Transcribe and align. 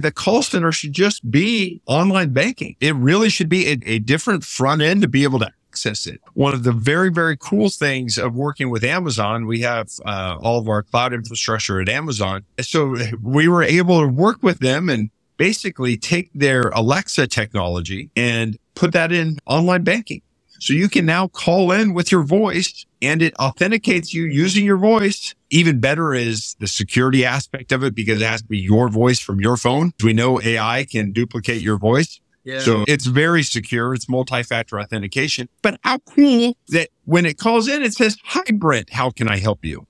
the 0.00 0.12
call 0.12 0.42
center 0.42 0.70
should 0.70 0.92
just 0.92 1.28
be 1.30 1.80
online 1.86 2.32
banking. 2.32 2.76
It 2.80 2.94
really 2.94 3.28
should 3.28 3.48
be 3.48 3.68
a, 3.68 3.78
a 3.84 3.98
different 3.98 4.44
front 4.44 4.80
end 4.80 5.02
to 5.02 5.08
be 5.08 5.24
able 5.24 5.40
to 5.40 5.50
access 5.68 6.06
it. 6.06 6.20
One 6.34 6.54
of 6.54 6.62
the 6.62 6.72
very, 6.72 7.10
very 7.10 7.36
cool 7.36 7.68
things 7.68 8.16
of 8.16 8.34
working 8.34 8.70
with 8.70 8.84
Amazon, 8.84 9.46
we 9.46 9.60
have 9.60 9.90
uh, 10.04 10.36
all 10.40 10.58
of 10.58 10.68
our 10.68 10.82
cloud 10.82 11.12
infrastructure 11.12 11.80
at 11.80 11.88
Amazon. 11.88 12.44
So 12.60 12.96
we 13.22 13.48
were 13.48 13.64
able 13.64 14.00
to 14.00 14.08
work 14.08 14.42
with 14.42 14.60
them 14.60 14.88
and 14.88 15.10
basically 15.36 15.96
take 15.96 16.30
their 16.32 16.70
Alexa 16.70 17.26
technology 17.26 18.10
and 18.16 18.56
put 18.74 18.92
that 18.92 19.12
in 19.12 19.38
online 19.46 19.82
banking. 19.82 20.22
So 20.60 20.72
you 20.72 20.88
can 20.88 21.06
now 21.06 21.28
call 21.28 21.70
in 21.70 21.94
with 21.94 22.10
your 22.10 22.24
voice 22.24 22.84
and 23.00 23.22
it 23.22 23.34
authenticates 23.36 24.12
you 24.12 24.24
using 24.24 24.64
your 24.64 24.76
voice. 24.76 25.34
Even 25.50 25.78
better 25.78 26.12
is 26.12 26.56
the 26.58 26.66
security 26.66 27.24
aspect 27.24 27.70
of 27.70 27.84
it 27.84 27.94
because 27.94 28.20
it 28.20 28.26
has 28.26 28.42
to 28.42 28.48
be 28.48 28.58
your 28.58 28.88
voice 28.88 29.20
from 29.20 29.40
your 29.40 29.56
phone. 29.56 29.92
We 30.02 30.12
know 30.12 30.40
AI 30.42 30.84
can 30.90 31.12
duplicate 31.12 31.62
your 31.62 31.78
voice. 31.78 32.20
Yeah. 32.42 32.60
So 32.60 32.84
it's 32.88 33.06
very 33.06 33.42
secure. 33.42 33.94
It's 33.94 34.08
multi-factor 34.08 34.80
authentication. 34.80 35.48
But 35.62 35.78
how 35.84 35.98
cool 35.98 36.56
that 36.68 36.88
when 37.04 37.24
it 37.24 37.38
calls 37.38 37.68
in, 37.68 37.82
it 37.82 37.92
says, 37.94 38.16
Hi, 38.24 38.42
Brent, 38.52 38.90
how 38.90 39.10
can 39.10 39.28
I 39.28 39.38
help 39.38 39.64
you? 39.64 39.86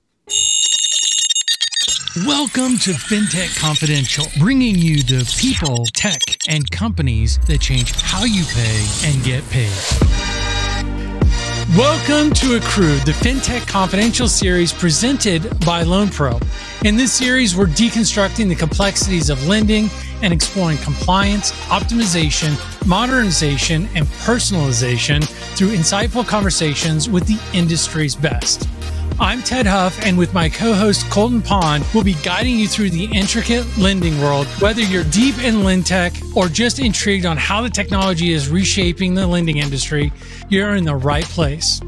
Welcome 2.25 2.77
to 2.79 2.91
FinTech 2.91 3.57
Confidential, 3.57 4.25
bringing 4.39 4.75
you 4.75 5.03
the 5.03 5.31
people, 5.39 5.85
tech, 5.93 6.19
and 6.49 6.69
companies 6.69 7.39
that 7.47 7.61
change 7.61 7.93
how 8.01 8.25
you 8.25 8.43
pay 8.45 8.85
and 9.05 9.23
get 9.23 9.47
paid. 9.49 10.38
Welcome 11.77 12.33
to 12.33 12.55
Accrued, 12.55 13.01
the 13.01 13.11
FinTech 13.11 13.67
Confidential 13.67 14.27
series 14.27 14.73
presented 14.73 15.43
by 15.63 15.83
LoanPro. 15.83 16.41
In 16.83 16.95
this 16.95 17.13
series, 17.13 17.55
we're 17.55 17.67
deconstructing 17.67 18.49
the 18.49 18.55
complexities 18.55 19.29
of 19.29 19.45
lending 19.45 19.91
and 20.23 20.33
exploring 20.33 20.79
compliance, 20.79 21.51
optimization, 21.67 22.57
modernization, 22.87 23.87
and 23.93 24.07
personalization 24.07 25.23
through 25.55 25.75
insightful 25.75 26.25
conversations 26.25 27.07
with 27.07 27.27
the 27.27 27.39
industry's 27.55 28.15
best. 28.15 28.67
I'm 29.21 29.41
Tedd 29.41 29.65
Huff, 29.65 29.99
and 30.05 30.17
with 30.17 30.33
my 30.33 30.47
co 30.47 30.73
host 30.73 31.09
Colton 31.09 31.41
Pond, 31.41 31.85
we'll 31.93 32.05
be 32.05 32.13
guiding 32.23 32.57
you 32.57 32.69
through 32.69 32.91
the 32.91 33.03
intricate 33.13 33.65
lending 33.77 34.17
world. 34.21 34.47
Whether 34.61 34.81
you're 34.81 35.03
deep 35.03 35.37
in 35.43 35.55
LendTech 35.55 36.37
or 36.37 36.47
just 36.47 36.79
intrigued 36.79 37.25
on 37.25 37.35
how 37.35 37.61
the 37.61 37.69
technology 37.69 38.31
is 38.31 38.47
reshaping 38.47 39.15
the 39.15 39.27
lending 39.27 39.57
industry, 39.57 40.13
you're 40.47 40.75
in 40.75 40.85
the 40.85 40.95
right 40.95 41.25
place. 41.25 41.81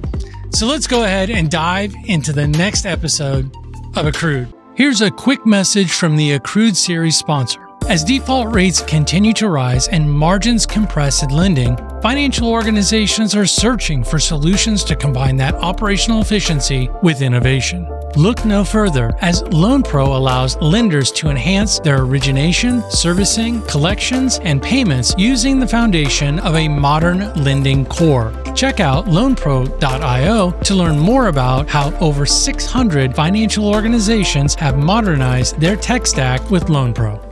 So 0.50 0.68
let's 0.68 0.88
go 0.88 1.06
ahead 1.06 1.30
and 1.30 1.50
dive 1.50 1.96
into 2.06 2.34
the 2.34 2.50
next 2.50 2.86
episode 2.86 3.50
of 3.96 4.06
Accrued. 4.06 4.54
Here's 4.76 5.00
a 5.00 5.10
quick 5.10 5.46
message 5.46 5.94
from 5.94 6.18
the 6.18 6.34
Accrued 6.34 6.76
series 6.76 7.16
sponsor. 7.16 7.66
As 7.92 8.06
default 8.06 8.56
rates 8.56 8.82
continue 8.82 9.34
to 9.34 9.50
rise 9.50 9.90
and 9.90 10.10
margins 10.10 10.66
compress 10.66 11.24
in 11.24 11.30
lending, 11.30 11.76
financial 12.02 12.48
organizations 12.48 13.36
are 13.36 13.46
searching 13.46 14.02
for 14.02 14.18
solutions 14.18 14.86
to 14.86 14.96
combine 14.96 15.36
that 15.36 15.56
operational 15.56 16.22
efficiency 16.22 16.90
with 17.04 17.22
innovation. 17.22 17.86
Look 18.16 18.46
no 18.46 18.64
further 18.64 19.12
as 19.20 19.44
LoanPro 19.44 20.08
allows 20.08 20.56
lenders 20.62 21.12
to 21.12 21.28
enhance 21.28 21.80
their 21.80 22.04
origination, 22.04 22.82
servicing, 22.90 23.62
collections, 23.64 24.40
and 24.40 24.64
payments 24.64 25.14
using 25.18 25.60
the 25.60 25.68
foundation 25.68 26.40
of 26.40 26.56
a 26.56 26.70
modern 26.70 27.34
lending 27.44 27.84
core. 27.86 28.32
Check 28.56 28.80
out 28.80 29.08
loanpro.io 29.08 30.52
to 30.52 30.76
learn 30.76 30.98
more 30.98 31.28
about 31.28 31.68
how 31.68 31.94
over 31.98 32.26
600 32.26 33.14
financial 33.14 33.68
organizations 33.68 34.56
have 34.56 34.78
modernized 34.78 35.60
their 35.60 35.76
tech 35.76 36.08
stack 36.08 36.50
with 36.50 36.68
LoanPro. 36.68 37.31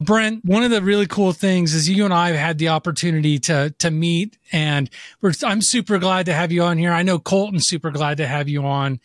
Brent, 0.00 0.42
one 0.46 0.62
of 0.62 0.70
the 0.70 0.80
really 0.80 1.06
cool 1.06 1.32
things 1.32 1.74
is 1.74 1.88
you 1.88 2.06
and 2.06 2.14
I 2.14 2.28
have 2.28 2.38
had 2.38 2.58
the 2.58 2.68
opportunity 2.68 3.38
to 3.40 3.74
to 3.78 3.90
meet, 3.90 4.38
and 4.50 4.88
I'm 5.44 5.60
super 5.60 5.98
glad 5.98 6.24
to 6.26 6.32
have 6.32 6.50
you 6.50 6.62
on 6.62 6.78
here. 6.78 6.92
I 6.92 7.02
know 7.02 7.18
Colton's 7.18 7.68
super 7.68 7.90
glad 7.90 8.16
to 8.16 8.26
have 8.26 8.48
you 8.48 8.64
on, 8.64 8.98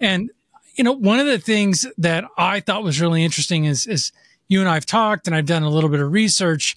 and 0.00 0.30
you 0.74 0.82
know 0.82 0.92
one 0.92 1.20
of 1.20 1.26
the 1.26 1.38
things 1.38 1.86
that 1.96 2.24
I 2.36 2.58
thought 2.58 2.82
was 2.82 3.00
really 3.00 3.24
interesting 3.24 3.66
is 3.66 3.86
is 3.86 4.10
you 4.48 4.58
and 4.58 4.68
I've 4.68 4.84
talked, 4.84 5.28
and 5.28 5.36
I've 5.36 5.46
done 5.46 5.62
a 5.62 5.70
little 5.70 5.90
bit 5.90 6.00
of 6.00 6.10
research 6.10 6.76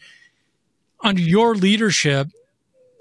under 1.01 1.21
your 1.21 1.55
leadership. 1.55 2.27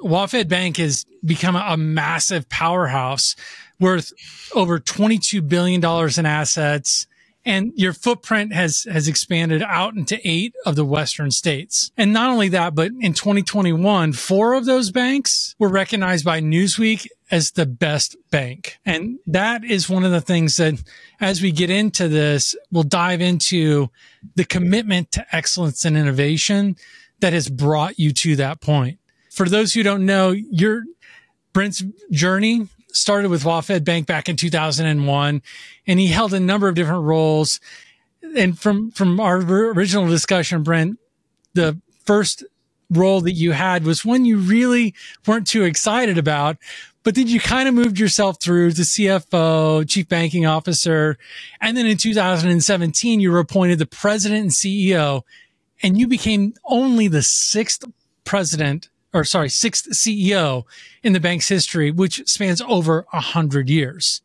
WaFd 0.01 0.49
Bank 0.49 0.79
has 0.79 1.05
become 1.25 1.57
a 1.57 1.77
massive 1.77 2.49
powerhouse 2.49 3.37
worth 3.79 4.13
over 4.55 4.79
$22 4.79 5.47
billion 5.47 5.83
in 6.19 6.27
assets 6.27 7.07
and 7.45 7.73
your 7.77 7.93
footprint 7.93 8.53
has 8.53 8.87
has 8.91 9.09
expanded 9.09 9.63
out 9.63 9.95
into 9.95 10.19
eight 10.25 10.55
of 10.65 10.77
the 10.77 10.85
western 10.85 11.31
states. 11.31 11.91
And 11.97 12.13
not 12.13 12.31
only 12.31 12.49
that, 12.51 12.75
but 12.75 12.91
in 13.01 13.13
2021, 13.13 14.13
four 14.13 14.55
of 14.55 14.65
those 14.65 14.91
banks 14.91 15.55
were 15.59 15.69
recognized 15.69 16.25
by 16.25 16.41
Newsweek 16.41 17.07
as 17.31 17.53
the 17.53 17.67
best 17.67 18.17
bank. 18.31 18.79
And 18.85 19.19
that 19.27 19.65
is 19.65 19.89
one 19.89 20.05
of 20.05 20.13
the 20.13 20.21
things 20.21 20.57
that 20.57 20.83
as 21.21 21.43
we 21.43 21.53
get 21.53 21.71
into 21.71 22.09
this, 22.09 22.55
we'll 22.71 22.83
dive 22.83 23.21
into 23.21 23.91
the 24.35 24.45
commitment 24.45 25.13
to 25.13 25.27
excellence 25.35 25.85
and 25.85 25.97
innovation 25.97 26.77
that 27.21 27.33
has 27.33 27.49
brought 27.49 27.99
you 27.99 28.13
to 28.13 28.37
that 28.37 28.61
point. 28.61 28.99
For 29.31 29.49
those 29.49 29.75
who 29.75 29.83
don't 29.83 30.07
know, 30.07 30.31
your 30.31 30.85
Brent's 31.53 31.83
journey 32.11 32.69
started 32.95 33.31
with 33.31 33.45
WaFd 33.45 33.85
Bank 33.85 34.07
back 34.07 34.29
in 34.29 34.37
2001, 34.37 35.43
and 35.87 36.01
he 36.01 36.07
held 36.07 36.33
a 36.33 36.41
number 36.41 36.69
of 36.69 36.75
different 36.75 37.05
roles. 37.05 37.61
And 38.37 38.59
from 38.59 38.91
from 38.91 39.21
our 39.21 39.39
original 39.39 40.07
discussion, 40.09 40.63
Brent, 40.63 40.99
the 41.53 41.79
first 42.05 42.45
role 42.91 43.21
that 43.23 43.33
you 43.33 43.53
had 43.53 43.85
was 43.85 44.05
one 44.05 44.25
you 44.25 44.39
really 44.39 44.95
weren't 45.27 45.47
too 45.47 45.65
excited 45.65 46.19
about, 46.19 46.57
but 47.03 47.15
then 47.15 47.27
you 47.27 47.41
kind 47.41 47.69
of 47.69 47.75
moved 47.75 47.99
yourself 47.99 48.41
through 48.41 48.73
the 48.73 48.83
CFO, 48.83 49.89
chief 49.89 50.09
banking 50.09 50.47
officer. 50.47 51.19
And 51.61 51.77
then 51.77 51.87
in 51.87 51.97
2017, 51.97 53.21
you 53.21 53.31
were 53.31 53.39
appointed 53.39 53.79
the 53.79 53.87
president 53.87 54.43
and 54.43 54.51
CEO, 54.51 55.23
and 55.83 55.99
you 55.99 56.07
became 56.07 56.55
only 56.65 57.09
the 57.09 57.23
sixth 57.23 57.85
president 58.25 58.89
or 59.15 59.25
sorry, 59.25 59.49
sixth 59.49 59.89
CEO 59.93 60.65
in 61.03 61.13
the 61.13 61.21
bank's 61.21 61.49
history, 61.49 61.91
which 61.91 62.27
spans 62.29 62.61
over 62.61 63.07
a 63.13 63.21
hundred 63.21 63.71
years. 63.71 64.21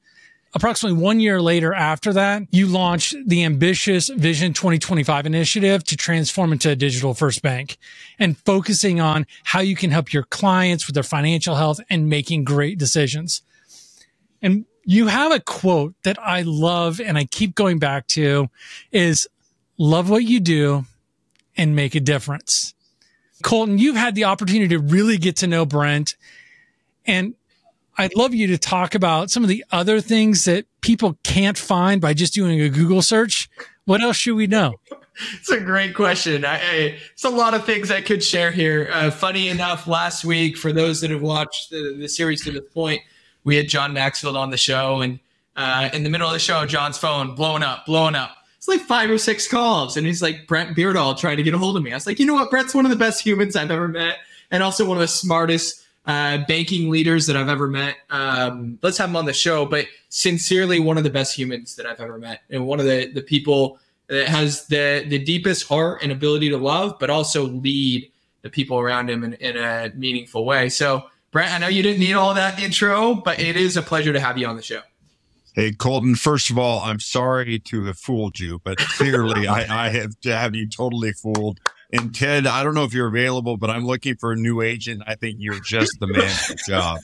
Approximately 0.55 0.99
one 0.99 1.19
year 1.19 1.39
later 1.39 1.75
after 1.75 2.11
that, 2.13 2.41
you 2.49 2.65
launched 2.65 3.15
the 3.27 3.43
ambitious 3.43 4.09
Vision 4.09 4.51
2025 4.51 5.27
initiative 5.27 5.83
to 5.83 5.95
transform 5.95 6.51
into 6.51 6.71
a 6.71 6.75
digital 6.75 7.13
first 7.13 7.43
bank 7.43 7.77
and 8.17 8.35
focusing 8.35 8.99
on 8.99 9.27
how 9.43 9.59
you 9.59 9.75
can 9.75 9.91
help 9.91 10.11
your 10.11 10.23
clients 10.23 10.87
with 10.87 10.95
their 10.95 11.03
financial 11.03 11.53
health 11.53 11.79
and 11.87 12.09
making 12.09 12.45
great 12.45 12.79
decisions. 12.79 13.43
And 14.41 14.65
you 14.85 15.05
have 15.05 15.31
a 15.31 15.39
quote 15.39 15.93
that 16.03 16.17
I 16.19 16.41
love 16.41 16.99
and 16.99 17.15
I 17.15 17.25
keep 17.25 17.53
going 17.53 17.77
back 17.77 18.07
to 18.07 18.49
is 18.91 19.27
love 19.77 20.09
what 20.09 20.23
you 20.23 20.39
do 20.39 20.85
and 21.55 21.75
make 21.75 21.93
a 21.93 21.99
difference. 21.99 22.73
Colton, 23.43 23.77
you've 23.77 23.95
had 23.95 24.15
the 24.15 24.25
opportunity 24.25 24.69
to 24.69 24.79
really 24.79 25.17
get 25.17 25.37
to 25.37 25.47
know 25.47 25.65
Brent. 25.65 26.15
And 27.05 27.35
I'd 27.97 28.15
love 28.15 28.33
you 28.33 28.47
to 28.47 28.57
talk 28.57 28.95
about 28.95 29.29
some 29.31 29.43
of 29.43 29.49
the 29.49 29.63
other 29.71 30.01
things 30.01 30.45
that 30.45 30.65
people 30.81 31.17
can't 31.23 31.57
find 31.57 31.99
by 32.01 32.13
just 32.13 32.33
doing 32.33 32.61
a 32.61 32.69
Google 32.69 33.01
search. 33.01 33.49
What 33.85 34.01
else 34.01 34.17
should 34.17 34.35
we 34.35 34.47
know? 34.47 34.75
It's 35.33 35.49
a 35.49 35.59
great 35.59 35.95
question. 35.95 36.45
I, 36.45 36.55
I, 36.55 36.97
it's 37.11 37.25
a 37.25 37.29
lot 37.29 37.53
of 37.53 37.65
things 37.65 37.91
I 37.91 37.99
could 37.99 38.23
share 38.23 38.51
here. 38.51 38.89
Uh, 38.89 39.11
funny 39.11 39.49
enough, 39.49 39.85
last 39.85 40.23
week, 40.23 40.55
for 40.55 40.71
those 40.71 41.01
that 41.01 41.11
have 41.11 41.21
watched 41.21 41.71
the, 41.71 41.97
the 41.99 42.07
series 42.07 42.41
to 42.45 42.51
this 42.51 42.63
point, 42.73 43.01
we 43.43 43.57
had 43.57 43.67
John 43.67 43.91
Maxfield 43.91 44.37
on 44.37 44.49
the 44.49 44.55
show. 44.55 45.01
And 45.01 45.19
uh, 45.57 45.89
in 45.91 46.03
the 46.03 46.09
middle 46.09 46.27
of 46.27 46.31
the 46.31 46.39
show, 46.39 46.65
John's 46.65 46.97
phone 46.97 47.35
blowing 47.35 47.63
up, 47.63 47.85
blowing 47.85 48.15
up 48.15 48.31
like 48.69 48.81
five 48.81 49.09
or 49.09 49.17
six 49.17 49.47
calls. 49.47 49.97
And 49.97 50.07
he's 50.07 50.21
like, 50.21 50.47
Brent 50.47 50.75
Beardall 50.75 51.17
trying 51.17 51.37
to 51.37 51.43
get 51.43 51.53
a 51.53 51.57
hold 51.57 51.75
of 51.77 51.83
me. 51.83 51.91
I 51.91 51.95
was 51.95 52.07
like, 52.07 52.19
you 52.19 52.25
know 52.25 52.35
what? 52.35 52.49
Brent's 52.49 52.73
one 52.73 52.85
of 52.85 52.91
the 52.91 52.97
best 52.97 53.23
humans 53.23 53.55
I've 53.55 53.71
ever 53.71 53.87
met 53.87 54.17
and 54.51 54.63
also 54.63 54.85
one 54.85 54.97
of 54.97 55.01
the 55.01 55.07
smartest 55.07 55.85
uh, 56.05 56.39
banking 56.47 56.89
leaders 56.89 57.27
that 57.27 57.35
I've 57.35 57.49
ever 57.49 57.67
met. 57.67 57.97
Um, 58.09 58.79
let's 58.81 58.97
have 58.97 59.09
him 59.09 59.15
on 59.15 59.25
the 59.25 59.33
show. 59.33 59.65
But 59.65 59.87
sincerely, 60.09 60.79
one 60.79 60.97
of 60.97 61.03
the 61.03 61.09
best 61.09 61.37
humans 61.37 61.75
that 61.75 61.85
I've 61.85 61.99
ever 61.99 62.17
met 62.17 62.41
and 62.49 62.65
one 62.65 62.79
of 62.79 62.85
the, 62.85 63.11
the 63.11 63.21
people 63.21 63.79
that 64.07 64.27
has 64.27 64.65
the, 64.67 65.05
the 65.07 65.19
deepest 65.19 65.67
heart 65.67 66.01
and 66.01 66.11
ability 66.11 66.49
to 66.49 66.57
love, 66.57 66.97
but 66.99 67.09
also 67.09 67.43
lead 67.43 68.11
the 68.41 68.49
people 68.49 68.79
around 68.79 69.09
him 69.09 69.23
in, 69.23 69.33
in 69.35 69.57
a 69.57 69.91
meaningful 69.95 70.45
way. 70.45 70.69
So, 70.69 71.03
Brent, 71.31 71.53
I 71.53 71.59
know 71.59 71.67
you 71.67 71.83
didn't 71.83 71.99
need 71.99 72.13
all 72.13 72.33
that 72.33 72.59
intro, 72.59 73.13
but 73.13 73.39
it 73.39 73.55
is 73.55 73.77
a 73.77 73.81
pleasure 73.83 74.13
to 74.13 74.19
have 74.19 74.37
you 74.37 74.47
on 74.47 74.55
the 74.55 74.63
show. 74.63 74.81
Hey, 75.53 75.71
Colton, 75.73 76.15
first 76.15 76.49
of 76.49 76.57
all, 76.57 76.81
I'm 76.81 76.99
sorry 76.99 77.59
to 77.59 77.85
have 77.85 77.97
fooled 77.97 78.39
you, 78.39 78.61
but 78.63 78.77
clearly 78.77 79.47
I, 79.47 79.87
I 79.87 79.89
have 79.89 80.19
to 80.21 80.35
have 80.35 80.55
you 80.55 80.67
totally 80.67 81.11
fooled. 81.11 81.59
And 81.91 82.11
Tedd, 82.11 82.45
I 82.45 82.63
don't 82.63 82.75
know 82.75 82.83
if 82.83 82.93
you're 82.93 83.07
available, 83.07 83.57
but 83.57 83.69
I'm 83.69 83.85
looking 83.85 84.15
for 84.15 84.31
a 84.31 84.35
new 84.35 84.61
agent. 84.61 85.03
I 85.07 85.15
think 85.15 85.37
you're 85.39 85.59
just 85.59 85.99
the 85.99 86.07
man 86.07 86.29
for 86.29 86.53
the 86.53 86.63
job. 86.67 86.99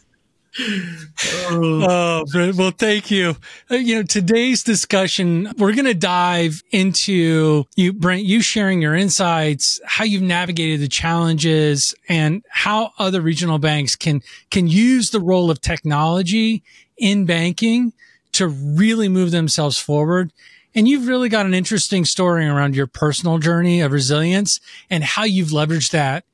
oh, 1.52 2.24
Brent, 2.32 2.56
well, 2.56 2.72
thank 2.72 3.12
you. 3.12 3.36
Uh, 3.70 3.76
you 3.76 3.96
know, 3.96 4.04
today's 4.04 4.64
discussion, 4.64 5.52
we're 5.58 5.74
going 5.74 5.86
to 5.86 5.94
dive 5.94 6.62
into 6.72 7.66
you, 7.76 7.94
Brent, 7.94 8.24
you 8.24 8.42
sharing 8.42 8.82
your 8.82 8.96
insights, 8.96 9.82
how 9.86 10.06
you've 10.06 10.22
navigated 10.22 10.80
the 10.80 10.88
challenges 10.88 11.94
and 12.08 12.44
how 12.50 12.92
other 13.00 13.22
regional 13.22 13.60
banks 13.60 13.96
can, 13.96 14.22
can 14.52 14.68
use 14.68 15.10
the 15.10 15.20
role 15.20 15.52
of 15.52 15.60
technology 15.62 16.64
in 16.98 17.26
banking 17.26 17.92
to 18.36 18.48
really 18.48 19.10
move 19.10 19.32
themselves 19.32 19.78
forward. 19.78 20.32
And 20.74 20.88
you've 20.88 21.08
really 21.08 21.30
got 21.30 21.46
an 21.46 21.54
interesting 21.54 22.04
story 22.04 22.46
around 22.46 22.76
your 22.76 22.88
personal 22.88 23.38
journey 23.38 23.82
of 23.82 23.92
resilience 23.92 24.60
and 24.90 25.04
how 25.04 25.24
you've 25.24 25.50
leveraged 25.50 25.92
that 25.92 26.26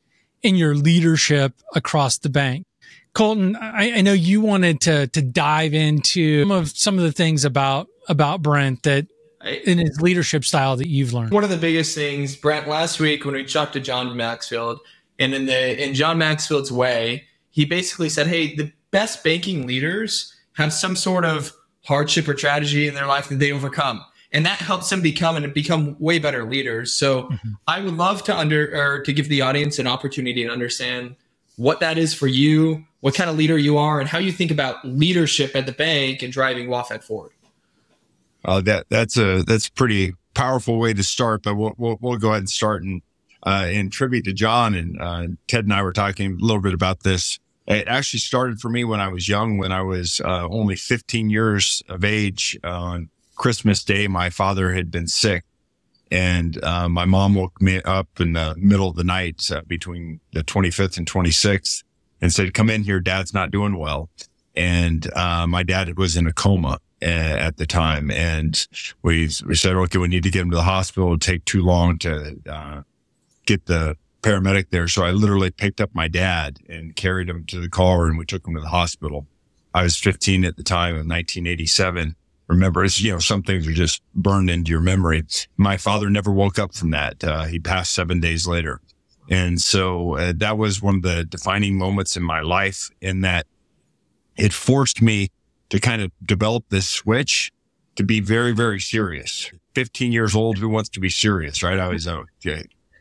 in 0.41 0.55
your 0.55 0.75
leadership 0.75 1.53
across 1.75 2.17
the 2.17 2.29
bank. 2.29 2.65
Colton, 3.13 3.55
I, 3.55 3.97
I, 3.97 4.01
know 4.01 4.13
you 4.13 4.41
wanted 4.41 4.81
to 4.81 5.07
to 5.07 5.21
dive 5.21 5.73
into 5.73 6.43
some 6.43 6.51
of 6.51 6.69
some 6.69 6.97
of 6.97 7.03
the 7.03 7.11
things 7.11 7.43
about 7.43 7.87
about 8.07 8.41
Brent 8.41 8.83
that 8.83 9.07
in 9.65 9.79
his 9.79 9.99
leadership 9.99 10.45
style 10.45 10.77
that 10.77 10.87
you've 10.87 11.13
learned. 11.13 11.31
One 11.31 11.43
of 11.43 11.49
the 11.49 11.57
biggest 11.57 11.93
things, 11.93 12.35
Brent, 12.35 12.67
last 12.69 12.99
week 12.99 13.25
when 13.25 13.33
we 13.33 13.43
talked 13.43 13.73
to 13.73 13.81
John 13.81 14.15
Maxfield, 14.15 14.79
and 15.19 15.33
in 15.33 15.45
the 15.45 15.83
in 15.83 15.93
John 15.93 16.17
Maxfield's 16.17 16.71
way, 16.71 17.25
he 17.49 17.65
basically 17.65 18.07
said, 18.07 18.27
"Hey, 18.27 18.55
the 18.55 18.71
best 18.91 19.23
banking 19.25 19.67
leaders 19.67 20.33
have 20.53 20.71
some 20.71 20.95
sort 20.95 21.25
of 21.25 21.53
hardship 21.91 22.27
or 22.27 22.33
tragedy 22.33 22.87
in 22.87 22.95
their 22.95 23.07
life 23.07 23.29
that 23.29 23.39
they 23.39 23.51
overcome." 23.51 24.03
And 24.33 24.45
that 24.45 24.59
helps 24.59 24.89
them 24.89 25.01
become 25.01 25.35
and 25.35 25.53
become 25.53 25.97
way 25.99 26.17
better 26.17 26.45
leaders. 26.45 26.93
So 26.93 27.23
mm-hmm. 27.23 27.49
I 27.67 27.81
would 27.81 27.97
love 27.97 28.23
to 28.23 28.37
under 28.37 28.61
or 28.75 29.01
to 29.03 29.13
give 29.13 29.27
the 29.27 29.41
audience 29.41 29.77
an 29.77 29.87
opportunity 29.87 30.45
to 30.45 30.49
understand 30.49 31.15
what 31.57 31.81
that 31.81 31.97
is 31.97 32.13
for 32.13 32.27
you, 32.27 32.85
what 33.01 33.13
kind 33.13 33.29
of 33.29 33.35
leader 33.35 33.57
you 33.57 33.77
are, 33.77 33.99
and 33.99 34.07
how 34.07 34.19
you 34.19 34.31
think 34.31 34.51
about 34.51 34.83
leadership 34.85 35.55
at 35.55 35.65
the 35.65 35.71
bank 35.73 36.21
and 36.23 36.31
driving 36.31 36.67
WaFd 36.67 37.03
forward. 37.03 37.31
Uh, 38.45 38.61
that 38.61 38.85
that's 38.89 39.17
a 39.17 39.43
that's 39.43 39.67
a 39.67 39.71
pretty 39.73 40.13
powerful 40.33 40.79
way 40.79 40.93
to 40.93 41.03
start, 41.03 41.43
but 41.43 41.55
we'll 41.55 41.73
we'll, 41.77 41.97
we'll 42.01 42.17
go 42.17 42.29
ahead 42.29 42.39
and 42.39 42.49
start. 42.49 42.83
And 42.83 43.01
uh, 43.43 43.67
in 43.69 43.89
tribute 43.89 44.25
to 44.25 44.33
John 44.33 44.75
and 44.75 44.99
uh, 44.99 45.27
Tedd 45.47 45.59
and 45.59 45.73
I 45.73 45.83
were 45.83 45.93
talking 45.93 46.37
a 46.41 46.43
little 46.43 46.61
bit 46.61 46.73
about 46.73 47.03
this. 47.03 47.39
It 47.67 47.87
actually 47.87 48.19
started 48.19 48.59
for 48.59 48.69
me 48.69 48.83
when 48.83 48.99
I 48.99 49.07
was 49.07 49.29
young, 49.29 49.57
when 49.57 49.71
I 49.71 49.81
was 49.81 50.19
uh, 50.23 50.47
only 50.49 50.75
15 50.75 51.29
years 51.29 51.83
of 51.87 52.03
age. 52.03 52.57
on 52.63 53.09
Christmas 53.35 53.83
Day, 53.83 54.07
my 54.07 54.29
father 54.29 54.73
had 54.73 54.91
been 54.91 55.07
sick, 55.07 55.43
and 56.11 56.61
uh, 56.63 56.89
my 56.89 57.05
mom 57.05 57.33
woke 57.35 57.61
me 57.61 57.81
up 57.83 58.07
in 58.19 58.33
the 58.33 58.53
middle 58.57 58.89
of 58.89 58.95
the 58.95 59.03
night 59.03 59.49
uh, 59.51 59.61
between 59.65 60.19
the 60.33 60.43
25th 60.43 60.97
and 60.97 61.09
26th 61.09 61.83
and 62.21 62.33
said, 62.33 62.53
come 62.53 62.69
in 62.69 62.83
here. 62.83 62.99
Dad's 62.99 63.33
not 63.33 63.49
doing 63.49 63.77
well. 63.77 64.09
And, 64.55 65.11
uh, 65.13 65.47
my 65.47 65.63
dad 65.63 65.97
was 65.97 66.17
in 66.17 66.27
a 66.27 66.33
coma 66.33 66.79
uh, 67.01 67.05
at 67.05 67.57
the 67.57 67.65
time. 67.65 68.11
And 68.11 68.67
we, 69.01 69.29
we 69.47 69.55
said, 69.55 69.75
okay, 69.75 69.97
we 69.97 70.09
need 70.09 70.23
to 70.23 70.29
get 70.29 70.41
him 70.41 70.51
to 70.51 70.57
the 70.57 70.63
hospital. 70.63 71.07
It'll 71.07 71.19
take 71.19 71.45
too 71.45 71.63
long 71.63 71.97
to, 71.99 72.35
uh, 72.47 72.81
get 73.45 73.65
the 73.65 73.95
paramedic 74.21 74.69
there. 74.69 74.87
So 74.87 75.03
I 75.03 75.11
literally 75.11 75.51
picked 75.51 75.81
up 75.81 75.91
my 75.93 76.07
dad 76.07 76.59
and 76.69 76.95
carried 76.95 77.29
him 77.29 77.45
to 77.45 77.59
the 77.59 77.69
car 77.69 78.07
and 78.07 78.17
we 78.17 78.25
took 78.25 78.47
him 78.47 78.55
to 78.55 78.61
the 78.61 78.67
hospital. 78.69 79.27
I 79.73 79.83
was 79.83 79.97
15 79.97 80.45
at 80.45 80.57
the 80.57 80.63
time 80.63 80.95
in 80.95 81.07
1987. 81.07 82.15
Remember, 82.47 82.83
it's, 82.83 82.99
you 83.01 83.11
know, 83.11 83.19
some 83.19 83.43
things 83.43 83.67
are 83.67 83.73
just 83.73 84.01
burned 84.13 84.49
into 84.49 84.71
your 84.71 84.81
memory. 84.81 85.23
My 85.55 85.77
father 85.77 86.09
never 86.09 86.31
woke 86.31 86.59
up 86.59 86.73
from 86.73 86.91
that. 86.91 87.23
Uh, 87.23 87.45
he 87.45 87.59
passed 87.59 87.93
seven 87.93 88.19
days 88.19 88.45
later. 88.45 88.81
And 89.29 89.61
so 89.61 90.17
uh, 90.17 90.33
that 90.37 90.57
was 90.57 90.81
one 90.81 90.95
of 90.95 91.01
the 91.03 91.23
defining 91.23 91.77
moments 91.77 92.17
in 92.17 92.23
my 92.23 92.41
life 92.41 92.89
in 92.99 93.21
that 93.21 93.47
it 94.35 94.51
forced 94.51 95.01
me 95.01 95.29
to 95.69 95.79
kind 95.79 96.01
of 96.01 96.11
develop 96.25 96.65
this 96.69 96.89
switch 96.89 97.51
to 97.95 98.03
be 98.03 98.19
very, 98.19 98.51
very 98.51 98.79
serious. 98.79 99.49
15 99.75 100.11
years 100.11 100.35
old, 100.35 100.57
who 100.57 100.67
wants 100.67 100.89
to 100.89 100.99
be 100.99 101.09
serious, 101.09 101.63
right? 101.63 101.79
I 101.79 101.87
was 101.87 102.07
a 102.07 102.25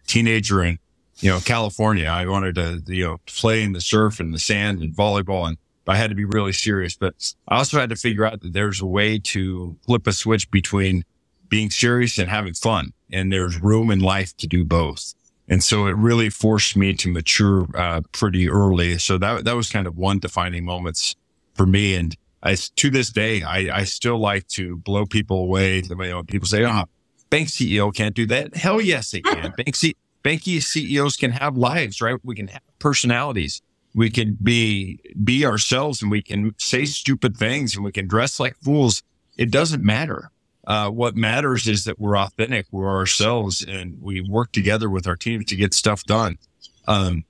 teenager 0.06 0.62
in, 0.62 0.78
you 1.20 1.30
know, 1.30 1.40
California. 1.40 2.06
I 2.06 2.26
wanted 2.26 2.54
to, 2.56 2.82
you 2.86 3.04
know, 3.04 3.16
play 3.26 3.62
in 3.62 3.72
the 3.72 3.80
surf 3.80 4.20
and 4.20 4.32
the 4.32 4.38
sand 4.38 4.80
and 4.80 4.94
volleyball 4.94 5.46
and 5.46 5.56
I 5.90 5.96
had 5.96 6.10
to 6.10 6.16
be 6.16 6.24
really 6.24 6.52
serious, 6.52 6.94
but 6.94 7.34
I 7.48 7.56
also 7.56 7.80
had 7.80 7.90
to 7.90 7.96
figure 7.96 8.24
out 8.24 8.40
that 8.42 8.52
there's 8.52 8.80
a 8.80 8.86
way 8.86 9.18
to 9.18 9.76
flip 9.86 10.06
a 10.06 10.12
switch 10.12 10.50
between 10.50 11.04
being 11.48 11.68
serious 11.68 12.16
and 12.16 12.30
having 12.30 12.54
fun. 12.54 12.92
And 13.12 13.32
there's 13.32 13.60
room 13.60 13.90
in 13.90 13.98
life 13.98 14.36
to 14.36 14.46
do 14.46 14.64
both. 14.64 15.14
And 15.48 15.64
so 15.64 15.86
it 15.86 15.96
really 15.96 16.30
forced 16.30 16.76
me 16.76 16.94
to 16.94 17.10
mature 17.10 17.66
uh, 17.74 18.02
pretty 18.12 18.48
early. 18.48 18.98
So 18.98 19.18
that 19.18 19.44
that 19.44 19.56
was 19.56 19.68
kind 19.68 19.88
of 19.88 19.96
one 19.96 20.20
defining 20.20 20.64
moments 20.64 21.16
for 21.54 21.66
me. 21.66 21.96
And 21.96 22.16
I, 22.40 22.54
to 22.54 22.88
this 22.88 23.10
day, 23.10 23.42
I, 23.42 23.78
I 23.78 23.84
still 23.84 24.18
like 24.18 24.46
to 24.48 24.76
blow 24.76 25.06
people 25.06 25.40
away. 25.40 25.82
You 25.82 25.96
know, 25.96 26.22
people 26.22 26.46
say, 26.46 26.64
"Oh, 26.64 26.84
bank 27.30 27.48
CEO 27.48 27.92
can't 27.92 28.14
do 28.14 28.26
that." 28.26 28.54
Hell 28.54 28.80
yes, 28.80 29.10
they 29.10 29.22
can. 29.22 29.52
bank 29.56 29.74
C- 29.74 29.96
bank 30.22 30.42
CEOs 30.42 31.16
can 31.16 31.30
have 31.32 31.56
lives, 31.56 32.00
right? 32.00 32.18
We 32.22 32.34
can 32.34 32.48
have 32.48 32.62
personalities. 32.78 33.62
We 33.94 34.10
can 34.10 34.38
be 34.40 35.00
be 35.24 35.44
ourselves, 35.44 36.00
and 36.00 36.10
we 36.10 36.22
can 36.22 36.54
say 36.58 36.84
stupid 36.84 37.36
things, 37.36 37.74
and 37.74 37.84
we 37.84 37.92
can 37.92 38.06
dress 38.06 38.38
like 38.38 38.56
fools. 38.62 39.02
It 39.36 39.50
doesn't 39.50 39.82
matter. 39.82 40.30
Uh, 40.66 40.90
what 40.90 41.16
matters 41.16 41.66
is 41.66 41.84
that 41.84 41.98
we're 41.98 42.16
authentic, 42.16 42.66
we're 42.70 42.88
ourselves, 42.88 43.64
and 43.66 44.00
we 44.00 44.20
work 44.20 44.52
together 44.52 44.88
with 44.88 45.06
our 45.06 45.16
teams 45.16 45.46
to 45.46 45.56
get 45.56 45.74
stuff 45.74 46.04
done. 46.04 46.38
Um, 46.86 47.24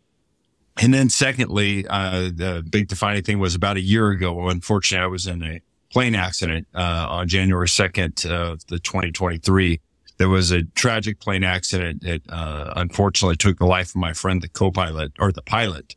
and 0.82 0.92
then 0.92 1.08
secondly, 1.08 1.86
uh, 1.88 2.30
the 2.34 2.64
big 2.68 2.88
defining 2.88 3.22
thing 3.22 3.38
was 3.38 3.54
about 3.54 3.76
a 3.76 3.80
year 3.80 4.10
ago. 4.10 4.48
Unfortunately, 4.48 5.04
I 5.04 5.06
was 5.06 5.26
in 5.26 5.42
a 5.42 5.60
plane 5.90 6.14
accident, 6.14 6.66
uh, 6.74 7.06
on 7.08 7.28
January 7.28 7.66
2nd 7.66 8.30
of 8.30 8.66
the 8.66 8.78
2023. 8.78 9.80
There 10.20 10.28
was 10.28 10.50
a 10.50 10.64
tragic 10.74 11.18
plane 11.18 11.44
accident 11.44 12.02
that, 12.02 12.20
uh, 12.28 12.74
unfortunately 12.76 13.36
took 13.36 13.56
the 13.56 13.64
life 13.64 13.88
of 13.88 13.96
my 13.96 14.12
friend, 14.12 14.42
the 14.42 14.48
co-pilot 14.48 15.12
or 15.18 15.32
the 15.32 15.40
pilot. 15.40 15.96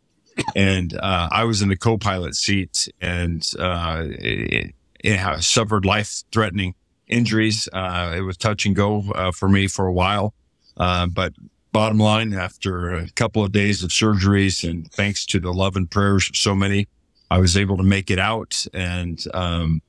And, 0.56 0.94
uh, 0.94 1.28
I 1.30 1.44
was 1.44 1.62
in 1.62 1.68
the 1.68 1.76
co-pilot 1.76 2.34
seat 2.34 2.88
and, 3.02 3.46
uh, 3.60 4.06
it, 4.08 4.76
it 5.04 5.44
suffered 5.44 5.84
life 5.84 6.24
threatening 6.32 6.74
injuries. 7.06 7.68
Uh, 7.74 8.14
it 8.16 8.22
was 8.22 8.38
touch 8.38 8.66
and 8.66 8.74
go 8.74 9.04
uh, 9.14 9.34
for 9.34 9.50
me 9.50 9.68
for 9.68 9.88
a 9.88 9.92
while. 9.92 10.34
Uh, 10.78 11.08
but 11.08 11.34
bottom 11.74 11.98
line, 11.98 12.34
after 12.34 12.94
a 12.94 13.10
couple 13.16 13.44
of 13.44 13.52
days 13.52 13.84
of 13.84 13.90
surgeries 13.90 14.64
and 14.68 14.90
thanks 14.94 15.26
to 15.26 15.40
the 15.42 15.52
love 15.52 15.76
and 15.76 15.92
prayers 15.92 16.30
of 16.30 16.38
so 16.38 16.56
many, 16.56 16.88
I 17.30 17.40
was 17.40 17.58
able 17.58 17.76
to 17.76 17.84
make 17.84 18.10
it 18.10 18.20
out 18.20 18.66
and 18.74 19.22
um, 19.34 19.82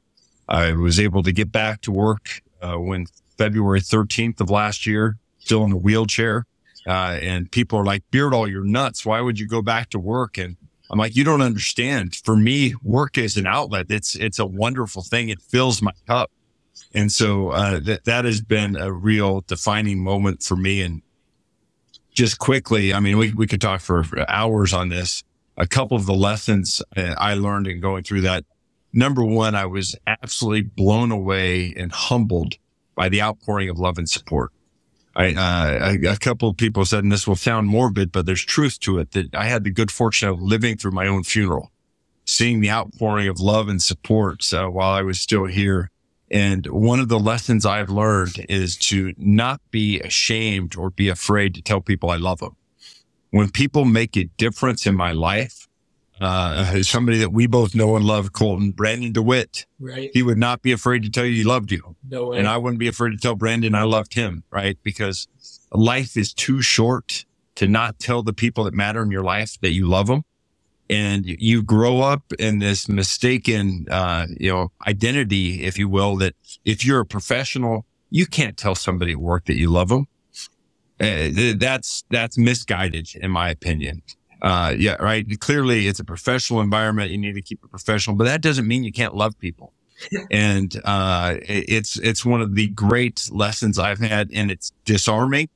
I 0.48 0.72
was 0.72 0.98
able 0.98 1.22
to 1.22 1.30
get 1.30 1.52
back 1.52 1.82
to 1.82 1.92
work 1.92 2.42
uh, 2.60 2.78
when 2.78 3.06
February 3.36 3.80
13th 3.80 4.40
of 4.40 4.50
last 4.50 4.86
year, 4.86 5.16
still 5.38 5.64
in 5.64 5.72
a 5.72 5.76
wheelchair. 5.76 6.46
Uh, 6.86 7.18
and 7.22 7.50
people 7.50 7.78
are 7.78 7.84
like, 7.84 8.02
Beardall, 8.10 8.50
you're 8.50 8.64
nuts. 8.64 9.06
Why 9.06 9.20
would 9.20 9.38
you 9.38 9.48
go 9.48 9.62
back 9.62 9.90
to 9.90 9.98
work? 9.98 10.36
And 10.36 10.56
I'm 10.90 10.98
like, 10.98 11.16
you 11.16 11.24
don't 11.24 11.40
understand. 11.40 12.16
For 12.16 12.36
me, 12.36 12.74
work 12.82 13.16
is 13.16 13.36
an 13.36 13.46
outlet. 13.46 13.86
It's, 13.88 14.14
it's 14.14 14.38
a 14.38 14.46
wonderful 14.46 15.02
thing. 15.02 15.30
It 15.30 15.40
fills 15.40 15.80
my 15.80 15.92
cup. 16.06 16.30
And 16.92 17.10
so 17.10 17.50
uh, 17.50 17.80
that 17.80 18.04
that 18.04 18.24
has 18.24 18.40
been 18.40 18.76
a 18.76 18.92
real 18.92 19.42
defining 19.42 20.02
moment 20.02 20.42
for 20.42 20.56
me. 20.56 20.80
And 20.80 21.02
just 22.12 22.38
quickly, 22.38 22.94
I 22.94 23.00
mean, 23.00 23.18
we 23.18 23.32
we 23.32 23.46
could 23.46 23.60
talk 23.60 23.80
for 23.80 24.04
hours 24.28 24.72
on 24.72 24.88
this. 24.88 25.22
A 25.56 25.66
couple 25.66 25.96
of 25.96 26.06
the 26.06 26.14
lessons 26.14 26.82
uh, 26.96 27.14
I 27.18 27.34
learned 27.34 27.66
in 27.66 27.80
going 27.80 28.04
through 28.04 28.22
that. 28.22 28.44
Number 28.92 29.24
one, 29.24 29.54
I 29.54 29.66
was 29.66 29.96
absolutely 30.06 30.62
blown 30.62 31.10
away 31.10 31.74
and 31.76 31.90
humbled 31.90 32.54
by 32.94 33.08
the 33.08 33.22
outpouring 33.22 33.68
of 33.68 33.78
love 33.78 33.98
and 33.98 34.08
support. 34.08 34.52
I, 35.16 35.32
uh, 35.34 36.12
a 36.12 36.16
couple 36.16 36.48
of 36.48 36.56
people 36.56 36.84
said, 36.84 37.04
and 37.04 37.12
this 37.12 37.26
will 37.26 37.36
sound 37.36 37.68
morbid, 37.68 38.10
but 38.10 38.26
there's 38.26 38.44
truth 38.44 38.80
to 38.80 38.98
it 38.98 39.12
that 39.12 39.34
I 39.34 39.44
had 39.44 39.62
the 39.62 39.70
good 39.70 39.92
fortune 39.92 40.28
of 40.28 40.42
living 40.42 40.76
through 40.76 40.90
my 40.90 41.06
own 41.06 41.22
funeral, 41.22 41.70
seeing 42.24 42.60
the 42.60 42.70
outpouring 42.70 43.28
of 43.28 43.38
love 43.38 43.68
and 43.68 43.80
support 43.80 44.52
uh, 44.52 44.66
while 44.66 44.90
I 44.92 45.02
was 45.02 45.20
still 45.20 45.44
here 45.44 45.90
and 46.34 46.66
one 46.66 46.98
of 46.98 47.08
the 47.08 47.20
lessons 47.20 47.64
I've 47.64 47.90
learned 47.90 48.44
is 48.48 48.76
to 48.88 49.14
not 49.16 49.60
be 49.70 50.00
ashamed 50.00 50.76
or 50.76 50.90
be 50.90 51.08
afraid 51.08 51.54
to 51.54 51.62
tell 51.62 51.80
people 51.80 52.10
I 52.10 52.16
love 52.16 52.40
them. 52.40 52.56
When 53.30 53.50
people 53.50 53.84
make 53.84 54.16
a 54.16 54.24
difference 54.36 54.84
in 54.84 54.96
my 54.96 55.12
life, 55.12 55.68
uh, 56.20 56.82
somebody 56.82 57.18
that 57.18 57.32
we 57.32 57.46
both 57.46 57.74
know 57.74 57.96
and 57.96 58.04
love, 58.04 58.32
Colton, 58.32 58.70
Brandon 58.70 59.12
DeWitt, 59.12 59.66
right? 59.80 60.10
He 60.12 60.22
would 60.22 60.38
not 60.38 60.62
be 60.62 60.72
afraid 60.72 61.02
to 61.02 61.10
tell 61.10 61.24
you 61.24 61.34
he 61.34 61.44
loved 61.44 61.72
you. 61.72 61.96
No 62.08 62.28
way. 62.28 62.38
And 62.38 62.46
I 62.46 62.56
wouldn't 62.56 62.78
be 62.78 62.88
afraid 62.88 63.10
to 63.10 63.16
tell 63.16 63.34
Brandon 63.34 63.74
I 63.74 63.82
loved 63.82 64.14
him, 64.14 64.44
right? 64.50 64.78
Because 64.82 65.26
life 65.72 66.16
is 66.16 66.32
too 66.32 66.62
short 66.62 67.24
to 67.56 67.66
not 67.66 67.98
tell 67.98 68.22
the 68.22 68.32
people 68.32 68.64
that 68.64 68.74
matter 68.74 69.02
in 69.02 69.10
your 69.10 69.22
life 69.22 69.58
that 69.60 69.72
you 69.72 69.86
love 69.86 70.06
them 70.06 70.24
and 70.90 71.24
you 71.26 71.62
grow 71.62 72.00
up 72.00 72.32
in 72.38 72.58
this 72.58 72.88
mistaken, 72.88 73.86
uh, 73.90 74.26
you 74.38 74.50
know, 74.50 74.72
identity, 74.86 75.64
if 75.64 75.78
you 75.78 75.88
will, 75.88 76.16
that 76.16 76.34
if 76.64 76.84
you're 76.84 77.00
a 77.00 77.06
professional, 77.06 77.86
you 78.10 78.26
can't 78.26 78.56
tell 78.56 78.74
somebody 78.74 79.12
at 79.12 79.18
work 79.18 79.46
that 79.46 79.56
you 79.56 79.70
love 79.70 79.88
them. 79.88 80.06
Uh, 81.00 81.28
that's, 81.56 82.04
that's 82.10 82.38
misguided 82.38 83.08
in 83.16 83.30
my 83.30 83.50
opinion. 83.50 84.02
Uh, 84.44 84.74
yeah, 84.76 84.96
right. 85.02 85.26
Clearly, 85.40 85.88
it's 85.88 86.00
a 86.00 86.04
professional 86.04 86.60
environment. 86.60 87.10
You 87.10 87.16
need 87.16 87.32
to 87.32 87.40
keep 87.40 87.64
it 87.64 87.70
professional, 87.70 88.14
but 88.14 88.24
that 88.24 88.42
doesn't 88.42 88.68
mean 88.68 88.84
you 88.84 88.92
can't 88.92 89.14
love 89.14 89.38
people. 89.38 89.72
and 90.30 90.78
uh, 90.84 91.36
it's 91.40 91.98
it's 91.98 92.26
one 92.26 92.42
of 92.42 92.54
the 92.54 92.68
great 92.68 93.30
lessons 93.32 93.78
I've 93.78 94.00
had, 94.00 94.30
and 94.34 94.50
it's 94.50 94.72
disarming, 94.84 95.48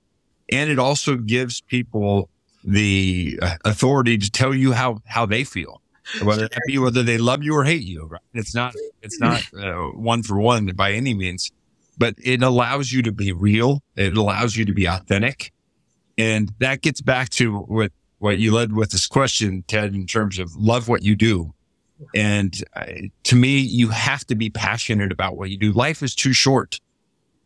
and 0.51 0.71
it 0.71 0.79
also 0.79 1.17
gives 1.17 1.61
people 1.61 2.31
the 2.65 3.39
uh, 3.43 3.57
authority 3.67 4.17
to 4.17 4.31
tell 4.31 4.55
you 4.55 4.73
how 4.73 5.03
how 5.05 5.27
they 5.27 5.45
feel, 5.45 5.83
whether 6.23 6.49
that 6.49 6.61
be 6.67 6.79
whether 6.79 7.03
they 7.03 7.19
love 7.19 7.43
you 7.43 7.55
or 7.57 7.65
hate 7.65 7.83
you. 7.83 8.07
Right? 8.07 8.23
It's 8.33 8.55
not 8.55 8.75
it's 9.03 9.21
not 9.21 9.43
uh, 9.63 9.89
one 9.99 10.23
for 10.23 10.39
one 10.39 10.65
by 10.69 10.93
any 10.93 11.13
means, 11.13 11.51
but 11.99 12.15
it 12.17 12.43
allows 12.43 12.91
you 12.91 13.03
to 13.03 13.13
be 13.13 13.33
real. 13.33 13.83
It 13.97 14.17
allows 14.17 14.57
you 14.57 14.65
to 14.65 14.73
be 14.73 14.87
authentic, 14.87 15.53
and 16.17 16.55
that 16.61 16.81
gets 16.81 17.03
back 17.03 17.29
to 17.31 17.59
what 17.59 17.93
what 18.19 18.39
you 18.39 18.53
led 18.53 18.73
with 18.73 18.91
this 18.91 19.07
question, 19.07 19.65
Tedd, 19.69 19.95
in 19.95 20.07
terms 20.07 20.39
of 20.39 20.55
love 20.57 20.89
what 20.89 21.03
you 21.03 21.15
do. 21.15 21.55
And 22.15 22.63
uh, 22.75 22.87
to 23.25 23.37
me, 23.37 23.59
you 23.59 23.89
have 23.89 24.25
to 24.27 24.35
be 24.35 24.51
passionate 24.51 25.13
about 25.13 25.37
what 25.37 25.51
you 25.51 25.59
do. 25.59 25.73
Life 25.73 26.03
is 26.03 26.15
too 26.15 26.33
short. 26.33 26.81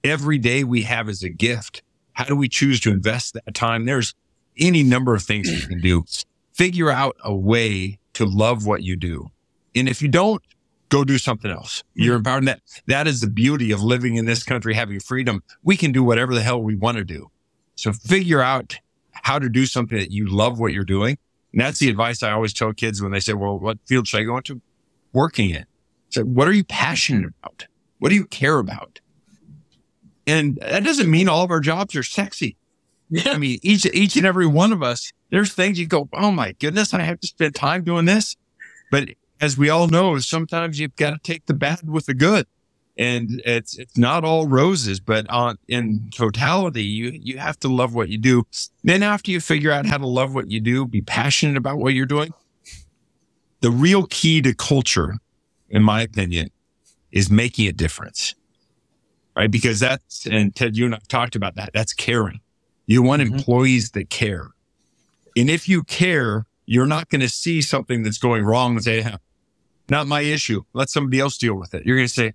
Every 0.05 0.39
day 0.39 0.65
we 0.65 0.83
have 0.83 1.09
is 1.09 1.23
a 1.23 1.31
gift. 1.31 1.83
How 2.15 2.25
do 2.25 2.37
we 2.37 2.49
choose 2.49 2.81
to 2.81 2.91
invest 2.91 3.35
that 3.35 3.55
time? 3.55 3.87
There's 3.87 4.15
any 4.59 4.83
number 4.83 5.15
of 5.15 5.23
things 5.23 5.51
you 5.51 5.67
can 5.67 5.81
do. 5.81 6.05
Figure 6.53 6.91
out 6.91 7.17
a 7.25 7.35
way 7.35 7.99
to 8.15 8.27
love 8.27 8.67
what 8.67 8.83
you 8.83 8.97
do. 8.97 9.29
And 9.75 9.89
if 9.89 10.03
you 10.03 10.09
don't, 10.09 10.43
go 10.91 11.05
do 11.05 11.17
something 11.17 11.51
else. 11.51 11.83
You're 11.95 12.17
empowered. 12.17 12.45
That, 12.47 12.61
that 12.87 13.07
is 13.07 13.23
the 13.23 13.31
beauty 13.31 13.73
of 13.73 13.83
living 13.83 14.17
in 14.17 14.27
this 14.27 14.43
country, 14.43 14.75
having 14.75 15.01
freedom. 15.01 15.43
We 15.63 15.79
can 15.79 15.93
do 15.93 16.05
whatever 16.05 16.35
the 16.35 16.43
hell 16.43 16.63
we 16.63 16.77
want 16.77 16.99
to 16.99 17.05
do. 17.05 17.31
So 17.77 17.93
figure 17.93 18.43
out 18.43 18.79
how 19.23 19.39
to 19.39 19.49
do 19.49 19.67
something 19.67 19.99
that 19.99 20.11
you 20.11 20.27
love 20.29 20.61
what 20.61 20.73
you're 20.73 20.85
doing. 20.85 21.17
And 21.53 21.61
that's 21.61 21.79
the 21.79 21.89
advice 21.89 22.23
I 22.23 22.33
always 22.33 22.53
tell 22.53 22.73
kids 22.73 23.01
when 23.01 23.13
they 23.13 23.21
say, 23.21 23.33
well, 23.33 23.59
what 23.59 23.79
field 23.87 24.07
should 24.07 24.21
I 24.21 24.25
go 24.25 24.37
into? 24.37 24.61
Working 25.13 25.51
in. 25.51 25.65
So 26.11 26.23
what 26.23 26.49
are 26.49 26.53
you 26.53 26.65
passionate 26.65 27.33
about? 27.43 27.67
What 27.99 28.11
do 28.11 28.15
you 28.15 28.27
care 28.27 28.59
about? 28.59 29.01
And 30.27 30.57
that 30.57 30.85
doesn't 30.85 31.11
mean 31.11 31.29
all 31.29 31.45
of 31.45 31.51
our 31.51 31.61
jobs 31.61 31.97
are 31.97 32.03
sexy. 32.03 32.57
Yeah. 33.11 33.33
I 33.33 33.39
mean, 33.39 33.59
each, 33.63 33.87
each 33.87 34.17
and 34.17 34.27
every 34.27 34.47
one 34.47 34.73
of 34.73 34.83
us, 34.83 35.13
there's 35.31 35.53
things 35.53 35.79
you 35.79 35.87
go, 35.87 36.09
Oh 36.13 36.31
my 36.31 36.53
goodness, 36.53 36.95
I 36.95 37.03
have 37.03 37.21
to 37.21 37.27
spend 37.27 37.55
time 37.55 37.85
doing 37.85 38.07
this. 38.07 38.37
But 38.91 39.11
as 39.41 39.57
we 39.57 39.71
all 39.71 39.89
know, 39.89 40.19
sometimes 40.19 40.79
you've 40.79 40.97
got 40.97 41.11
to 41.11 41.19
take 41.23 41.47
the 41.47 41.55
bad 41.55 41.89
with 41.89 42.07
the 42.07 42.15
good 42.15 42.47
and 43.03 43.43
it's 43.45 43.79
it's 43.79 43.97
not 43.97 44.25
all 44.25 44.47
roses 44.47 45.01
but 45.01 45.29
on 45.31 45.59
in 45.69 46.09
totality 46.15 46.85
you 46.85 47.11
you 47.11 47.39
have 47.39 47.59
to 47.59 47.69
love 47.69 47.95
what 47.95 48.09
you 48.09 48.19
do. 48.19 48.45
Then 48.85 49.03
after 49.03 49.31
you 49.31 49.41
figure 49.41 49.73
out 49.73 49.87
how 49.87 49.99
to 49.99 50.07
love 50.07 50.35
what 50.35 50.51
you 50.51 50.61
do 50.61 50.87
be 50.87 51.03
passionate 51.03 51.57
about 51.57 51.79
what 51.79 51.95
you're 51.95 52.07
doing 52.07 52.33
the 53.61 53.71
real 53.71 54.07
key 54.07 54.41
to 54.43 54.55
culture 54.55 55.17
in 55.69 55.83
my 55.83 56.03
opinion 56.03 56.51
is 57.11 57.31
making 57.31 57.67
a 57.67 57.73
difference 57.73 58.35
right? 59.37 59.51
Because 59.51 59.81
that's 59.81 60.27
and 60.27 60.55
Tedd 60.55 60.77
you 60.77 60.85
and 60.85 60.95
i 60.95 60.99
talked 61.09 61.37
about 61.37 61.55
that. 61.57 61.71
That's 61.73 61.93
caring. 61.93 62.41
You 62.87 63.03
want 63.03 63.23
mm-hmm. 63.23 63.35
employees 63.35 63.91
that 63.93 64.11
care. 64.11 64.51
And 65.37 65.49
if 65.49 65.69
you 65.69 65.83
care 65.83 66.47
you're 66.67 66.87
not 66.87 67.09
going 67.09 67.21
to 67.21 67.29
see 67.29 67.61
something 67.61 68.03
that's 68.03 68.19
going 68.19 68.45
wrong 68.45 68.77
and 68.77 68.85
say 68.85 69.05
not 69.89 70.07
my 70.07 70.21
issue. 70.21 70.63
Let 70.73 70.89
somebody 70.89 71.21
else 71.21 71.37
deal 71.37 71.55
with 71.55 71.75
it. 71.75 71.85
You're 71.85 71.97
going 71.97 72.09
to 72.09 72.13
say 72.13 72.33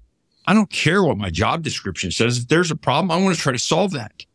I 0.47 0.53
don't 0.53 0.69
care 0.69 1.03
what 1.03 1.17
my 1.17 1.29
job 1.29 1.61
description 1.61 2.09
says. 2.09 2.39
If 2.39 2.47
there's 2.47 2.71
a 2.71 2.75
problem, 2.75 3.11
I 3.11 3.21
want 3.21 3.35
to 3.35 3.41
try 3.41 3.51
to 3.51 3.59
solve 3.59 3.91
that. 3.91 4.25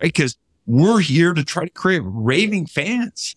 Right? 0.00 0.12
Because 0.12 0.36
we're 0.66 1.00
here 1.00 1.34
to 1.34 1.44
try 1.44 1.64
to 1.64 1.70
create 1.70 2.02
raving 2.04 2.66
fans. 2.66 3.36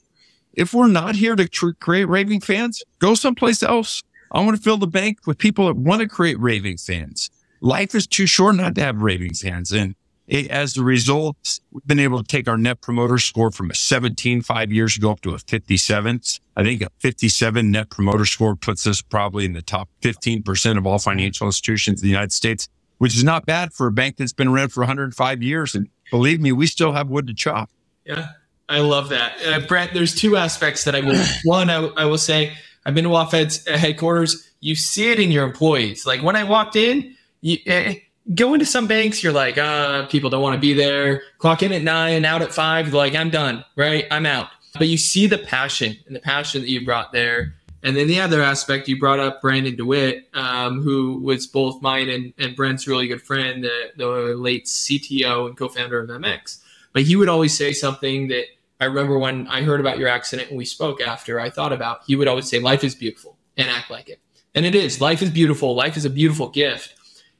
If 0.53 0.73
we're 0.73 0.87
not 0.87 1.15
here 1.15 1.35
to 1.35 1.47
tr- 1.47 1.71
create 1.79 2.05
raving 2.05 2.39
fans, 2.39 2.81
go 2.99 3.13
someplace 3.13 3.61
else. 3.61 4.03
I 4.31 4.43
want 4.43 4.55
to 4.55 4.63
fill 4.63 4.77
the 4.77 4.87
bank 4.87 5.19
with 5.27 5.37
people 5.37 5.67
that 5.67 5.75
want 5.75 6.01
to 6.01 6.07
create 6.07 6.39
raving 6.39 6.77
fans. 6.77 7.29
Life 7.59 7.93
is 7.93 8.07
too 8.07 8.25
short 8.25 8.55
not 8.55 8.75
to 8.75 8.81
have 8.81 9.01
raving 9.01 9.33
fans. 9.33 9.71
And 9.71 9.95
it, 10.27 10.49
as 10.49 10.77
a 10.77 10.83
result, 10.83 11.59
we've 11.71 11.85
been 11.85 11.99
able 11.99 12.19
to 12.19 12.27
take 12.27 12.47
our 12.47 12.57
net 12.57 12.81
promoter 12.81 13.17
score 13.17 13.51
from 13.51 13.69
a 13.69 13.75
17 13.75 14.41
five 14.41 14.71
years 14.71 14.95
ago 14.95 15.11
up 15.11 15.21
to 15.21 15.31
a 15.31 15.39
57. 15.39 16.21
I 16.55 16.63
think 16.63 16.81
a 16.81 16.89
57 16.99 17.71
net 17.71 17.89
promoter 17.89 18.25
score 18.25 18.55
puts 18.55 18.85
us 18.85 19.01
probably 19.01 19.45
in 19.45 19.53
the 19.53 19.61
top 19.61 19.89
15% 20.01 20.77
of 20.77 20.85
all 20.85 20.99
financial 20.99 21.47
institutions 21.47 22.01
in 22.01 22.05
the 22.05 22.11
United 22.11 22.31
States, 22.31 22.69
which 22.99 23.15
is 23.15 23.23
not 23.23 23.45
bad 23.45 23.73
for 23.73 23.87
a 23.87 23.91
bank 23.91 24.17
that's 24.17 24.33
been 24.33 24.47
around 24.47 24.69
for 24.69 24.81
105 24.81 25.41
years. 25.41 25.73
And 25.73 25.89
believe 26.11 26.39
me, 26.39 26.51
we 26.51 26.67
still 26.67 26.91
have 26.91 27.09
wood 27.09 27.27
to 27.27 27.33
chop. 27.33 27.71
Yeah, 28.05 28.29
I 28.69 28.79
love 28.79 29.09
that. 29.09 29.33
Uh, 29.45 29.59
Brent, 29.67 29.93
there's 29.93 30.13
two 30.13 30.37
aspects 30.37 30.83
that 30.83 30.95
I 30.95 31.01
will, 31.01 31.23
one, 31.43 31.69
I, 31.69 31.85
I 31.97 32.05
will 32.05 32.17
say, 32.17 32.53
I've 32.85 32.93
been 32.93 33.05
to 33.05 33.09
WaFd's 33.09 33.67
headquarters. 33.67 34.51
You 34.59 34.75
see 34.75 35.11
it 35.11 35.19
in 35.19 35.31
your 35.31 35.45
employees. 35.45 36.05
Like 36.05 36.21
when 36.21 36.35
I 36.35 36.43
walked 36.43 36.75
in, 36.75 37.15
you, 37.41 37.57
uh, 37.67 37.93
go 38.35 38.53
into 38.53 38.65
some 38.65 38.87
banks, 38.87 39.23
you're 39.23 39.33
like, 39.33 39.57
uh, 39.57 40.05
people 40.07 40.29
don't 40.29 40.41
want 40.41 40.55
to 40.55 40.59
be 40.59 40.73
there. 40.73 41.23
Clock 41.37 41.63
in 41.63 41.71
at 41.73 41.81
nine, 41.81 42.25
out 42.25 42.41
at 42.41 42.53
five. 42.53 42.93
Like, 42.93 43.15
I'm 43.15 43.29
done, 43.29 43.65
right? 43.75 44.05
I'm 44.11 44.25
out. 44.25 44.47
But 44.77 44.87
you 44.87 44.97
see 44.97 45.27
the 45.27 45.37
passion 45.37 45.97
and 46.07 46.15
the 46.15 46.19
passion 46.19 46.61
that 46.61 46.69
you 46.69 46.83
brought 46.85 47.11
there. 47.11 47.55
And 47.83 47.97
then 47.97 48.07
the 48.07 48.21
other 48.21 48.41
aspect, 48.41 48.87
you 48.87 48.97
brought 48.97 49.19
up 49.19 49.41
Brandon 49.41 49.75
DeWitt, 49.75 50.29
um, 50.33 50.81
who 50.81 51.19
was 51.19 51.47
both 51.47 51.81
mine 51.81 52.09
and, 52.09 52.33
and 52.37 52.55
Brent's 52.55 52.87
really 52.87 53.07
good 53.07 53.21
friend, 53.21 53.63
the, 53.63 53.91
the 53.97 54.05
late 54.07 54.65
CTO 54.65 55.47
and 55.47 55.57
co 55.57 55.67
founder 55.67 55.99
of 55.99 56.09
MX. 56.09 56.61
But 56.93 57.03
he 57.03 57.15
would 57.15 57.29
always 57.29 57.55
say 57.55 57.73
something 57.73 58.29
that 58.29 58.45
I 58.79 58.85
remember 58.85 59.19
when 59.19 59.47
I 59.47 59.63
heard 59.63 59.79
about 59.79 59.97
your 59.97 60.07
accident 60.07 60.49
and 60.49 60.57
we 60.57 60.65
spoke 60.65 61.01
after, 61.01 61.39
I 61.39 61.49
thought 61.49 61.73
about, 61.73 62.01
he 62.07 62.15
would 62.15 62.27
always 62.27 62.49
say, 62.49 62.59
Life 62.59 62.83
is 62.83 62.95
beautiful 62.95 63.37
and 63.57 63.69
act 63.69 63.91
like 63.91 64.09
it. 64.09 64.19
And 64.55 64.65
it 64.65 64.75
is. 64.75 65.01
Life 65.01 65.21
is 65.21 65.29
beautiful. 65.29 65.75
Life 65.75 65.97
is 65.97 66.05
a 66.05 66.09
beautiful 66.09 66.49
gift 66.49 66.95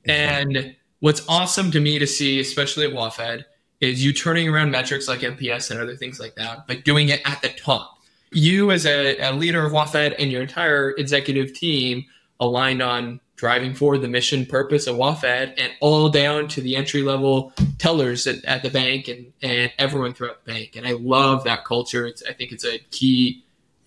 and 0.06 0.76
what's 1.00 1.28
awesome 1.28 1.72
to 1.72 1.80
me 1.80 2.00
to 2.00 2.08
see, 2.08 2.40
especially 2.40 2.86
at 2.86 2.92
WaFd, 2.92 3.46
is 3.84 4.04
you 4.04 4.14
turning 4.14 4.50
around 4.50 4.72
metrics 4.72 5.08
like 5.08 5.20
NPS 5.20 5.70
and 5.72 5.80
other 5.80 5.96
things 5.96 6.20
like 6.20 6.36
that, 6.36 6.66
but 6.68 6.84
doing 6.84 7.10
it 7.10 7.22
at 7.26 7.42
the 7.42 7.50
top. 7.50 8.00
You, 8.32 8.72
as 8.72 8.86
a, 8.86 9.18
a 9.20 9.34
leader 9.34 9.64
of 9.66 9.72
WaFd 9.72 10.16
and 10.18 10.32
your 10.32 10.42
entire 10.42 10.92
executive 10.92 11.54
team, 11.54 12.06
aligned 12.40 12.82
on 12.82 13.20
driving 13.36 13.74
forward 13.74 14.00
the 14.00 14.08
mission 14.08 14.46
purpose 14.46 14.88
of 14.88 14.96
WaFd 14.96 15.54
and 15.58 15.72
all 15.82 16.10
down 16.10 16.48
to 16.48 16.62
the 16.62 16.76
entry 16.76 17.02
level 17.04 17.54
tellers 17.78 18.26
at, 18.26 18.44
at, 18.46 18.64
the 18.64 18.70
bank 18.70 19.08
and, 19.08 19.32
and 19.42 19.72
everyone 19.78 20.14
throughout 20.14 20.44
the 20.46 20.52
bank. 20.52 20.76
And 20.76 20.88
I 20.88 20.94
love 20.94 21.44
that 21.44 21.66
culture. 21.66 22.08
It's, 22.08 22.24
I 22.28 22.34
think 22.34 22.52
it's 22.52 22.66
a 22.66 22.80
key 22.92 23.44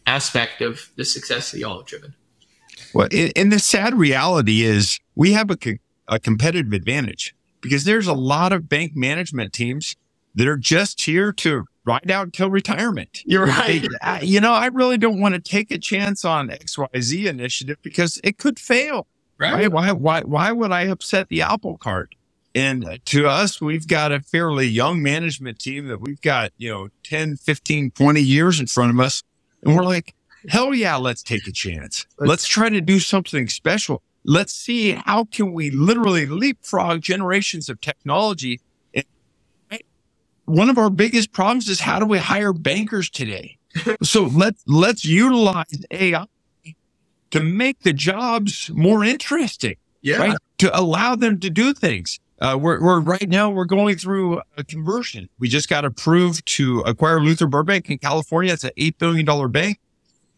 aspect 0.07 0.61
of 0.63 0.91
the 0.97 1.05
success 1.05 1.51
that 1.51 1.59
y'all 1.59 1.79
have 1.79 1.87
driven. 1.87 2.15
Well, 2.95 3.09
and 3.35 3.53
the 3.53 3.59
sad 3.59 3.95
reality 3.95 4.63
is 4.63 5.01
we 5.15 5.33
have 5.33 5.51
a 5.51 5.57
a 6.09 6.19
competitive 6.19 6.73
advantage 6.73 7.35
because 7.67 7.85
there's 7.85 8.07
a 8.07 8.15
lot 8.15 8.53
of 8.53 8.69
bank 8.69 8.93
management 8.95 9.53
teams 9.53 9.97
that 10.35 10.47
are 10.47 10.57
just 10.57 11.03
here 11.03 11.33
to 11.33 11.65
ride 11.85 12.11
out 12.11 12.27
until 12.27 12.51
retirement. 12.51 13.23
You're 13.25 13.47
right. 13.47 13.87
I, 14.03 14.21
you 14.21 14.41
know, 14.41 14.53
I 14.53 14.67
really 14.67 14.99
don't 14.99 15.21
want 15.21 15.35
to 15.35 15.41
take 15.41 15.71
a 15.71 15.79
chance 15.79 16.25
on 16.25 16.49
XYZ 16.49 17.27
initiative 17.27 17.79
because 17.83 18.21
it 18.23 18.39
could 18.39 18.59
fail. 18.59 19.07
Right. 19.39 19.53
right? 19.53 19.73
Why, 19.73 19.93
why, 19.93 20.21
why 20.23 20.53
would 20.53 20.73
I 20.73 20.83
upset 20.83 21.29
the 21.29 21.43
apple 21.43 21.77
cart? 21.79 22.15
And 22.55 22.87
uh, 22.87 22.97
to 23.07 23.29
us, 23.29 23.61
we've 23.61 23.87
got 23.87 24.13
a 24.13 24.21
fairly 24.21 24.67
young 24.67 25.03
management 25.03 25.59
team 25.59 25.89
that 25.89 26.01
we've 26.01 26.21
got, 26.23 26.53
you 26.57 26.71
know, 26.71 26.89
10, 27.05 27.37
15, 27.37 27.91
20 27.91 28.21
years 28.21 28.61
in 28.61 28.67
front 28.67 28.93
of 28.93 29.01
us. 29.01 29.23
And 29.63 29.77
we're 29.77 29.85
like, 29.85 30.15
hell 30.49 30.75
yeah, 30.75 30.97
let's 30.97 31.23
take 31.23 31.47
a 31.47 31.53
chance. 31.53 32.07
Let's 32.19 32.47
try 32.47 32.71
to 32.71 32.81
do 32.81 32.99
something 32.99 33.49
special. 33.49 34.03
Let's 34.27 34.53
see 34.53 34.91
how 34.93 35.25
can 35.25 35.53
we 35.53 35.71
literally 35.71 36.27
leapfrog 36.27 37.01
generations 37.01 37.69
of 37.69 37.81
technology. 37.81 38.61
One 40.47 40.69
of 40.69 40.79
our 40.79 40.91
biggest 40.91 41.33
problems 41.33 41.69
is 41.69 41.81
how 41.81 41.99
do 42.01 42.07
we 42.07 42.19
hire 42.19 42.53
bankers 42.53 43.09
today? 43.09 43.59
so 44.03 44.25
let's 44.25 44.63
let's 44.67 45.05
utilize 45.05 45.85
AI 45.91 46.27
to 47.31 47.41
make 47.41 47.81
the 47.81 47.93
jobs 47.93 48.71
more 48.73 49.05
interesting. 49.05 49.77
Yeah. 50.03 50.19
Right? 50.19 50.37
To 50.59 50.77
allow 50.79 51.17
them 51.17 51.41
to 51.41 51.51
do 51.51 51.73
things. 51.73 52.21
Uh, 52.41 52.59
we're, 52.61 52.81
we're 52.81 53.01
right 53.01 53.29
now 53.29 53.51
we're 53.51 53.65
going 53.65 53.97
through 53.97 54.41
a 54.57 54.65
conversion. 54.65 55.29
We 55.39 55.49
just 55.49 55.69
got 55.69 55.85
approved 55.85 56.47
to 56.47 56.81
acquire 56.81 57.21
Luther 57.21 57.47
Burbank 57.47 57.91
in 57.91 57.99
California. 57.99 58.53
It's 58.53 58.65
an 58.65 58.71
eight 58.77 58.99
billion 58.99 59.25
dollar 59.25 59.49
bank. 59.49 59.79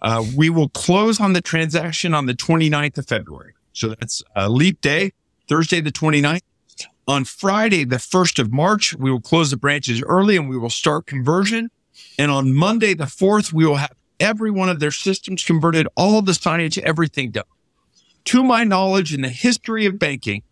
Uh, 0.01 0.25
we 0.37 0.49
will 0.49 0.69
close 0.69 1.21
on 1.21 1.33
the 1.33 1.41
transaction 1.41 2.15
on 2.15 2.27
the 2.27 2.35
29th 2.35 2.99
of 2.99 3.07
February. 3.07 3.55
So 3.73 3.89
that's 3.89 4.23
a 4.35 4.49
leap 4.49 4.81
day, 4.81 5.13
Thursday, 5.49 5.81
the 5.81 5.93
29th. 5.93 6.41
On 7.07 7.25
Friday, 7.25 7.85
the 7.85 7.97
1st 7.97 8.39
of 8.39 8.53
March, 8.53 8.95
we 8.95 9.11
will 9.11 9.21
close 9.21 9.51
the 9.51 9.57
branches 9.57 10.03
early 10.03 10.37
and 10.37 10.49
we 10.49 10.59
will 10.59 10.69
start 10.71 11.07
conversion. 11.07 11.71
And 12.19 12.31
on 12.31 12.53
Monday, 12.53 12.93
the 12.95 13.05
4th, 13.05 13.53
we 13.53 13.65
will 13.65 13.77
have 13.77 13.93
every 14.21 14.51
one 14.51 14.69
of 14.69 14.79
their 14.79 14.91
systems 14.91 15.43
converted, 15.45 15.89
all 15.97 16.21
the 16.21 16.33
signage, 16.33 16.77
everything 16.79 17.31
done. 17.31 17.45
To 18.27 18.45
my 18.45 18.65
knowledge, 18.65 19.15
in 19.15 19.23
the 19.23 19.31
history 19.31 19.87
of 19.87 19.99
banking, 19.99 20.43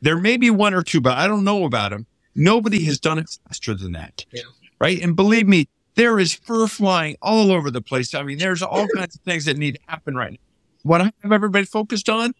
there 0.00 0.16
may 0.16 0.36
be 0.36 0.48
one 0.48 0.72
or 0.72 0.82
two, 0.82 1.00
but 1.00 1.18
I 1.18 1.26
don't 1.26 1.44
know 1.44 1.64
about 1.64 1.90
them. 1.90 2.06
Nobody 2.34 2.84
has 2.84 2.98
done 2.98 3.18
it 3.18 3.36
faster 3.46 3.74
than 3.74 3.92
that. 3.92 4.24
Yeah. 4.32 4.42
Right. 4.80 5.02
And 5.02 5.14
believe 5.14 5.46
me, 5.46 5.68
There 5.94 6.18
is 6.18 6.34
fur 6.34 6.66
flying 6.66 7.16
all 7.22 7.52
over 7.52 7.70
the 7.70 7.80
place. 7.80 8.14
I 8.14 8.22
mean, 8.22 8.38
there's 8.38 8.62
all 8.62 8.88
kinds 8.88 9.14
of 9.14 9.20
things 9.22 9.44
that 9.44 9.56
need 9.56 9.76
to 9.76 9.80
happen 9.86 10.16
right 10.16 10.32
now. 10.32 10.38
What 10.84 11.00
I 11.00 11.12
have 11.22 11.32
everybody 11.32 11.64
focused 11.64 12.10
on, 12.10 12.34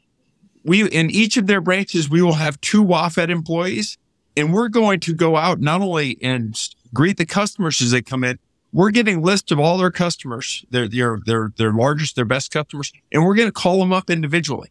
we 0.65 0.87
in 0.87 1.11
each 1.11 1.39
of 1.39 1.47
their 1.47 1.63
branches, 1.63 2.11
we 2.11 2.21
will 2.21 2.35
have 2.35 2.61
two 2.61 2.85
WaFd 2.85 3.31
employees, 3.31 3.97
and 4.37 4.53
we're 4.53 4.69
going 4.69 5.01
to 5.01 5.15
go 5.15 5.37
out 5.37 5.61
not 5.61 5.81
only 5.81 6.19
and 6.23 6.55
greet 6.93 7.17
the 7.17 7.25
customers 7.25 7.81
as 7.81 7.91
they 7.91 8.03
come 8.03 8.23
in, 8.23 8.39
we're 8.71 8.91
getting 8.91 9.23
lists 9.23 9.51
of 9.51 9.59
all 9.59 9.79
their 9.79 9.91
customers, 9.91 10.63
their 10.71 10.87
their 10.87 11.21
their 11.25 11.53
their 11.57 11.73
largest, 11.73 12.17
their 12.17 12.27
best 12.27 12.51
customers, 12.51 12.93
and 13.11 13.25
we're 13.25 13.35
going 13.35 13.49
to 13.49 13.53
call 13.53 13.79
them 13.79 13.95
up 13.95 14.11
individually. 14.11 14.71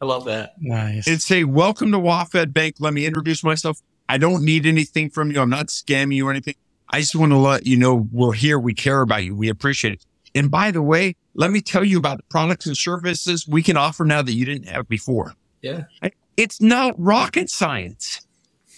I 0.00 0.04
love 0.04 0.24
that. 0.26 0.54
Nice. 0.60 1.08
And 1.08 1.20
say, 1.20 1.42
"Welcome 1.42 1.90
to 1.90 1.98
WaFd 1.98 2.52
Bank. 2.52 2.76
Let 2.78 2.94
me 2.94 3.04
introduce 3.04 3.42
myself. 3.42 3.82
I 4.08 4.18
don't 4.18 4.44
need 4.44 4.64
anything 4.64 5.10
from 5.10 5.32
you. 5.32 5.40
I'm 5.40 5.50
not 5.50 5.66
scamming 5.66 6.14
you 6.14 6.28
or 6.28 6.30
anything. 6.30 6.54
I 6.88 7.00
just 7.00 7.16
want 7.16 7.32
to 7.32 7.36
let 7.36 7.66
you 7.66 7.76
know 7.76 8.08
we're 8.12 8.32
here. 8.32 8.60
We 8.60 8.74
care 8.74 9.00
about 9.00 9.24
you. 9.24 9.34
We 9.34 9.48
appreciate 9.48 9.94
it. 9.94 10.04
And 10.38 10.50
by 10.50 10.70
the 10.70 10.82
way, 10.82 11.16
let 11.34 11.50
me 11.50 11.60
tell 11.60 11.84
you 11.84 11.98
about 11.98 12.18
the 12.18 12.22
products 12.24 12.66
and 12.66 12.76
services 12.76 13.46
we 13.46 13.62
can 13.62 13.76
offer 13.76 14.04
now 14.04 14.22
that 14.22 14.32
you 14.32 14.44
didn't 14.44 14.68
have 14.68 14.88
before. 14.88 15.34
Yeah. 15.62 15.84
It's 16.36 16.60
not 16.60 16.94
rocket 16.96 17.50
science. 17.50 18.24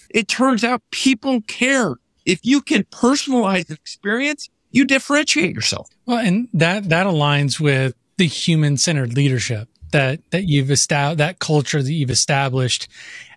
It 0.09 0.27
turns 0.27 0.63
out 0.63 0.81
people 0.91 1.41
care. 1.41 1.95
If 2.25 2.39
you 2.43 2.61
can 2.61 2.83
personalize 2.85 3.67
the 3.67 3.75
experience, 3.75 4.49
you 4.71 4.85
differentiate 4.85 5.53
yourself. 5.53 5.89
Well, 6.05 6.17
and 6.17 6.47
that 6.53 6.89
that 6.89 7.05
aligns 7.05 7.59
with 7.59 7.93
the 8.17 8.27
human 8.27 8.77
centered 8.77 9.13
leadership 9.15 9.69
that 9.91 10.21
that 10.31 10.47
you've 10.47 10.71
established, 10.71 11.19
that 11.19 11.39
culture 11.39 11.81
that 11.81 11.91
you've 11.91 12.09
established 12.09 12.87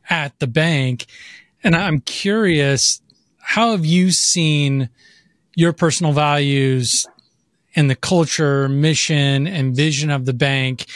at 0.09 0.39
the 0.39 0.47
bank. 0.47 1.07
And 1.63 1.77
I'm 1.77 2.01
curious, 2.01 3.01
how 3.39 3.73
have 3.73 3.85
you 3.85 4.11
seen 4.11 4.89
your 5.55 5.73
personal 5.73 6.13
values 6.13 7.07
and 7.77 7.91
the 7.91 7.97
culture, 7.97 8.69
mission, 8.69 9.47
and 9.47 9.75
vision 9.75 10.11
of 10.11 10.25
the 10.25 10.35
bank 10.35 10.87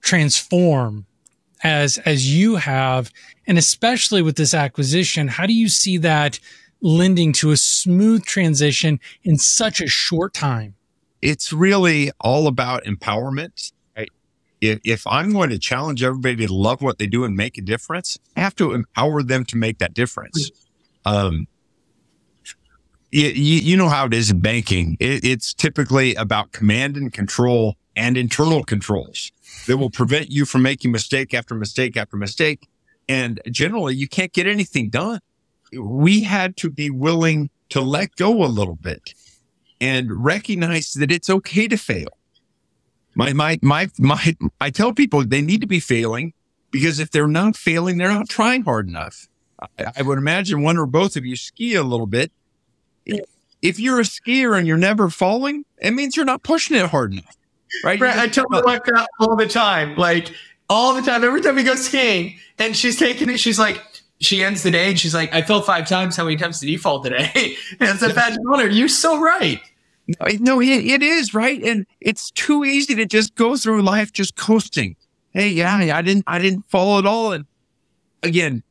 transform 0.00 1.06
as 1.62 1.98
as 1.98 2.34
you 2.34 2.56
have, 2.56 3.10
and 3.46 3.58
especially 3.58 4.22
with 4.22 4.36
this 4.36 4.54
acquisition? 4.54 5.28
How 5.28 5.46
do 5.46 5.52
you 5.52 5.68
see 5.68 5.98
that? 5.98 6.40
lending 6.82 7.32
to 7.32 7.50
a 7.50 7.56
smooth 7.56 8.24
transition 8.24 9.00
in 9.22 9.38
such 9.38 9.80
a 9.80 9.86
short 9.86 10.34
time? 10.34 10.74
It's 11.22 11.52
really 11.52 12.10
all 12.20 12.46
about 12.46 12.84
empowerment. 12.84 13.72
If, 14.60 14.78
if 14.84 15.06
I'm 15.06 15.32
going 15.32 15.48
to 15.50 15.58
challenge 15.58 16.02
everybody 16.02 16.46
to 16.46 16.52
love 16.52 16.82
what 16.82 16.98
they 16.98 17.06
do 17.06 17.24
and 17.24 17.34
make 17.34 17.56
a 17.56 17.62
difference, 17.62 18.18
I 18.36 18.40
have 18.40 18.54
to 18.56 18.72
empower 18.72 19.22
them 19.22 19.46
to 19.46 19.56
make 19.56 19.78
that 19.78 19.94
difference. 19.94 20.50
Um, 21.06 21.46
you, 23.10 23.28
you 23.28 23.76
know 23.76 23.88
how 23.88 24.06
it 24.06 24.14
is 24.14 24.30
in 24.30 24.40
banking. 24.40 24.96
It, 25.00 25.24
it's 25.24 25.54
typically 25.54 26.14
about 26.14 26.52
command 26.52 26.96
and 26.96 27.12
control 27.12 27.76
and 27.96 28.16
internal 28.16 28.62
controls 28.64 29.32
that 29.66 29.76
will 29.76 29.90
prevent 29.90 30.30
you 30.30 30.44
from 30.44 30.62
making 30.62 30.92
mistake 30.92 31.34
after 31.34 31.54
mistake 31.54 31.96
after 31.96 32.16
mistake. 32.16 32.68
And 33.08 33.40
generally, 33.50 33.94
you 33.96 34.08
can't 34.08 34.32
get 34.32 34.46
anything 34.46 34.90
done 34.90 35.20
we 35.72 36.22
had 36.22 36.56
to 36.58 36.70
be 36.70 36.90
willing 36.90 37.50
to 37.70 37.80
let 37.80 38.16
go 38.16 38.44
a 38.44 38.46
little 38.46 38.76
bit 38.76 39.14
and 39.80 40.24
recognize 40.24 40.92
that 40.94 41.10
it's 41.10 41.30
okay 41.30 41.68
to 41.68 41.76
fail. 41.76 42.08
My, 43.14 43.32
my, 43.32 43.58
my, 43.62 43.88
my, 43.98 44.36
I 44.60 44.70
tell 44.70 44.92
people 44.92 45.24
they 45.24 45.42
need 45.42 45.60
to 45.60 45.66
be 45.66 45.80
failing 45.80 46.32
because 46.70 47.00
if 47.00 47.10
they're 47.10 47.26
not 47.26 47.56
failing, 47.56 47.98
they're 47.98 48.08
not 48.08 48.28
trying 48.28 48.62
hard 48.64 48.88
enough. 48.88 49.28
I, 49.78 49.92
I 49.96 50.02
would 50.02 50.18
imagine 50.18 50.62
one 50.62 50.78
or 50.78 50.86
both 50.86 51.16
of 51.16 51.24
you 51.24 51.36
ski 51.36 51.74
a 51.74 51.82
little 51.82 52.06
bit. 52.06 52.32
If 53.62 53.78
you're 53.78 54.00
a 54.00 54.04
skier 54.04 54.56
and 54.56 54.66
you're 54.66 54.76
never 54.76 55.10
falling, 55.10 55.64
it 55.78 55.92
means 55.92 56.16
you're 56.16 56.24
not 56.24 56.42
pushing 56.42 56.76
it 56.76 56.86
hard 56.86 57.12
enough. 57.12 57.36
Right. 57.84 58.00
I 58.02 58.26
tell 58.28 58.46
my 58.48 58.62
wife 58.62 58.82
that 58.86 59.08
all 59.20 59.36
the 59.36 59.46
time, 59.46 59.96
like 59.96 60.32
all 60.68 60.94
the 60.94 61.02
time, 61.02 61.22
every 61.22 61.40
time 61.40 61.56
we 61.56 61.62
go 61.62 61.74
skiing 61.74 62.36
and 62.58 62.76
she's 62.76 62.98
taking 62.98 63.28
it, 63.30 63.38
she's 63.38 63.58
like, 63.58 63.82
she 64.20 64.44
ends 64.44 64.62
the 64.62 64.70
day 64.70 64.90
and 64.90 64.98
she's 64.98 65.14
like, 65.14 65.32
I 65.32 65.42
fell 65.42 65.62
five 65.62 65.88
times. 65.88 66.16
How 66.16 66.24
many 66.24 66.36
times 66.36 66.60
did 66.60 66.68
he 66.68 66.76
fall 66.76 67.02
today? 67.02 67.30
and 67.80 67.88
it's 67.88 68.02
a 68.02 68.12
badge 68.12 68.34
of 68.34 68.42
honor. 68.50 68.68
You're 68.68 68.88
so 68.88 69.20
right. 69.20 69.60
No, 70.40 70.60
it, 70.60 70.66
it 70.66 71.02
is 71.02 71.34
right. 71.34 71.62
And 71.62 71.86
it's 72.00 72.30
too 72.32 72.64
easy 72.64 72.94
to 72.96 73.06
just 73.06 73.34
go 73.34 73.56
through 73.56 73.82
life 73.82 74.12
just 74.12 74.36
coasting. 74.36 74.96
Hey, 75.30 75.50
yeah, 75.50 75.76
I 75.76 76.02
didn't, 76.02 76.24
I 76.26 76.38
didn't 76.38 76.68
fall 76.68 76.98
at 76.98 77.06
all. 77.06 77.32
And 77.32 77.46
again, 78.22 78.62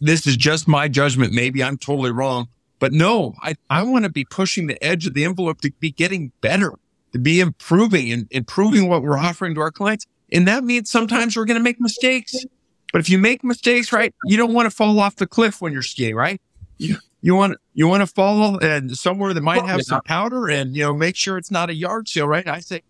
this 0.00 0.26
is 0.26 0.36
just 0.36 0.68
my 0.68 0.88
judgment. 0.88 1.32
Maybe 1.32 1.62
I'm 1.62 1.78
totally 1.78 2.10
wrong, 2.10 2.48
but 2.78 2.92
no, 2.92 3.34
I, 3.42 3.54
I 3.70 3.82
want 3.82 4.04
to 4.04 4.10
be 4.10 4.24
pushing 4.24 4.66
the 4.66 4.82
edge 4.84 5.06
of 5.06 5.14
the 5.14 5.24
envelope 5.24 5.60
to 5.62 5.72
be 5.80 5.90
getting 5.90 6.32
better, 6.40 6.72
to 7.12 7.18
be 7.18 7.40
improving 7.40 8.12
and 8.12 8.26
improving 8.30 8.88
what 8.88 9.02
we're 9.02 9.18
offering 9.18 9.54
to 9.54 9.60
our 9.60 9.70
clients. 9.70 10.06
And 10.32 10.46
that 10.48 10.64
means 10.64 10.90
sometimes 10.90 11.36
we're 11.36 11.44
going 11.44 11.58
to 11.58 11.62
make 11.62 11.80
mistakes. 11.80 12.44
But 12.92 13.00
if 13.00 13.08
you 13.08 13.18
make 13.18 13.44
mistakes, 13.44 13.92
right, 13.92 14.14
you 14.24 14.36
don't 14.36 14.52
want 14.52 14.70
to 14.70 14.74
fall 14.74 14.98
off 15.00 15.16
the 15.16 15.26
cliff 15.26 15.60
when 15.60 15.72
you're 15.72 15.82
skiing, 15.82 16.14
right? 16.14 16.40
You, 16.78 16.96
you 17.22 17.34
want 17.34 17.56
you 17.74 17.88
want 17.88 18.02
to 18.02 18.06
fall 18.06 18.62
and 18.62 18.96
somewhere 18.96 19.34
that 19.34 19.40
might 19.40 19.64
have 19.64 19.82
some 19.82 20.02
powder 20.02 20.48
and 20.48 20.76
you 20.76 20.82
know 20.82 20.94
make 20.94 21.16
sure 21.16 21.38
it's 21.38 21.50
not 21.50 21.70
a 21.70 21.74
yard 21.74 22.08
sale, 22.08 22.28
right? 22.28 22.46
I 22.46 22.60
say 22.60 22.82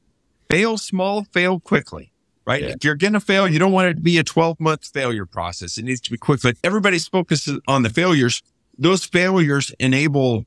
fail 0.50 0.76
small, 0.76 1.24
fail 1.24 1.60
quickly, 1.60 2.12
right? 2.44 2.62
Yeah. 2.62 2.68
If 2.70 2.84
you're 2.84 2.96
gonna 2.96 3.20
fail, 3.20 3.48
you 3.48 3.58
don't 3.58 3.72
want 3.72 3.88
it 3.88 3.94
to 3.94 4.00
be 4.00 4.18
a 4.18 4.24
12 4.24 4.60
month 4.60 4.88
failure 4.88 5.26
process. 5.26 5.78
It 5.78 5.84
needs 5.84 6.00
to 6.02 6.10
be 6.10 6.18
quick. 6.18 6.40
But 6.42 6.56
everybody's 6.62 7.08
focused 7.08 7.48
on 7.66 7.82
the 7.82 7.90
failures. 7.90 8.42
Those 8.78 9.04
failures 9.04 9.72
enable 9.78 10.44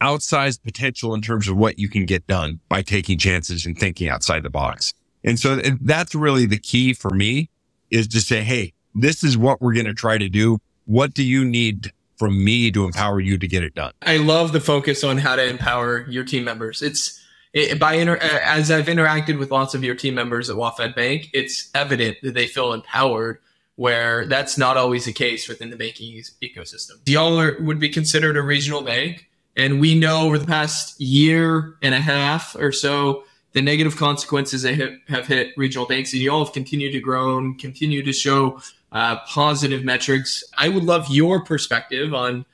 outsized 0.00 0.62
potential 0.62 1.14
in 1.14 1.22
terms 1.22 1.48
of 1.48 1.56
what 1.56 1.78
you 1.78 1.88
can 1.88 2.04
get 2.04 2.26
done 2.26 2.60
by 2.68 2.82
taking 2.82 3.18
chances 3.18 3.66
and 3.66 3.78
thinking 3.78 4.08
outside 4.08 4.42
the 4.42 4.50
box. 4.50 4.94
And 5.24 5.38
so 5.38 5.56
that's 5.80 6.14
really 6.14 6.46
the 6.46 6.58
key 6.58 6.92
for 6.92 7.10
me 7.10 7.50
is 7.90 8.08
to 8.08 8.20
say, 8.20 8.42
Hey, 8.42 8.72
this 8.94 9.24
is 9.24 9.36
what 9.36 9.60
we're 9.60 9.74
going 9.74 9.86
to 9.86 9.94
try 9.94 10.18
to 10.18 10.28
do. 10.28 10.58
What 10.84 11.14
do 11.14 11.22
you 11.22 11.44
need 11.44 11.92
from 12.16 12.42
me 12.42 12.70
to 12.70 12.84
empower 12.84 13.20
you 13.20 13.36
to 13.38 13.48
get 13.48 13.62
it 13.62 13.74
done? 13.74 13.92
I 14.02 14.18
love 14.18 14.52
the 14.52 14.60
focus 14.60 15.04
on 15.04 15.18
how 15.18 15.36
to 15.36 15.46
empower 15.46 16.06
your 16.08 16.24
team 16.24 16.44
members. 16.44 16.80
It's 16.82 17.22
it, 17.52 17.78
by 17.78 17.94
inter- 17.94 18.16
as 18.16 18.70
I've 18.70 18.86
interacted 18.86 19.38
with 19.38 19.50
lots 19.50 19.74
of 19.74 19.82
your 19.82 19.94
team 19.94 20.14
members 20.14 20.50
at 20.50 20.56
WaFd 20.56 20.94
Bank, 20.94 21.30
it's 21.32 21.70
evident 21.74 22.18
that 22.22 22.34
they 22.34 22.46
feel 22.46 22.72
empowered 22.72 23.38
where 23.76 24.26
that's 24.26 24.58
not 24.58 24.76
always 24.76 25.04
the 25.04 25.12
case 25.12 25.48
within 25.48 25.70
the 25.70 25.76
banking 25.76 26.20
ecosystem. 26.42 26.92
Y'all 27.06 27.38
are, 27.38 27.56
would 27.60 27.78
be 27.78 27.88
considered 27.88 28.36
a 28.36 28.42
regional 28.42 28.82
bank. 28.82 29.28
And 29.54 29.80
we 29.80 29.94
know 29.98 30.26
over 30.26 30.38
the 30.38 30.46
past 30.46 31.00
year 31.00 31.76
and 31.82 31.94
a 31.94 32.00
half 32.00 32.54
or 32.56 32.72
so, 32.72 33.24
the 33.52 33.62
negative 33.62 33.96
consequences 33.96 34.62
that 34.62 34.74
hit, 34.74 34.98
have 35.08 35.26
hit 35.26 35.52
regional 35.56 35.86
banks, 35.86 36.12
and 36.12 36.20
you 36.20 36.30
all 36.30 36.44
have 36.44 36.52
continued 36.52 36.92
to 36.92 37.00
grow 37.00 37.38
and 37.38 37.58
continue 37.58 38.02
to 38.02 38.12
show 38.12 38.60
uh, 38.92 39.16
positive 39.20 39.82
metrics. 39.82 40.44
I 40.58 40.68
would 40.68 40.84
love 40.84 41.06
your 41.08 41.42
perspective 41.42 42.12
on 42.12 42.44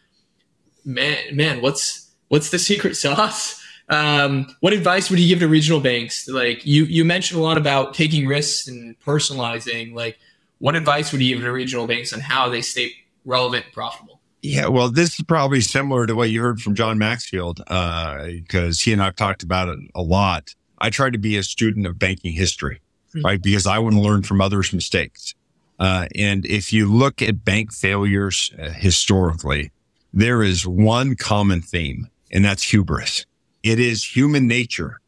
man, 0.84 1.18
man, 1.34 1.60
what's 1.60 2.10
what's 2.28 2.50
the 2.50 2.58
secret 2.58 2.96
sauce? 2.96 3.60
Um, 3.88 4.54
what 4.60 4.72
advice 4.72 5.10
would 5.10 5.18
you 5.18 5.28
give 5.28 5.40
to 5.40 5.48
regional 5.48 5.80
banks? 5.80 6.28
Like 6.28 6.64
you, 6.64 6.84
you 6.84 7.04
mentioned 7.04 7.40
a 7.40 7.42
lot 7.42 7.58
about 7.58 7.94
taking 7.94 8.26
risks 8.26 8.68
and 8.68 8.98
personalizing. 9.00 9.92
Like, 9.92 10.18
what 10.62 10.76
advice 10.76 11.10
would 11.10 11.20
you 11.20 11.34
give 11.34 11.44
to 11.44 11.50
regional 11.50 11.88
banks 11.88 12.12
on 12.12 12.20
how 12.20 12.48
they 12.48 12.62
stay 12.62 12.92
relevant 13.24 13.64
and 13.64 13.74
profitable? 13.74 14.20
Yeah, 14.42 14.68
well, 14.68 14.90
this 14.90 15.18
is 15.18 15.24
probably 15.26 15.60
similar 15.60 16.06
to 16.06 16.14
what 16.14 16.30
you 16.30 16.40
heard 16.40 16.60
from 16.60 16.76
John 16.76 16.98
Maxfield, 16.98 17.56
because 17.56 18.80
uh, 18.80 18.82
he 18.84 18.92
and 18.92 19.02
I've 19.02 19.16
talked 19.16 19.42
about 19.42 19.68
it 19.68 19.80
a 19.96 20.02
lot. 20.02 20.54
I 20.78 20.90
try 20.90 21.10
to 21.10 21.18
be 21.18 21.36
a 21.36 21.42
student 21.42 21.84
of 21.84 21.98
banking 21.98 22.32
history, 22.32 22.80
mm-hmm. 23.08 23.26
right? 23.26 23.42
Because 23.42 23.66
I 23.66 23.80
want 23.80 23.96
to 23.96 24.00
learn 24.00 24.22
from 24.22 24.40
others' 24.40 24.72
mistakes. 24.72 25.34
Uh, 25.80 26.06
and 26.14 26.46
if 26.46 26.72
you 26.72 26.88
look 26.88 27.20
at 27.22 27.44
bank 27.44 27.72
failures 27.72 28.52
uh, 28.56 28.68
historically, 28.70 29.72
there 30.14 30.44
is 30.44 30.64
one 30.64 31.16
common 31.16 31.60
theme, 31.60 32.06
and 32.30 32.44
that's 32.44 32.62
hubris. 32.62 33.26
It 33.64 33.80
is 33.80 34.04
human 34.04 34.46
nature. 34.46 35.00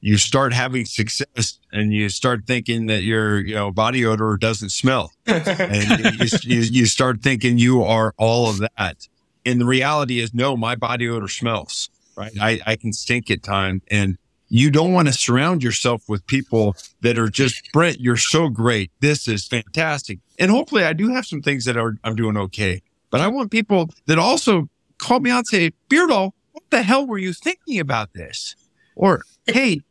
You 0.00 0.18
start 0.18 0.52
having 0.52 0.84
success 0.84 1.60
and 1.76 1.92
you 1.92 2.08
start 2.08 2.46
thinking 2.46 2.86
that 2.86 3.02
your, 3.02 3.38
you 3.38 3.54
know, 3.54 3.70
body 3.70 4.04
odor 4.04 4.36
doesn't 4.36 4.70
smell. 4.70 5.12
and 5.26 6.18
you, 6.18 6.38
you, 6.42 6.60
you 6.60 6.86
start 6.86 7.22
thinking 7.22 7.58
you 7.58 7.82
are 7.82 8.14
all 8.16 8.48
of 8.48 8.58
that. 8.58 9.08
And 9.44 9.60
the 9.60 9.66
reality 9.66 10.18
is, 10.18 10.34
no, 10.34 10.56
my 10.56 10.74
body 10.74 11.08
odor 11.08 11.28
smells, 11.28 11.90
right? 12.16 12.32
I, 12.40 12.60
I 12.66 12.76
can 12.76 12.92
stink 12.92 13.30
at 13.30 13.42
times. 13.42 13.82
And 13.90 14.18
you 14.48 14.70
don't 14.70 14.92
want 14.92 15.08
to 15.08 15.14
surround 15.14 15.62
yourself 15.62 16.08
with 16.08 16.26
people 16.26 16.76
that 17.00 17.18
are 17.18 17.28
just 17.28 17.70
Brent, 17.72 18.00
you're 18.00 18.16
so 18.16 18.48
great. 18.48 18.90
This 19.00 19.28
is 19.28 19.46
fantastic. 19.46 20.18
And 20.38 20.50
hopefully 20.50 20.84
I 20.84 20.92
do 20.92 21.12
have 21.12 21.26
some 21.26 21.42
things 21.42 21.64
that 21.64 21.76
are 21.76 21.96
I'm 22.04 22.16
doing 22.16 22.36
okay. 22.36 22.82
But 23.10 23.20
I 23.20 23.28
want 23.28 23.50
people 23.50 23.90
that 24.06 24.18
also 24.18 24.68
call 24.98 25.20
me 25.20 25.30
out 25.30 25.38
and 25.38 25.46
say, 25.46 25.72
Beardo, 25.88 26.32
what 26.52 26.64
the 26.70 26.82
hell 26.82 27.06
were 27.06 27.18
you 27.18 27.32
thinking 27.32 27.78
about 27.78 28.12
this? 28.14 28.54
Or 28.94 29.22
hey, 29.46 29.82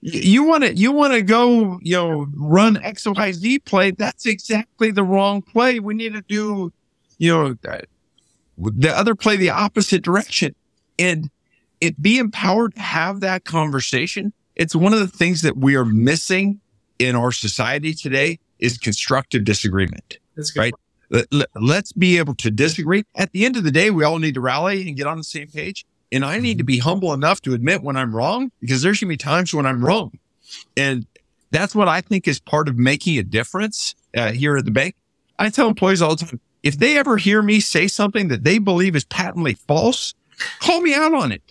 you, 0.00 0.44
want 0.44 0.64
to 0.64 0.74
you 0.74 0.92
want 0.92 1.12
to 1.12 1.22
go 1.22 1.78
you 1.82 1.96
know 1.96 2.26
run 2.34 2.76
XYZ 2.76 3.64
play? 3.64 3.90
That's 3.90 4.26
exactly 4.26 4.90
the 4.90 5.02
wrong 5.02 5.42
play. 5.42 5.80
We 5.80 5.94
need 5.94 6.14
to 6.14 6.22
do 6.22 6.72
you 7.18 7.32
know 7.32 7.56
the 8.58 8.96
other 8.96 9.14
play 9.14 9.36
the 9.36 9.50
opposite 9.50 10.02
direction. 10.02 10.54
And 10.98 11.30
it 11.80 12.00
be 12.02 12.18
empowered 12.18 12.74
to 12.74 12.80
have 12.80 13.20
that 13.20 13.44
conversation. 13.44 14.32
It's 14.56 14.74
one 14.74 14.92
of 14.92 15.00
the 15.00 15.08
things 15.08 15.42
that 15.42 15.56
we 15.56 15.76
are 15.76 15.84
missing 15.84 16.60
in 16.98 17.14
our 17.14 17.30
society 17.30 17.94
today 17.94 18.40
is 18.58 18.76
constructive 18.76 19.44
disagreement. 19.44 20.18
That's 20.36 20.50
good. 20.50 20.60
Right. 20.60 20.74
Let, 21.30 21.48
let's 21.54 21.92
be 21.92 22.18
able 22.18 22.34
to 22.36 22.50
disagree. 22.50 23.04
At 23.14 23.32
the 23.32 23.46
end 23.46 23.56
of 23.56 23.64
the 23.64 23.70
day, 23.70 23.90
we 23.90 24.04
all 24.04 24.18
need 24.18 24.34
to 24.34 24.40
rally 24.40 24.86
and 24.86 24.96
get 24.96 25.06
on 25.06 25.16
the 25.16 25.24
same 25.24 25.48
page. 25.48 25.86
And 26.10 26.24
I 26.24 26.38
need 26.38 26.58
to 26.58 26.64
be 26.64 26.78
humble 26.78 27.12
enough 27.12 27.42
to 27.42 27.54
admit 27.54 27.82
when 27.82 27.96
I'm 27.96 28.14
wrong 28.14 28.50
because 28.60 28.82
there's 28.82 29.00
going 29.00 29.08
to 29.08 29.12
be 29.12 29.16
times 29.16 29.52
when 29.52 29.66
I'm 29.66 29.84
wrong. 29.84 30.18
And 30.76 31.06
that's 31.50 31.74
what 31.74 31.88
I 31.88 32.00
think 32.00 32.26
is 32.26 32.40
part 32.40 32.68
of 32.68 32.76
making 32.76 33.18
a 33.18 33.22
difference 33.22 33.94
uh, 34.16 34.32
here 34.32 34.56
at 34.56 34.64
the 34.64 34.70
bank. 34.70 34.94
I 35.38 35.50
tell 35.50 35.68
employees 35.68 36.02
all 36.02 36.16
the 36.16 36.24
time, 36.24 36.40
if 36.62 36.78
they 36.78 36.98
ever 36.98 37.16
hear 37.16 37.42
me 37.42 37.60
say 37.60 37.86
something 37.86 38.28
that 38.28 38.44
they 38.44 38.58
believe 38.58 38.96
is 38.96 39.04
patently 39.04 39.54
false, 39.54 40.14
call 40.60 40.80
me 40.80 40.94
out 40.94 41.14
on 41.14 41.32
it. 41.32 41.42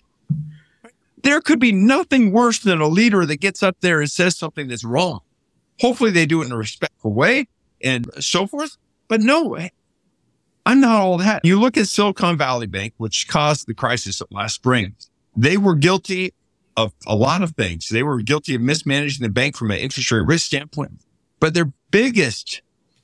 There 1.23 1.41
could 1.41 1.59
be 1.59 1.71
nothing 1.71 2.31
worse 2.31 2.59
than 2.59 2.81
a 2.81 2.87
leader 2.87 3.25
that 3.25 3.37
gets 3.37 3.63
up 3.63 3.77
there 3.81 3.99
and 4.01 4.09
says 4.09 4.37
something 4.37 4.67
that's 4.67 4.83
wrong. 4.83 5.21
Hopefully 5.79 6.11
they 6.11 6.25
do 6.25 6.41
it 6.41 6.45
in 6.45 6.51
a 6.51 6.57
respectful 6.57 7.13
way 7.13 7.47
and 7.83 8.09
so 8.19 8.47
forth. 8.47 8.77
But 9.07 9.21
no, 9.21 9.57
I'm 10.67 10.81
not 10.81 10.99
all 10.99 11.17
that. 11.19 11.45
You 11.45 11.57
look 11.57 11.77
at 11.77 11.87
Silicon 11.87 12.37
Valley 12.37 12.67
Bank, 12.67 12.93
which 12.97 13.29
caused 13.29 13.67
the 13.67 13.73
crisis 13.73 14.21
last 14.31 14.55
spring. 14.55 14.95
They 15.33 15.55
were 15.55 15.75
guilty 15.75 16.33
of 16.75 16.91
a 17.07 17.15
lot 17.15 17.41
of 17.41 17.51
things. 17.51 17.87
They 17.87 18.03
were 18.03 18.21
guilty 18.21 18.53
of 18.53 18.59
mismanaging 18.59 19.23
the 19.23 19.29
bank 19.29 19.55
from 19.55 19.71
an 19.71 19.77
interest 19.77 20.11
rate 20.11 20.25
risk 20.25 20.45
standpoint. 20.45 20.99
But 21.39 21.53
their 21.53 21.71
biggest 21.89 22.61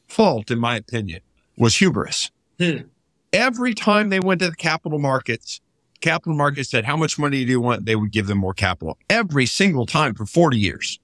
fault, 0.10 0.52
in 0.52 0.60
my 0.60 0.76
opinion, 0.76 1.22
was 1.58 1.78
hubris. 1.78 2.32
Hmm. 2.60 2.80
Every 3.32 3.74
time 3.74 4.10
they 4.10 4.20
went 4.20 4.42
to 4.42 4.50
the 4.50 4.58
capital 4.58 5.00
markets, 5.00 5.62
capital 6.02 6.36
markets 6.36 6.70
said, 6.70 6.84
how 6.84 6.98
much 6.98 7.18
money 7.18 7.46
do 7.46 7.52
you 7.52 7.62
want? 7.62 7.86
They 7.86 7.96
would 7.96 8.12
give 8.12 8.28
them 8.28 8.40
more 8.40 8.54
capital 8.54 8.98
every 9.10 9.46
single 9.46 9.86
time 9.86 10.16
for 10.16 10.26
40 10.26 10.58
years. 10.58 11.00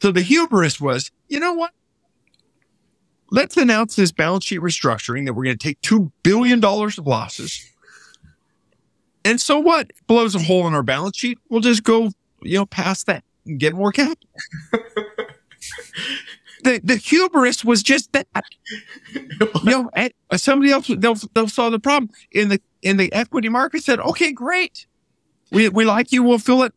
So 0.00 0.10
the 0.10 0.22
hubris 0.22 0.80
was, 0.80 1.10
you 1.28 1.38
know 1.38 1.52
what? 1.52 1.72
Let's 3.30 3.56
announce 3.56 3.96
this 3.96 4.12
balance 4.12 4.44
sheet 4.44 4.60
restructuring 4.60 5.26
that 5.26 5.34
we're 5.34 5.44
going 5.44 5.58
to 5.58 5.68
take 5.68 5.80
$2 5.82 6.12
billion 6.22 6.62
of 6.64 7.06
losses. 7.06 7.72
And 9.24 9.40
so 9.40 9.58
what? 9.58 9.90
Blows 10.06 10.34
a 10.34 10.38
hole 10.38 10.66
in 10.68 10.74
our 10.74 10.84
balance 10.84 11.16
sheet. 11.16 11.38
We'll 11.48 11.60
just 11.60 11.82
go, 11.82 12.10
you 12.42 12.58
know, 12.58 12.66
past 12.66 13.06
that 13.06 13.24
and 13.44 13.58
get 13.58 13.74
more 13.74 13.90
capital. 13.90 14.28
the, 16.62 16.80
the 16.84 16.96
hubris 16.96 17.64
was 17.64 17.82
just 17.82 18.12
that. 18.12 18.28
you 19.12 19.28
know, 19.64 19.90
somebody 20.36 20.70
else, 20.70 20.86
they'll, 20.86 21.16
they'll 21.34 21.48
solve 21.48 21.72
the 21.72 21.80
problem 21.80 22.10
in 22.30 22.50
the, 22.50 22.60
in 22.82 22.96
the 22.96 23.12
equity 23.12 23.48
market 23.48 23.82
said, 23.82 23.98
okay, 23.98 24.30
great. 24.30 24.86
We, 25.50 25.68
we 25.68 25.84
like 25.84 26.12
you. 26.12 26.22
We'll 26.22 26.38
fill 26.38 26.62
it. 26.62 26.72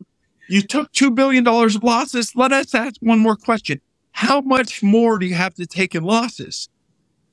You 0.48 0.62
took 0.62 0.90
$2 0.92 1.14
billion 1.14 1.46
of 1.46 1.84
losses. 1.84 2.34
Let 2.34 2.50
us 2.50 2.74
ask 2.74 2.96
one 3.00 3.20
more 3.20 3.36
question. 3.36 3.80
How 4.20 4.42
much 4.42 4.82
more 4.82 5.18
do 5.18 5.24
you 5.24 5.34
have 5.34 5.54
to 5.54 5.64
take 5.64 5.94
in 5.94 6.04
losses? 6.04 6.68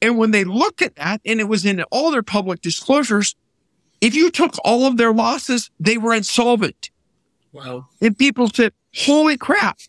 And 0.01 0.17
when 0.17 0.31
they 0.31 0.45
looked 0.45 0.81
at 0.81 0.95
that 0.95 1.19
and 1.25 1.41
it 1.41 1.49
was 1.49 1.65
in 1.65 1.83
all 1.91 2.11
their 2.11 2.23
public 2.23 2.61
disclosures, 2.61 3.35
if 3.99 4.15
you 4.15 4.31
took 4.31 4.53
all 4.63 4.85
of 4.85 4.95
their 4.95 5.11
losses, 5.11 5.69
they 5.81 5.97
were 5.97 6.13
insolvent. 6.13 6.91
Wow. 7.51 7.87
And 7.99 8.17
people 8.17 8.49
said, 8.49 8.71
holy 8.95 9.35
crap. 9.35 9.79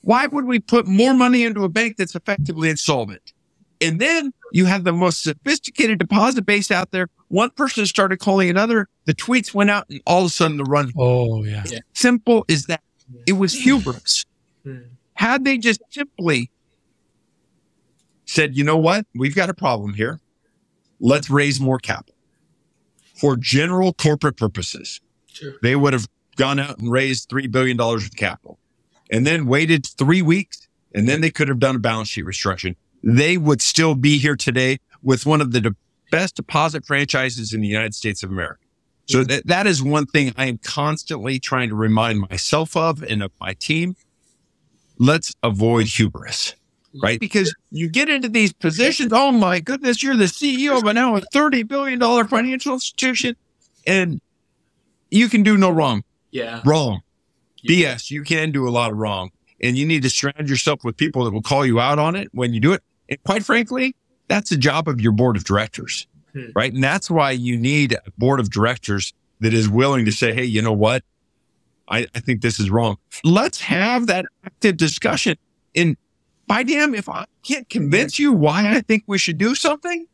Why 0.00 0.26
would 0.26 0.46
we 0.46 0.58
put 0.58 0.88
more 0.88 1.14
money 1.14 1.44
into 1.44 1.62
a 1.62 1.68
bank 1.68 1.96
that's 1.96 2.16
effectively 2.16 2.68
insolvent? 2.68 3.32
And 3.80 4.00
then 4.00 4.32
you 4.50 4.64
have 4.64 4.82
the 4.82 4.92
most 4.92 5.22
sophisticated 5.22 6.00
deposit 6.00 6.44
base 6.44 6.72
out 6.72 6.90
there. 6.90 7.06
One 7.28 7.50
person 7.50 7.86
started 7.86 8.18
calling 8.18 8.50
another. 8.50 8.88
The 9.04 9.14
tweets 9.14 9.54
went 9.54 9.70
out 9.70 9.88
and 9.90 10.00
all 10.08 10.22
of 10.22 10.26
a 10.26 10.30
sudden 10.30 10.56
the 10.56 10.64
run. 10.64 10.90
Oh, 10.98 11.44
yeah. 11.44 11.62
Simple 11.92 12.44
as 12.48 12.66
that. 12.66 12.82
It 13.28 13.34
was 13.34 13.52
hubris. 13.52 14.24
Hmm. 14.64 14.78
Had 15.22 15.44
they 15.44 15.56
just 15.56 15.80
simply 15.90 16.50
said, 18.24 18.56
you 18.56 18.64
know 18.64 18.76
what? 18.76 19.06
We've 19.14 19.36
got 19.36 19.48
a 19.48 19.54
problem 19.54 19.94
here. 19.94 20.18
Let's 20.98 21.30
raise 21.30 21.60
more 21.60 21.78
capital 21.78 22.16
for 23.14 23.36
general 23.36 23.92
corporate 23.92 24.36
purposes. 24.36 25.00
Sure. 25.28 25.52
They 25.62 25.76
would 25.76 25.92
have 25.92 26.08
gone 26.34 26.58
out 26.58 26.80
and 26.80 26.90
raised 26.90 27.28
$3 27.28 27.48
billion 27.52 27.80
of 27.80 28.16
capital 28.16 28.58
and 29.12 29.24
then 29.24 29.46
waited 29.46 29.86
three 29.86 30.22
weeks 30.22 30.66
and 30.92 31.08
then 31.08 31.20
they 31.20 31.30
could 31.30 31.46
have 31.46 31.60
done 31.60 31.76
a 31.76 31.78
balance 31.78 32.08
sheet 32.08 32.24
restructuring. 32.24 32.74
They 33.04 33.38
would 33.38 33.62
still 33.62 33.94
be 33.94 34.18
here 34.18 34.34
today 34.34 34.78
with 35.04 35.24
one 35.24 35.40
of 35.40 35.52
the 35.52 35.60
de- 35.60 35.76
best 36.10 36.34
deposit 36.34 36.84
franchises 36.84 37.52
in 37.52 37.60
the 37.60 37.68
United 37.68 37.94
States 37.94 38.24
of 38.24 38.30
America. 38.30 38.64
So 39.06 39.22
that, 39.22 39.46
that 39.46 39.68
is 39.68 39.84
one 39.84 40.06
thing 40.06 40.34
I 40.36 40.46
am 40.46 40.58
constantly 40.58 41.38
trying 41.38 41.68
to 41.68 41.76
remind 41.76 42.18
myself 42.28 42.76
of 42.76 43.04
and 43.04 43.22
of 43.22 43.30
my 43.40 43.54
team. 43.54 43.94
Let's 45.02 45.34
avoid 45.42 45.86
hubris, 45.86 46.54
right? 47.02 47.18
Because 47.18 47.52
you 47.72 47.88
get 47.88 48.08
into 48.08 48.28
these 48.28 48.52
positions. 48.52 49.12
Oh 49.12 49.32
my 49.32 49.58
goodness, 49.58 50.00
you're 50.00 50.16
the 50.16 50.26
CEO 50.26 50.78
of 50.78 50.84
a 50.84 50.92
now 50.92 51.16
a 51.16 51.20
$30 51.20 51.66
billion 51.66 52.00
financial 52.28 52.74
institution 52.74 53.34
and 53.84 54.20
you 55.10 55.28
can 55.28 55.42
do 55.42 55.56
no 55.56 55.70
wrong. 55.70 56.04
Yeah. 56.30 56.60
Wrong. 56.64 57.00
Yeah. 57.62 57.94
BS. 57.96 58.12
You 58.12 58.22
can 58.22 58.52
do 58.52 58.68
a 58.68 58.70
lot 58.70 58.92
of 58.92 58.96
wrong 58.96 59.32
and 59.60 59.76
you 59.76 59.84
need 59.84 60.02
to 60.04 60.08
surround 60.10 60.48
yourself 60.48 60.84
with 60.84 60.96
people 60.96 61.24
that 61.24 61.32
will 61.32 61.42
call 61.42 61.66
you 61.66 61.80
out 61.80 61.98
on 61.98 62.14
it 62.14 62.28
when 62.32 62.54
you 62.54 62.60
do 62.60 62.72
it. 62.72 62.82
And 63.08 63.20
quite 63.24 63.44
frankly, 63.44 63.96
that's 64.28 64.50
the 64.50 64.56
job 64.56 64.86
of 64.86 65.00
your 65.00 65.12
board 65.12 65.36
of 65.36 65.42
directors, 65.42 66.06
Hmm. 66.32 66.50
right? 66.54 66.72
And 66.72 66.82
that's 66.82 67.10
why 67.10 67.32
you 67.32 67.56
need 67.58 67.92
a 67.92 68.10
board 68.18 68.38
of 68.38 68.50
directors 68.50 69.12
that 69.40 69.52
is 69.52 69.68
willing 69.68 70.04
to 70.04 70.12
say, 70.12 70.32
Hey, 70.32 70.44
you 70.44 70.62
know 70.62 70.72
what? 70.72 71.02
I, 71.92 72.06
I 72.14 72.20
think 72.20 72.40
this 72.40 72.58
is 72.58 72.70
wrong. 72.70 72.96
Let's 73.22 73.60
have 73.60 74.06
that 74.06 74.24
active 74.44 74.78
discussion. 74.78 75.36
And 75.76 75.96
by 76.46 76.62
damn, 76.62 76.94
if 76.94 77.08
I 77.08 77.26
can't 77.42 77.68
convince 77.68 78.18
you 78.18 78.32
why 78.32 78.74
I 78.74 78.80
think 78.80 79.04
we 79.06 79.18
should 79.18 79.38
do 79.38 79.54
something, 79.54 80.06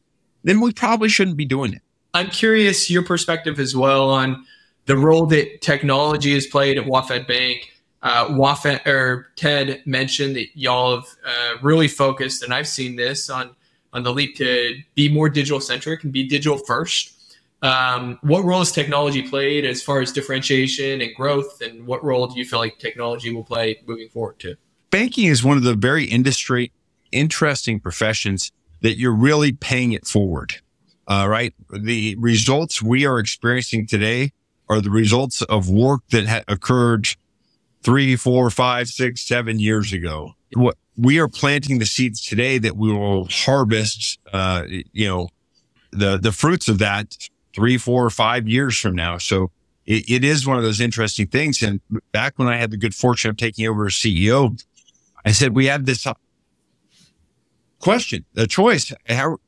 then 0.43 0.61
we 0.61 0.73
probably 0.73 1.09
shouldn't 1.09 1.37
be 1.37 1.45
doing 1.45 1.73
it. 1.73 1.83
I'm 2.15 2.29
curious 2.29 2.91
your 2.91 3.05
perspective 3.05 3.61
as 3.61 3.77
well 3.77 4.11
on 4.11 4.45
the 4.87 4.97
role 4.97 5.27
that 5.27 5.61
technology 5.61 6.35
has 6.35 6.47
played 6.47 6.79
at 6.79 6.85
WaFd 6.85 7.29
Bank. 7.29 7.73
Uh, 8.03 8.27
WaFd 8.29 8.87
or 8.87 9.29
Tedd 9.37 9.87
mentioned 9.87 10.37
that 10.37 10.47
y'all 10.55 10.97
have 10.97 11.07
uh, 11.25 11.59
really 11.63 11.89
focused, 11.89 12.43
and 12.43 12.53
I've 12.55 12.69
seen 12.69 12.97
this 12.97 13.31
on 13.31 13.55
on 13.93 14.03
the 14.03 14.13
leap 14.13 14.37
to 14.37 14.77
be 14.95 15.09
more 15.09 15.29
digital 15.29 15.61
centric 15.61 16.05
and 16.05 16.13
be 16.13 16.27
digital 16.27 16.59
first. 16.59 17.18
Um, 17.61 18.19
what 18.23 18.45
role 18.45 18.61
has 18.61 18.71
technology 18.71 19.23
played 19.23 19.65
as 19.65 19.83
far 19.83 20.01
as 20.01 20.13
differentiation 20.13 21.01
and 21.01 21.15
growth, 21.15 21.61
and 21.61 21.87
what 21.87 22.05
role 22.05 22.27
do 22.27 22.39
you 22.39 22.45
feel 22.45 22.61
like 22.61 22.79
technology 22.79 23.35
will 23.35 23.45
play 23.45 23.81
moving 23.87 24.09
forward 24.09 24.39
too? 24.39 24.55
banking 24.91 25.27
is 25.27 25.45
one 25.45 25.57
of 25.57 25.63
the 25.63 25.75
very 25.75 26.05
industry 26.05 26.73
interesting 27.13 27.81
professions 27.81 28.53
that 28.83 28.99
you're 28.99 29.15
really 29.15 29.53
paying 29.53 29.93
it 29.93 30.07
forward. 30.07 30.57
Uh, 31.07 31.27
right. 31.29 31.55
The 31.73 32.17
results 32.19 32.83
we 32.83 33.07
are 33.07 33.19
experiencing 33.19 33.87
today 33.87 34.33
are 34.69 34.81
the 34.81 34.91
results 34.91 35.41
of 35.43 35.71
work 35.71 36.03
that 36.11 36.27
ha- 36.27 36.43
occurred 36.49 37.09
three, 37.83 38.15
four, 38.15 38.51
five, 38.51 38.89
six, 38.89 39.23
seven 39.23 39.59
years 39.59 39.93
ago. 39.93 40.35
What 40.55 40.77
we 40.97 41.19
are 41.19 41.29
planting 41.29 41.79
the 41.79 41.87
seeds 41.87 42.21
today 42.21 42.59
that 42.59 42.77
we 42.77 42.93
will 42.93 43.27
harvest, 43.31 44.19
uh, 44.33 44.65
you 44.69 45.09
know, 45.09 45.29
the, 45.91 46.19
the 46.19 46.33
fruits 46.33 46.69
of 46.69 46.79
that 46.79 47.17
three, 47.59 47.77
four, 47.77 48.09
five 48.09 48.47
years 48.47 48.79
from 48.79 48.95
now. 48.95 49.19
So 49.19 49.51
it, 49.85 50.09
it 50.09 50.25
is 50.25 50.47
one 50.47 50.59
of 50.59 50.63
those 50.63 50.81
interesting 50.81 51.27
things. 51.27 51.61
And 51.61 51.81
back 52.13 52.35
when 52.39 52.47
I 52.47 52.57
had 52.57 52.71
the 52.71 52.77
good 52.77 52.95
fortune 52.95 53.31
of 53.31 53.37
taking 53.37 53.67
over 53.67 53.87
as 53.87 53.95
CEO, 53.95 54.63
I 55.25 55.33
said, 55.33 55.57
we 55.57 55.67
have 55.67 55.85
this 55.85 56.07
uh, 56.07 56.15
question, 57.81 58.25
a 58.37 58.47
choice. 58.47 58.93
How 59.09 59.39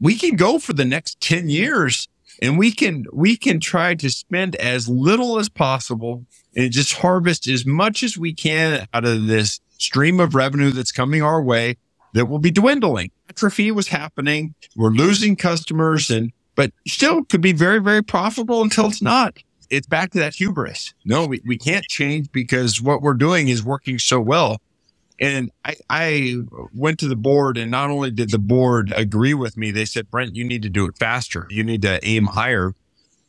we 0.00 0.14
can 0.16 0.36
go 0.36 0.60
for 0.60 0.74
the 0.74 0.84
next 0.84 1.20
10 1.22 1.48
years 1.48 2.06
and 2.40 2.56
we 2.56 2.70
can, 2.70 3.04
we 3.12 3.36
can 3.36 3.58
try 3.58 3.96
to 3.96 4.10
spend 4.10 4.54
as 4.56 4.88
little 4.88 5.40
as 5.40 5.48
possible 5.48 6.24
and 6.54 6.70
just 6.70 6.92
harvest 6.92 7.48
as 7.48 7.66
much 7.66 8.04
as 8.04 8.16
we 8.16 8.32
can 8.32 8.86
out 8.94 9.04
of 9.04 9.26
this 9.26 9.58
stream 9.78 10.20
of 10.20 10.36
revenue 10.36 10.70
that's 10.70 10.92
coming 10.92 11.20
our 11.20 11.42
way 11.42 11.78
that 12.12 12.26
will 12.26 12.38
be 12.38 12.52
dwindling. 12.52 13.10
Atrophy 13.28 13.72
was 13.72 13.88
happening. 13.88 14.54
We're 14.76 14.90
losing 14.90 15.34
customers 15.34 16.12
and, 16.12 16.30
but 16.54 16.72
still 16.86 17.24
could 17.24 17.40
be 17.40 17.52
very, 17.52 17.80
very 17.80 18.02
profitable 18.02 18.62
until 18.62 18.86
it's 18.86 19.02
not. 19.02 19.38
It's 19.70 19.86
back 19.86 20.12
to 20.12 20.18
that 20.18 20.34
hubris. 20.34 20.94
No, 21.04 21.26
we, 21.26 21.40
we 21.44 21.58
can't 21.58 21.84
change 21.86 22.30
because 22.32 22.80
what 22.80 23.02
we're 23.02 23.14
doing 23.14 23.48
is 23.48 23.64
working 23.64 23.98
so 23.98 24.20
well. 24.20 24.60
And 25.20 25.50
I, 25.64 25.76
I 25.88 26.36
went 26.74 26.98
to 27.00 27.08
the 27.08 27.16
board 27.16 27.56
and 27.56 27.70
not 27.70 27.90
only 27.90 28.10
did 28.10 28.30
the 28.30 28.38
board 28.38 28.92
agree 28.96 29.34
with 29.34 29.56
me, 29.56 29.70
they 29.70 29.84
said, 29.84 30.10
Brent, 30.10 30.34
you 30.34 30.44
need 30.44 30.62
to 30.62 30.68
do 30.68 30.86
it 30.86 30.98
faster. 30.98 31.46
You 31.50 31.62
need 31.64 31.82
to 31.82 32.04
aim 32.06 32.26
higher. 32.26 32.74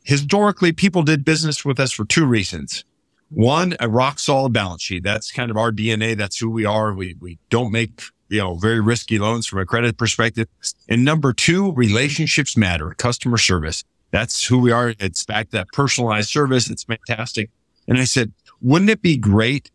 Historically, 0.03 0.71
people 0.71 1.03
did 1.03 1.25
business 1.25 1.63
with 1.63 1.79
us 1.79 1.91
for 1.91 2.05
two 2.05 2.25
reasons. 2.25 2.83
One, 3.29 3.75
a 3.79 3.89
rock 3.89 4.19
solid 4.19 4.53
balance 4.53 4.83
sheet. 4.83 5.03
That's 5.03 5.31
kind 5.31 5.49
of 5.49 5.57
our 5.57 5.71
DNA. 5.71 6.15
That's 6.17 6.37
who 6.37 6.49
we 6.49 6.65
are. 6.65 6.93
We, 6.93 7.15
we 7.19 7.39
don't 7.49 7.71
make, 7.71 8.01
you 8.29 8.39
know, 8.39 8.55
very 8.55 8.79
risky 8.79 9.19
loans 9.19 9.47
from 9.47 9.59
a 9.59 9.65
credit 9.65 9.97
perspective. 9.97 10.47
And 10.89 11.05
number 11.05 11.33
two, 11.33 11.71
relationships 11.73 12.57
matter, 12.57 12.95
customer 12.97 13.37
service. 13.37 13.83
That's 14.11 14.45
who 14.45 14.59
we 14.59 14.71
are. 14.71 14.93
It's 14.99 15.25
back 15.25 15.49
to 15.49 15.57
that 15.57 15.67
personalized 15.73 16.29
service. 16.29 16.69
It's 16.69 16.83
fantastic. 16.83 17.49
And 17.87 17.97
I 17.97 18.05
said, 18.05 18.31
wouldn't 18.61 18.89
it 18.89 19.01
be 19.01 19.17
great 19.17 19.71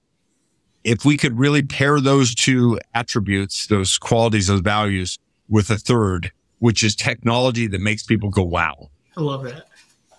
if 0.83 1.05
we 1.05 1.17
could 1.17 1.39
really 1.39 1.63
pair 1.63 2.01
those 2.01 2.35
two 2.35 2.79
attributes, 2.95 3.67
those 3.67 3.99
qualities, 3.99 4.47
those 4.47 4.61
values 4.61 5.19
with 5.49 5.71
a 5.71 5.77
third, 5.77 6.33
which 6.59 6.83
is 6.83 6.97
technology 6.97 7.67
that 7.67 7.81
makes 7.81 8.03
people 8.03 8.31
go, 8.31 8.43
wow. 8.43 8.91
I 9.17 9.21
love 9.21 9.45
that. 9.45 9.67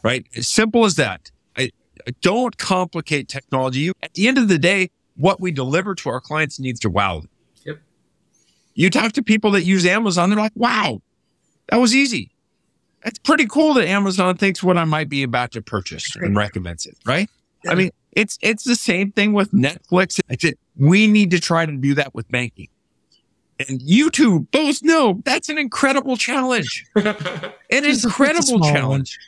Right? 0.03 0.25
As 0.35 0.47
simple 0.47 0.85
as 0.85 0.95
that. 0.95 1.31
I, 1.57 1.71
I 2.07 2.11
don't 2.21 2.57
complicate 2.57 3.27
technology. 3.27 3.91
At 4.03 4.13
the 4.13 4.27
end 4.27 4.37
of 4.37 4.47
the 4.47 4.59
day, 4.59 4.91
what 5.15 5.39
we 5.39 5.51
deliver 5.51 5.95
to 5.95 6.09
our 6.09 6.21
clients 6.21 6.59
needs 6.59 6.79
to 6.81 6.89
wow. 6.89 7.21
them. 7.21 7.29
You 8.73 8.89
talk 8.89 9.11
to 9.13 9.23
people 9.23 9.51
that 9.51 9.63
use 9.63 9.85
Amazon, 9.85 10.29
they're 10.29 10.39
like, 10.39 10.51
wow, 10.55 11.01
that 11.69 11.77
was 11.77 11.93
easy. 11.95 12.31
That's 13.03 13.19
pretty 13.19 13.45
cool 13.47 13.73
that 13.75 13.87
Amazon 13.87 14.37
thinks 14.37 14.61
what 14.61 14.77
I 14.77 14.85
might 14.85 15.09
be 15.09 15.23
about 15.23 15.51
to 15.51 15.61
purchase 15.61 16.15
and 16.15 16.35
recommends 16.35 16.85
it, 16.85 16.97
right? 17.05 17.29
I 17.67 17.75
mean, 17.75 17.91
it's 18.11 18.37
it's 18.41 18.63
the 18.63 18.75
same 18.75 19.11
thing 19.11 19.33
with 19.33 19.51
Netflix. 19.51 20.19
We 20.77 21.07
need 21.07 21.31
to 21.31 21.39
try 21.39 21.65
to 21.65 21.71
do 21.75 21.93
that 21.95 22.13
with 22.13 22.29
banking. 22.29 22.67
And 23.69 23.81
you 23.81 24.09
two 24.09 24.41
both 24.51 24.81
know 24.83 25.21
that's 25.25 25.49
an 25.49 25.57
incredible 25.57 26.17
challenge. 26.17 26.85
An 26.95 27.03
Just 27.03 27.25
a- 27.25 27.53
it's 27.71 28.03
a 28.03 28.07
incredible 28.07 28.59
one. 28.59 28.73
challenge. 28.73 29.19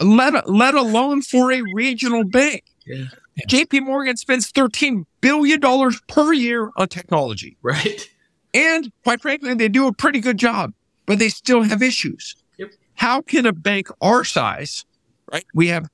Let, 0.00 0.48
let 0.50 0.74
alone 0.74 1.22
for 1.22 1.52
a 1.52 1.62
regional 1.74 2.24
bank. 2.24 2.64
Yeah. 2.86 3.04
JP 3.48 3.84
Morgan 3.84 4.16
spends 4.16 4.52
$13 4.52 5.04
billion 5.20 5.60
per 6.08 6.32
year 6.32 6.70
on 6.76 6.88
technology. 6.88 7.56
Right. 7.62 8.08
And 8.54 8.90
quite 9.02 9.20
frankly, 9.20 9.52
they 9.54 9.68
do 9.68 9.86
a 9.86 9.92
pretty 9.92 10.20
good 10.20 10.38
job, 10.38 10.72
but 11.06 11.18
they 11.18 11.28
still 11.28 11.62
have 11.62 11.82
issues. 11.82 12.36
Yep. 12.56 12.70
How 12.94 13.20
can 13.20 13.44
a 13.44 13.52
bank 13.52 13.88
our 14.00 14.24
size, 14.24 14.84
right? 15.30 15.44
We 15.52 15.66
have 15.68 15.88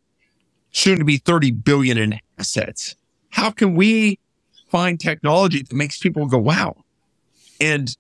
soon 0.70 0.98
to 0.98 1.04
be 1.04 1.16
30 1.16 1.52
billion 1.52 1.96
in 1.98 2.20
assets. 2.38 2.94
How 3.30 3.50
can 3.50 3.74
we 3.74 4.18
find 4.68 5.00
technology 5.00 5.62
that 5.62 5.74
makes 5.74 5.98
people 5.98 6.26
go, 6.26 6.38
wow? 6.38 6.76
And 7.60 7.96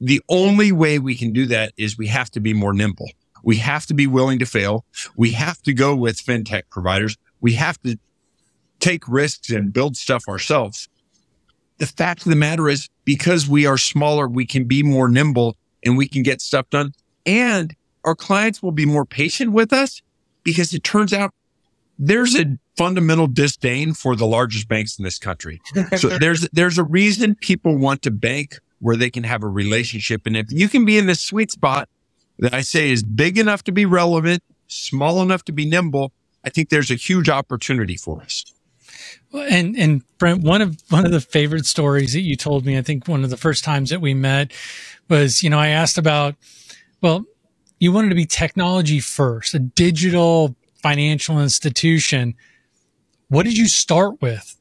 the 0.00 0.20
only 0.28 0.72
way 0.72 0.98
we 0.98 1.14
can 1.14 1.32
do 1.32 1.46
that 1.46 1.72
is 1.76 1.96
we 1.96 2.06
have 2.08 2.30
to 2.32 2.40
be 2.40 2.52
more 2.52 2.72
nimble. 2.72 3.10
We 3.42 3.56
have 3.56 3.86
to 3.86 3.94
be 3.94 4.06
willing 4.06 4.38
to 4.40 4.46
fail. 4.46 4.84
We 5.16 5.30
have 5.32 5.62
to 5.62 5.72
go 5.72 5.94
with 5.94 6.16
fintech 6.16 6.64
providers. 6.70 7.16
We 7.40 7.54
have 7.54 7.80
to 7.82 7.98
take 8.80 9.08
risks 9.08 9.50
and 9.50 9.72
build 9.72 9.96
stuff 9.96 10.24
ourselves. 10.28 10.88
The 11.78 11.86
fact 11.86 12.22
of 12.22 12.30
the 12.30 12.36
matter 12.36 12.68
is 12.68 12.88
because 13.04 13.48
we 13.48 13.66
are 13.66 13.78
smaller, 13.78 14.28
we 14.28 14.46
can 14.46 14.64
be 14.64 14.82
more 14.82 15.08
nimble 15.08 15.56
and 15.84 15.96
we 15.96 16.08
can 16.08 16.22
get 16.22 16.40
stuff 16.40 16.68
done. 16.70 16.92
And 17.24 17.74
our 18.04 18.14
clients 18.14 18.62
will 18.62 18.72
be 18.72 18.86
more 18.86 19.04
patient 19.04 19.52
with 19.52 19.72
us 19.72 20.00
because 20.42 20.72
it 20.72 20.84
turns 20.84 21.12
out 21.12 21.32
there's 21.98 22.34
a 22.36 22.58
fundamental 22.76 23.26
disdain 23.26 23.94
for 23.94 24.16
the 24.16 24.26
largest 24.26 24.68
banks 24.68 24.98
in 24.98 25.04
this 25.04 25.18
country. 25.18 25.60
So 25.96 26.08
there's 26.18 26.48
there's 26.50 26.78
a 26.78 26.84
reason 26.84 27.34
people 27.36 27.76
want 27.76 28.02
to 28.02 28.10
bank 28.10 28.58
where 28.80 28.96
they 28.96 29.10
can 29.10 29.24
have 29.24 29.42
a 29.42 29.48
relationship. 29.48 30.26
And 30.26 30.36
if 30.36 30.46
you 30.50 30.68
can 30.68 30.84
be 30.84 30.98
in 30.98 31.06
this 31.06 31.20
sweet 31.20 31.50
spot 31.50 31.88
that 32.38 32.52
I 32.52 32.60
say 32.60 32.90
is 32.90 33.02
big 33.02 33.38
enough 33.38 33.64
to 33.64 33.72
be 33.72 33.86
relevant, 33.86 34.42
small 34.66 35.22
enough 35.22 35.44
to 35.44 35.52
be 35.52 35.66
nimble, 35.66 36.12
I 36.44 36.50
think 36.50 36.68
there's 36.68 36.90
a 36.90 36.94
huge 36.94 37.28
opportunity 37.28 37.96
for 37.96 38.20
us. 38.22 38.44
And 39.32 39.76
and 39.76 40.02
Brent, 40.18 40.42
one 40.42 40.62
of 40.62 40.80
one 40.88 41.04
of 41.04 41.12
the 41.12 41.20
favorite 41.20 41.66
stories 41.66 42.12
that 42.12 42.20
you 42.20 42.36
told 42.36 42.64
me, 42.64 42.78
I 42.78 42.82
think 42.82 43.08
one 43.08 43.24
of 43.24 43.30
the 43.30 43.36
first 43.36 43.64
times 43.64 43.90
that 43.90 44.00
we 44.00 44.14
met 44.14 44.52
was, 45.08 45.42
you 45.42 45.50
know, 45.50 45.58
I 45.58 45.68
asked 45.68 45.98
about, 45.98 46.36
well, 47.00 47.24
you 47.78 47.92
wanted 47.92 48.10
to 48.10 48.14
be 48.14 48.26
technology 48.26 49.00
first, 49.00 49.54
a 49.54 49.58
digital 49.58 50.56
financial 50.82 51.40
institution. 51.40 52.34
What 53.28 53.44
did 53.44 53.56
you 53.56 53.68
start 53.68 54.22
with? 54.22 54.56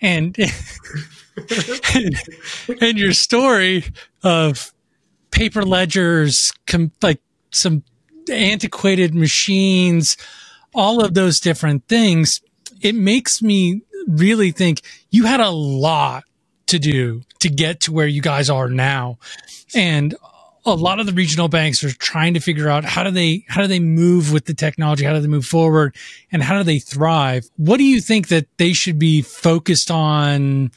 And 0.00 0.36
and 2.80 2.98
your 2.98 3.12
story 3.12 3.84
of 4.22 4.72
paper 5.30 5.62
ledgers, 5.62 6.52
com- 6.66 6.92
like 7.02 7.20
some 7.50 7.84
antiquated 8.30 9.14
machines, 9.14 10.16
all 10.74 11.04
of 11.04 11.14
those 11.14 11.40
different 11.40 11.86
things, 11.88 12.40
it 12.80 12.94
makes 12.94 13.42
me 13.42 13.82
really 14.08 14.50
think 14.50 14.80
you 15.10 15.24
had 15.24 15.40
a 15.40 15.50
lot 15.50 16.24
to 16.66 16.78
do 16.78 17.22
to 17.40 17.48
get 17.48 17.80
to 17.80 17.92
where 17.92 18.06
you 18.06 18.22
guys 18.22 18.48
are 18.48 18.68
now. 18.68 19.18
And 19.74 20.14
a 20.64 20.74
lot 20.74 21.00
of 21.00 21.06
the 21.06 21.12
regional 21.12 21.48
banks 21.48 21.82
are 21.82 21.92
trying 21.92 22.34
to 22.34 22.40
figure 22.40 22.68
out 22.68 22.84
how 22.84 23.02
do 23.02 23.10
they 23.10 23.44
how 23.48 23.62
do 23.62 23.66
they 23.66 23.80
move 23.80 24.32
with 24.32 24.44
the 24.44 24.54
technology? 24.54 25.04
How 25.04 25.12
do 25.12 25.20
they 25.20 25.28
move 25.28 25.46
forward? 25.46 25.96
And 26.30 26.42
how 26.42 26.58
do 26.58 26.64
they 26.64 26.78
thrive? 26.78 27.48
What 27.56 27.78
do 27.78 27.84
you 27.84 28.00
think 28.00 28.28
that 28.28 28.46
they 28.58 28.72
should 28.72 28.98
be 28.98 29.22
focused 29.22 29.90
on 29.90 30.70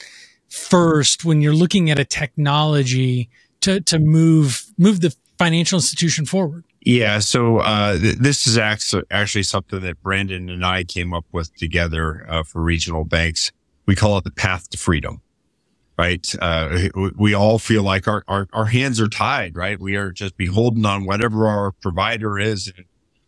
first 0.49 1.25
when 1.25 1.41
you're 1.41 1.53
looking 1.53 1.89
at 1.89 1.99
a 1.99 2.05
technology 2.05 3.29
to 3.61 3.81
to 3.81 3.99
move 3.99 4.65
move 4.77 5.01
the 5.01 5.15
financial 5.37 5.77
institution 5.77 6.25
forward 6.25 6.63
Yeah. 6.85 7.19
So 7.19 7.59
uh, 7.59 7.97
th- 7.97 8.17
this 8.17 8.45
is 8.45 8.57
actually, 8.57 9.43
something 9.43 9.79
that 9.81 10.01
Brandon 10.03 10.49
and 10.49 10.65
I 10.65 10.83
came 10.83 11.13
up 11.13 11.25
with 11.31 11.55
together 11.55 12.25
uh, 12.29 12.43
for 12.43 12.61
regional 12.61 13.05
banks. 13.05 13.51
We 13.85 13.95
call 13.95 14.17
it 14.17 14.25
the 14.25 14.31
path 14.31 14.69
to 14.71 14.77
freedom. 14.77 15.21
Right. 15.97 16.27
Uh, 16.41 16.89
we- 17.17 17.33
all 17.33 17.59
feel 17.59 17.83
like 17.83 18.07
our, 18.07 18.23
our, 18.27 18.47
our 18.51 18.65
hands 18.65 18.99
are 18.99 19.07
tied, 19.07 19.55
right? 19.55 19.79
We 19.79 19.95
are 19.95 20.11
just 20.11 20.35
beholden 20.37 20.85
on 20.85 21.05
whatever 21.05 21.47
our 21.47 21.71
provider 21.71 22.37
is. 22.37 22.71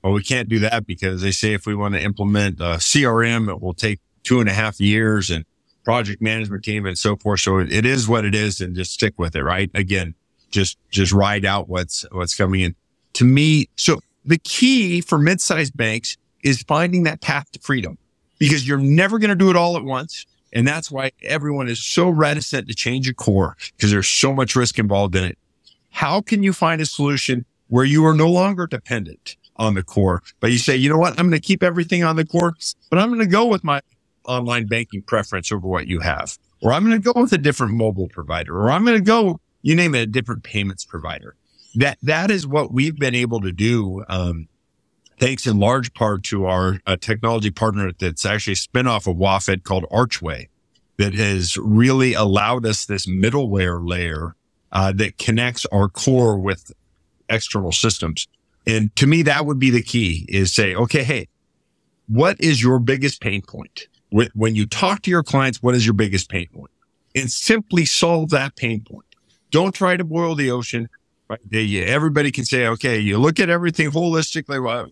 Well, 0.04 0.14
we 0.14 0.24
can't 0.24 0.50
do 0.50 0.60
that 0.60 0.86
because 0.86 1.22
they 1.22 1.32
say 1.32 1.54
if 1.54 1.66
we 1.66 1.76
want 1.76 1.94
to 1.96 2.02
implement 2.02 2.60
a 2.60 2.78
CRM, 2.78 3.50
it 3.50 3.62
will 3.62 3.74
take 3.74 4.00
two 4.24 4.40
and 4.40 4.50
a 4.50 4.54
half 4.54 4.80
years 4.82 5.30
and 5.30 5.46
project 5.84 6.22
management 6.22 6.64
team 6.64 6.86
and 6.86 6.98
so 6.98 7.16
forth. 7.16 7.40
So 7.40 7.60
it 7.60 7.86
is 7.86 8.08
what 8.08 8.26
it 8.26 8.36
is 8.36 8.60
and 8.60 8.76
just 8.76 8.92
stick 8.92 9.14
with 9.18 9.36
it. 9.36 9.44
Right. 9.44 9.70
Again, 9.74 10.16
just, 10.52 10.78
just 10.90 11.12
ride 11.12 11.46
out 11.46 11.70
what's, 11.70 12.06
what's 12.12 12.36
coming 12.36 12.62
in 12.62 12.76
to 13.16 13.26
me. 13.26 13.70
So 13.76 14.00
the 14.24 14.38
key 14.38 15.02
for 15.02 15.18
mid-sized 15.18 15.76
banks 15.76 16.18
is 16.44 16.62
finding 16.64 17.04
that 17.04 17.22
path 17.22 17.52
to 17.54 17.60
freedom 17.60 17.98
because 18.38 18.68
you're 18.68 18.78
never 18.78 19.20
going 19.20 19.30
to 19.30 19.36
do 19.36 19.50
it 19.50 19.56
all 19.56 19.76
at 19.76 19.84
once. 19.84 20.26
And 20.54 20.68
that's 20.68 20.90
why 20.90 21.12
everyone 21.24 21.68
is 21.68 21.84
so 21.84 22.10
reticent 22.10 22.68
to 22.70 22.76
change 22.76 23.10
a 23.10 23.14
core 23.14 23.58
because 23.76 23.92
there's 23.92 24.08
so 24.08 24.34
much 24.34 24.56
risk 24.56 24.80
involved 24.80 25.16
in 25.16 25.24
it. 25.24 25.38
How 25.90 26.22
can 26.22 26.44
you 26.44 26.54
find 26.54 26.82
a 26.82 26.86
solution 26.86 27.46
where 27.68 27.86
you 27.86 28.06
are 28.06 28.14
no 28.14 28.30
longer 28.30 28.68
dependent 28.68 29.36
on 29.58 29.74
the 29.74 29.84
core, 29.84 30.22
but 30.40 30.52
you 30.52 30.58
say, 30.58 30.76
you 30.76 30.90
know 30.90 30.98
what? 30.98 31.18
I'm 31.18 31.30
going 31.30 31.40
to 31.40 31.46
keep 31.46 31.64
everything 31.64 32.04
on 32.04 32.16
the 32.16 32.26
core, 32.26 32.54
but 32.90 33.00
I'm 33.00 33.08
going 33.10 33.22
to 33.22 33.26
go 33.26 33.46
with 33.46 33.64
my 33.64 33.82
online 34.26 34.68
banking 34.68 35.02
preference 35.02 35.52
over 35.52 35.68
what 35.68 35.88
you 35.88 36.00
have, 36.02 36.38
or 36.62 36.74
I'm 36.74 36.86
going 36.86 37.02
to 37.02 37.14
go 37.14 37.20
with 37.20 37.32
a 37.32 37.38
different 37.38 37.74
mobile 37.74 38.10
provider, 38.10 38.58
or 38.58 38.70
I'm 38.70 38.86
going 38.86 38.98
to 38.98 39.04
go, 39.04 39.40
you 39.62 39.76
name 39.76 39.96
it, 39.96 40.02
a 40.02 40.06
different 40.08 40.44
payments 40.44 40.84
provider 40.84 41.36
that 41.76 41.98
that 42.02 42.32
is 42.32 42.48
what 42.48 42.72
we've 42.72 42.98
been 42.98 43.16
able 43.16 43.42
to 43.42 43.52
do 43.52 44.04
um, 44.08 44.48
thanks 45.20 45.48
in 45.48 45.60
large 45.60 45.94
part 45.94 46.24
to 46.24 46.46
our 46.46 46.80
uh, 46.86 46.98
technology 47.00 47.52
partner 47.52 47.92
that's 47.98 48.26
actually 48.26 48.54
a 48.54 48.56
spinoff 48.56 49.08
of 49.08 49.18
WaFd 49.18 49.64
called 49.64 49.86
Archway 49.92 50.48
that 50.98 51.14
has 51.14 51.58
really 51.58 52.14
allowed 52.14 52.66
us 52.66 52.86
this 52.86 53.06
middleware 53.06 53.86
layer 53.86 54.36
uh, 54.72 54.92
that 54.94 55.18
connects 55.18 55.66
our 55.68 55.90
core 55.90 56.38
with 56.38 56.72
external 57.30 57.72
systems. 57.72 58.28
And 58.68 58.96
to 58.96 59.08
me, 59.08 59.22
that 59.24 59.46
would 59.46 59.60
be 59.60 59.70
the 59.70 59.82
key 59.82 60.26
is 60.28 60.54
say, 60.54 60.76
okay, 60.76 61.04
hey, 61.04 61.28
what 62.08 62.40
is 62.40 62.62
your 62.62 62.80
biggest 62.80 63.22
pain 63.22 63.42
point? 63.42 63.88
When 64.10 64.30
when 64.34 64.56
you 64.56 64.66
talk 64.66 65.02
to 65.04 65.12
your 65.12 65.24
clients, 65.24 65.62
what 65.62 65.76
is 65.76 65.86
your 65.86 65.94
biggest 65.94 66.30
pain 66.30 66.48
point? 66.54 66.72
And 67.16 67.32
simply 67.32 67.86
solve 67.86 68.30
that 68.32 68.56
pain 68.56 68.82
point. 68.82 69.06
Don't 69.52 69.74
try 69.74 69.98
to 69.98 70.04
boil 70.04 70.36
the 70.36 70.52
ocean 70.52 70.90
right? 71.30 71.40
They, 71.50 71.84
everybody 71.84 72.32
can 72.32 72.46
say, 72.46 72.68
okay, 72.68 73.00
you 73.00 73.18
look 73.18 73.40
at 73.40 73.50
everything 73.50 73.92
holistically. 73.92 74.64
Well, 74.64 74.90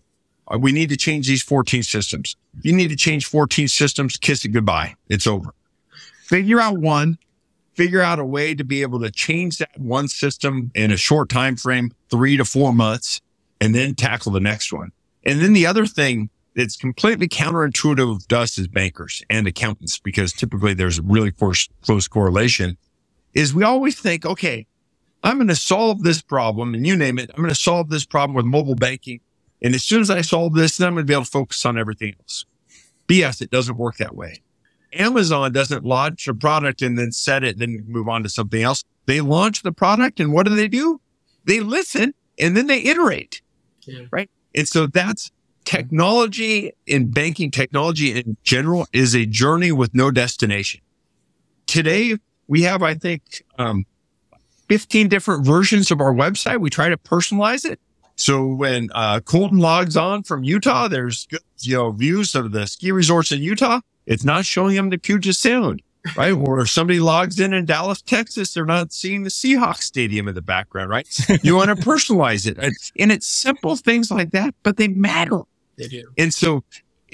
uh, 0.48 0.58
we 0.58 0.72
need 0.72 0.88
to 0.90 0.96
change 0.96 1.26
these 1.26 1.42
14 1.42 1.82
systems. 1.82 2.36
You 2.62 2.72
need 2.72 2.88
to 2.88 2.96
change 2.96 3.26
14 3.26 3.68
systems, 3.68 4.16
kiss 4.16 4.44
it 4.44 4.48
goodbye. 4.48 4.94
It's 5.08 5.26
over. 5.26 5.54
Figure 6.24 6.60
out 6.60 6.78
one, 6.78 7.18
figure 7.74 8.00
out 8.00 8.18
a 8.18 8.24
way 8.24 8.54
to 8.54 8.64
be 8.64 8.82
able 8.82 9.00
to 9.00 9.10
change 9.10 9.58
that 9.58 9.78
one 9.78 10.08
system 10.08 10.70
in 10.74 10.90
a 10.90 10.96
short 10.96 11.28
time 11.28 11.56
frame, 11.56 11.92
three 12.10 12.36
to 12.36 12.44
four 12.44 12.72
months, 12.72 13.20
and 13.60 13.74
then 13.74 13.94
tackle 13.94 14.32
the 14.32 14.40
next 14.40 14.72
one. 14.72 14.92
And 15.24 15.40
then 15.40 15.52
the 15.52 15.66
other 15.66 15.86
thing 15.86 16.30
that's 16.54 16.76
completely 16.76 17.28
counterintuitive 17.28 18.26
to 18.28 18.38
us 18.38 18.58
as 18.58 18.68
bankers 18.68 19.22
and 19.28 19.46
accountants, 19.46 19.98
because 19.98 20.32
typically 20.32 20.74
there's 20.74 20.98
a 20.98 21.02
really 21.02 21.32
close 21.32 22.08
correlation, 22.08 22.76
is 23.32 23.54
we 23.54 23.64
always 23.64 23.98
think, 23.98 24.24
okay, 24.24 24.66
I'm 25.24 25.38
going 25.38 25.48
to 25.48 25.56
solve 25.56 26.02
this 26.02 26.20
problem 26.20 26.74
and 26.74 26.86
you 26.86 26.96
name 26.96 27.18
it. 27.18 27.30
I'm 27.30 27.42
going 27.42 27.48
to 27.48 27.54
solve 27.54 27.88
this 27.88 28.04
problem 28.04 28.36
with 28.36 28.44
mobile 28.44 28.74
banking. 28.74 29.20
And 29.62 29.74
as 29.74 29.82
soon 29.82 30.02
as 30.02 30.10
I 30.10 30.20
solve 30.20 30.54
this, 30.54 30.76
then 30.76 30.88
I'm 30.88 30.94
going 30.94 31.06
to 31.06 31.10
be 31.10 31.14
able 31.14 31.24
to 31.24 31.30
focus 31.30 31.64
on 31.64 31.78
everything 31.78 32.14
else. 32.20 32.44
BS, 33.08 33.40
it 33.40 33.50
doesn't 33.50 33.78
work 33.78 33.96
that 33.96 34.14
way. 34.14 34.42
Amazon 34.92 35.50
doesn't 35.50 35.82
launch 35.82 36.28
a 36.28 36.34
product 36.34 36.82
and 36.82 36.98
then 36.98 37.10
set 37.10 37.42
it, 37.42 37.58
then 37.58 37.84
move 37.88 38.06
on 38.06 38.22
to 38.22 38.28
something 38.28 38.62
else. 38.62 38.84
They 39.06 39.22
launch 39.22 39.62
the 39.62 39.72
product 39.72 40.20
and 40.20 40.32
what 40.32 40.46
do 40.46 40.54
they 40.54 40.68
do? 40.68 41.00
They 41.46 41.60
listen 41.60 42.14
and 42.38 42.54
then 42.54 42.66
they 42.66 42.82
iterate. 42.82 43.40
Yeah. 43.86 44.04
Right. 44.10 44.30
And 44.54 44.68
so 44.68 44.86
that's 44.86 45.32
technology 45.64 46.72
in 46.86 47.10
banking 47.10 47.50
technology 47.50 48.12
in 48.12 48.36
general 48.44 48.86
is 48.92 49.16
a 49.16 49.24
journey 49.24 49.72
with 49.72 49.94
no 49.94 50.10
destination. 50.10 50.82
Today 51.66 52.18
we 52.46 52.62
have, 52.62 52.82
I 52.82 52.94
think, 52.94 53.42
um, 53.58 53.86
15 54.68 55.08
different 55.08 55.44
versions 55.44 55.90
of 55.90 56.00
our 56.00 56.12
website. 56.12 56.60
We 56.60 56.70
try 56.70 56.88
to 56.88 56.96
personalize 56.96 57.64
it. 57.64 57.80
So 58.16 58.46
when 58.46 58.90
uh, 58.94 59.20
Colton 59.20 59.58
logs 59.58 59.96
on 59.96 60.22
from 60.22 60.44
Utah, 60.44 60.88
there's 60.88 61.26
you 61.60 61.76
know 61.76 61.90
views 61.90 62.34
of 62.34 62.52
the 62.52 62.66
ski 62.66 62.92
resorts 62.92 63.32
in 63.32 63.42
Utah. 63.42 63.80
It's 64.06 64.24
not 64.24 64.44
showing 64.44 64.76
them 64.76 64.90
the 64.90 64.98
Puget 64.98 65.34
Sound, 65.34 65.82
right? 66.16 66.32
or 66.32 66.60
if 66.60 66.70
somebody 66.70 67.00
logs 67.00 67.40
in 67.40 67.52
in 67.52 67.64
Dallas, 67.64 68.02
Texas, 68.02 68.54
they're 68.54 68.66
not 68.66 68.92
seeing 68.92 69.24
the 69.24 69.30
Seahawks 69.30 69.82
stadium 69.82 70.28
in 70.28 70.34
the 70.34 70.42
background, 70.42 70.90
right? 70.90 71.08
You 71.42 71.56
want 71.56 71.70
to 71.70 71.74
personalize 71.88 72.46
it, 72.46 72.58
and 72.98 73.10
it's 73.10 73.26
simple 73.26 73.76
things 73.76 74.10
like 74.10 74.30
that, 74.30 74.54
but 74.62 74.76
they 74.76 74.88
matter. 74.88 75.40
They 75.76 75.88
do. 75.88 76.12
And 76.16 76.32
so 76.32 76.62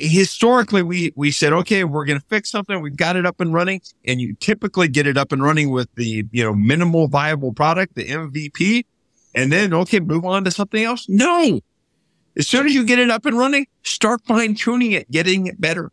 historically 0.00 0.82
we 0.82 1.12
we 1.16 1.30
said 1.30 1.52
okay 1.52 1.84
we're 1.84 2.04
going 2.04 2.18
to 2.18 2.26
fix 2.26 2.50
something. 2.50 2.80
We've 2.80 2.96
got 2.96 3.16
it 3.16 3.26
up 3.26 3.40
and 3.40 3.52
running. 3.52 3.80
And 4.06 4.20
you 4.20 4.34
typically 4.34 4.88
get 4.88 5.06
it 5.06 5.16
up 5.16 5.32
and 5.32 5.42
running 5.42 5.70
with 5.70 5.88
the 5.94 6.26
you 6.30 6.44
know 6.44 6.54
minimal 6.54 7.08
viable 7.08 7.52
product 7.52 7.94
the 7.94 8.06
mvp 8.06 8.84
and 9.34 9.52
then 9.52 9.72
okay 9.74 10.00
move 10.00 10.24
on 10.24 10.44
to 10.44 10.50
something 10.50 10.82
else? 10.82 11.08
No. 11.08 11.60
As 12.36 12.46
soon 12.46 12.66
as 12.66 12.74
you 12.74 12.84
get 12.84 12.98
it 12.98 13.10
up 13.10 13.26
and 13.26 13.38
running 13.38 13.66
start 13.82 14.22
fine 14.26 14.54
tuning 14.54 14.92
it 14.92 15.10
getting 15.10 15.46
it 15.46 15.60
better. 15.60 15.92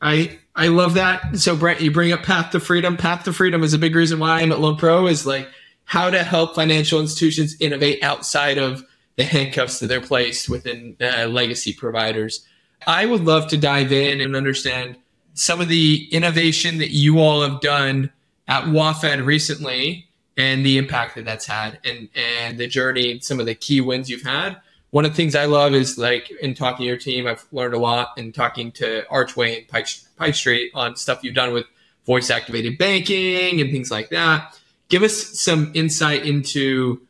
I 0.00 0.38
i 0.54 0.68
love 0.68 0.94
that. 0.94 1.38
So 1.38 1.56
brent 1.56 1.80
you 1.80 1.90
bring 1.90 2.12
up 2.12 2.22
path 2.22 2.50
to 2.52 2.60
freedom. 2.60 2.96
Path 2.96 3.24
to 3.24 3.32
freedom 3.32 3.62
is 3.62 3.72
a 3.72 3.78
big 3.78 3.94
reason 3.94 4.18
why 4.18 4.40
i'm 4.40 4.52
at 4.52 4.58
LoanPro 4.58 5.10
is 5.10 5.26
like 5.26 5.48
how 5.84 6.10
to 6.10 6.24
help 6.24 6.54
financial 6.54 7.00
institutions 7.00 7.56
innovate 7.60 8.02
outside 8.02 8.58
of 8.58 8.84
the 9.16 9.24
handcuffs 9.24 9.80
that 9.80 9.86
they're 9.86 10.00
placed 10.00 10.48
within 10.48 10.96
uh, 11.00 11.26
legacy 11.26 11.72
providers 11.72 12.44
I 12.86 13.06
would 13.06 13.24
love 13.24 13.48
to 13.48 13.56
dive 13.56 13.92
in 13.92 14.20
and 14.20 14.36
understand 14.36 14.96
some 15.34 15.60
of 15.60 15.68
the 15.68 16.08
innovation 16.12 16.78
that 16.78 16.90
you 16.90 17.18
all 17.18 17.42
have 17.42 17.60
done 17.60 18.10
at 18.48 18.64
WaFd 18.64 19.24
recently 19.24 20.08
and 20.36 20.64
the 20.64 20.78
impact 20.78 21.16
that 21.16 21.24
that's 21.24 21.46
had 21.46 21.78
and, 21.84 22.08
and 22.14 22.58
the 22.58 22.66
journey, 22.66 23.18
some 23.20 23.40
of 23.40 23.46
the 23.46 23.54
key 23.54 23.80
wins 23.80 24.08
you've 24.08 24.22
had. 24.22 24.56
One 24.90 25.04
of 25.04 25.10
the 25.10 25.16
things 25.16 25.34
I 25.34 25.46
love 25.46 25.74
is 25.74 25.98
like 25.98 26.30
in 26.30 26.54
talking 26.54 26.84
to 26.84 26.88
your 26.88 26.96
team, 26.96 27.26
I've 27.26 27.44
learned 27.52 27.74
a 27.74 27.78
lot 27.78 28.10
and 28.16 28.34
talking 28.34 28.70
to 28.72 29.04
Archway 29.10 29.58
and 29.58 29.68
Pike, 29.68 29.88
Pike 30.16 30.34
Street 30.34 30.70
on 30.74 30.96
stuff 30.96 31.24
you've 31.24 31.34
done 31.34 31.52
with 31.52 31.66
voice 32.06 32.30
activated 32.30 32.78
banking 32.78 33.60
and 33.60 33.70
things 33.70 33.90
like 33.90 34.10
that. 34.10 34.58
Give 34.88 35.02
us 35.02 35.40
some 35.40 35.72
insight 35.74 36.24
into 36.24 37.00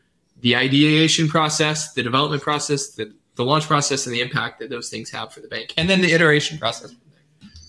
the 0.40 0.56
ideation 0.56 1.28
process, 1.28 1.92
the 1.92 2.02
development 2.02 2.42
process, 2.42 2.88
the 2.88 3.12
the 3.36 3.44
launch 3.44 3.66
process 3.66 4.06
and 4.06 4.14
the 4.14 4.20
impact 4.20 4.58
that 4.58 4.70
those 4.70 4.88
things 4.88 5.10
have 5.10 5.32
for 5.32 5.40
the 5.40 5.48
bank, 5.48 5.74
and 5.76 5.88
then 5.88 6.00
the 6.00 6.12
iteration 6.12 6.58
process. 6.58 6.94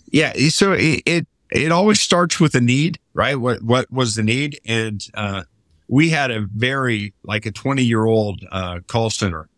Yeah, 0.09 0.33
so 0.49 0.73
it 0.73 1.03
it, 1.05 1.27
it 1.51 1.71
always 1.71 1.99
starts 1.99 2.39
with 2.39 2.55
a 2.55 2.61
need, 2.61 2.99
right? 3.13 3.35
What 3.35 3.61
what 3.61 3.91
was 3.91 4.15
the 4.15 4.23
need? 4.23 4.59
And 4.65 5.05
uh, 5.13 5.43
we 5.87 6.09
had 6.09 6.31
a 6.31 6.47
very 6.55 7.13
like 7.23 7.45
a 7.45 7.51
twenty 7.51 7.83
year 7.83 8.05
old 8.05 8.43
uh, 8.51 8.79
call 8.87 9.09
center 9.09 9.49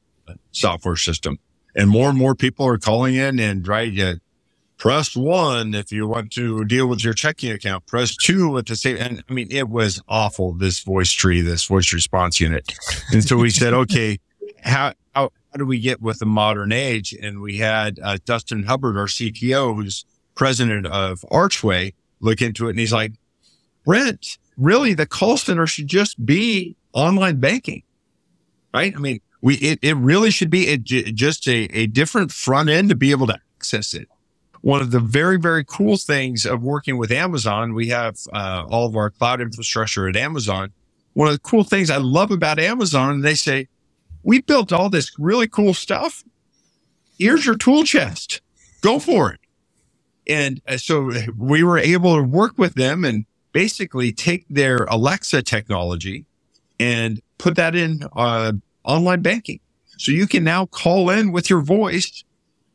software 0.51 0.95
system, 0.95 1.39
and 1.75 1.89
more 1.89 2.09
and 2.09 2.17
more 2.17 2.35
people 2.35 2.67
are 2.67 2.77
calling 2.77 3.15
in 3.15 3.39
and 3.39 3.67
right. 3.67 3.97
Uh, 3.97 4.15
press 4.79 5.13
one 5.15 5.75
if 5.75 5.91
you 5.91 6.07
want 6.07 6.31
to 6.31 6.63
deal 6.65 6.87
with 6.87 7.03
your 7.03 7.13
checking 7.13 7.51
account. 7.51 7.85
Press 7.85 8.15
two 8.15 8.57
at 8.57 8.65
the 8.65 8.75
same. 8.75 8.97
And 8.97 9.23
I 9.29 9.33
mean, 9.33 9.49
it 9.51 9.69
was 9.69 10.01
awful. 10.07 10.53
This 10.53 10.79
voice 10.79 11.11
tree, 11.11 11.41
this 11.41 11.65
voice 11.65 11.93
response 11.93 12.39
unit. 12.39 12.73
And 13.11 13.23
so 13.23 13.37
we 13.37 13.49
said, 13.49 13.73
okay, 13.73 14.19
how 14.63 14.93
how 15.15 15.57
do 15.57 15.65
we 15.65 15.79
get 15.79 16.01
with 16.01 16.19
the 16.19 16.25
modern 16.25 16.71
age? 16.71 17.13
And 17.13 17.41
we 17.41 17.57
had 17.57 17.99
uh, 18.03 18.17
Dustin 18.23 18.63
Hubbard, 18.63 18.97
our 18.97 19.07
CTO, 19.07 19.75
who's 19.75 20.05
president 20.35 20.85
of 20.85 21.25
Archway, 21.31 21.93
look 22.19 22.41
into 22.41 22.67
it. 22.67 22.71
And 22.71 22.79
he's 22.79 22.93
like, 22.93 23.13
Brent, 23.83 24.37
really, 24.57 24.93
the 24.93 25.07
call 25.07 25.37
center 25.37 25.65
should 25.65 25.87
just 25.87 26.23
be 26.23 26.75
online 26.93 27.39
banking, 27.39 27.83
right? 28.73 28.95
I 28.95 28.99
mean, 28.99 29.21
we 29.41 29.55
it, 29.55 29.79
it 29.81 29.95
really 29.95 30.31
should 30.31 30.49
be 30.49 30.77
just 30.77 31.47
a, 31.47 31.65
a 31.75 31.87
different 31.87 32.31
front 32.31 32.69
end 32.69 32.89
to 32.89 32.95
be 32.95 33.11
able 33.11 33.27
to 33.27 33.39
access 33.57 33.93
it. 33.93 34.07
One 34.61 34.81
of 34.81 34.91
the 34.91 34.99
very, 34.99 35.39
very 35.39 35.63
cool 35.63 35.95
things 35.95 36.45
of 36.45 36.61
working 36.61 36.97
with 36.97 37.11
Amazon, 37.11 37.73
we 37.73 37.87
have 37.87 38.17
uh, 38.33 38.65
all 38.69 38.85
of 38.85 38.95
our 38.95 39.09
cloud 39.09 39.39
infrastructure 39.39 40.07
at 40.09 40.17
Amazon. 40.17 40.71
One 41.13 41.29
of 41.29 41.33
the 41.33 41.39
cool 41.39 41.63
things 41.63 41.89
I 41.89 41.97
love 41.97 42.29
about 42.29 42.59
Amazon, 42.59 43.21
they 43.21 43.35
say, 43.35 43.67
we 44.23 44.41
built 44.41 44.71
all 44.71 44.89
this 44.89 45.17
really 45.17 45.47
cool 45.47 45.73
stuff. 45.73 46.23
Here's 47.17 47.45
your 47.45 47.57
tool 47.57 47.83
chest. 47.83 48.41
Go 48.81 48.99
for 48.99 49.31
it. 49.31 49.39
And 50.27 50.61
uh, 50.67 50.77
so 50.77 51.11
we 51.37 51.63
were 51.63 51.77
able 51.77 52.15
to 52.15 52.23
work 52.23 52.57
with 52.57 52.75
them 52.75 53.03
and 53.03 53.25
basically 53.51 54.11
take 54.11 54.45
their 54.49 54.85
Alexa 54.85 55.41
technology 55.41 56.25
and 56.79 57.21
put 57.37 57.55
that 57.55 57.75
in 57.75 58.03
uh, 58.15 58.53
online 58.83 59.21
banking. 59.21 59.59
So 59.97 60.11
you 60.11 60.27
can 60.27 60.43
now 60.43 60.65
call 60.67 61.09
in 61.09 61.31
with 61.31 61.49
your 61.49 61.61
voice 61.61 62.23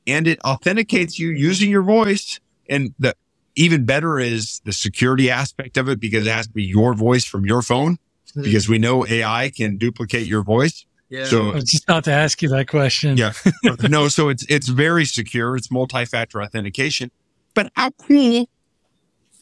and 0.07 0.27
it 0.27 0.41
authenticates 0.43 1.19
you 1.19 1.31
using 1.31 1.71
your 1.71 1.83
voice. 1.83 2.39
And 2.69 2.95
the 2.99 3.15
even 3.57 3.85
better 3.85 4.19
is 4.19 4.61
the 4.65 4.73
security 4.73 5.31
aspect 5.31 5.77
of 5.77 5.89
it 5.89 6.01
because 6.01 6.27
it 6.27 6.31
has 6.31 6.49
to 6.49 6.53
be 6.53 6.65
your 6.65 6.93
voice 6.95 7.25
from 7.25 7.47
your 7.47 7.63
phone 7.63 7.95
mm-hmm. 7.95 8.43
because 8.43 8.69
we 8.69 8.79
know 8.79 9.07
AI 9.07 9.51
can 9.57 9.77
duplicate 9.77 10.27
your 10.27 10.43
voice. 10.43 10.85
Yeah. 11.15 11.27
So 11.27 11.51
I 11.51 11.55
was 11.55 11.65
just 11.65 11.85
about 11.85 12.03
to 12.05 12.13
ask 12.13 12.43
you 12.43 12.49
that 12.49 12.67
question. 12.67 13.17
Yeah. 13.17 13.33
no, 13.89 14.09
so 14.09 14.29
it's 14.31 14.45
it's 14.49 14.69
very 14.69 15.05
secure. 15.05 15.57
It's 15.57 15.71
multi-factor 15.71 16.43
authentication. 16.43 17.13
But 17.55 17.71
how 17.77 17.91
cool 17.91 18.49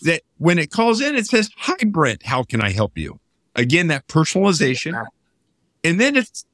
that 0.02 0.20
when 0.36 0.58
it 0.58 0.70
calls 0.70 1.00
in, 1.00 1.14
it 1.14 1.26
says, 1.26 1.50
Hi 1.56 1.76
Brent, 1.86 2.24
how 2.24 2.42
can 2.42 2.60
I 2.60 2.70
help 2.70 2.98
you? 2.98 3.20
Again, 3.56 3.86
that 3.86 4.06
personalization. 4.06 5.06
And 5.82 5.98
then 5.98 6.16
it's 6.16 6.44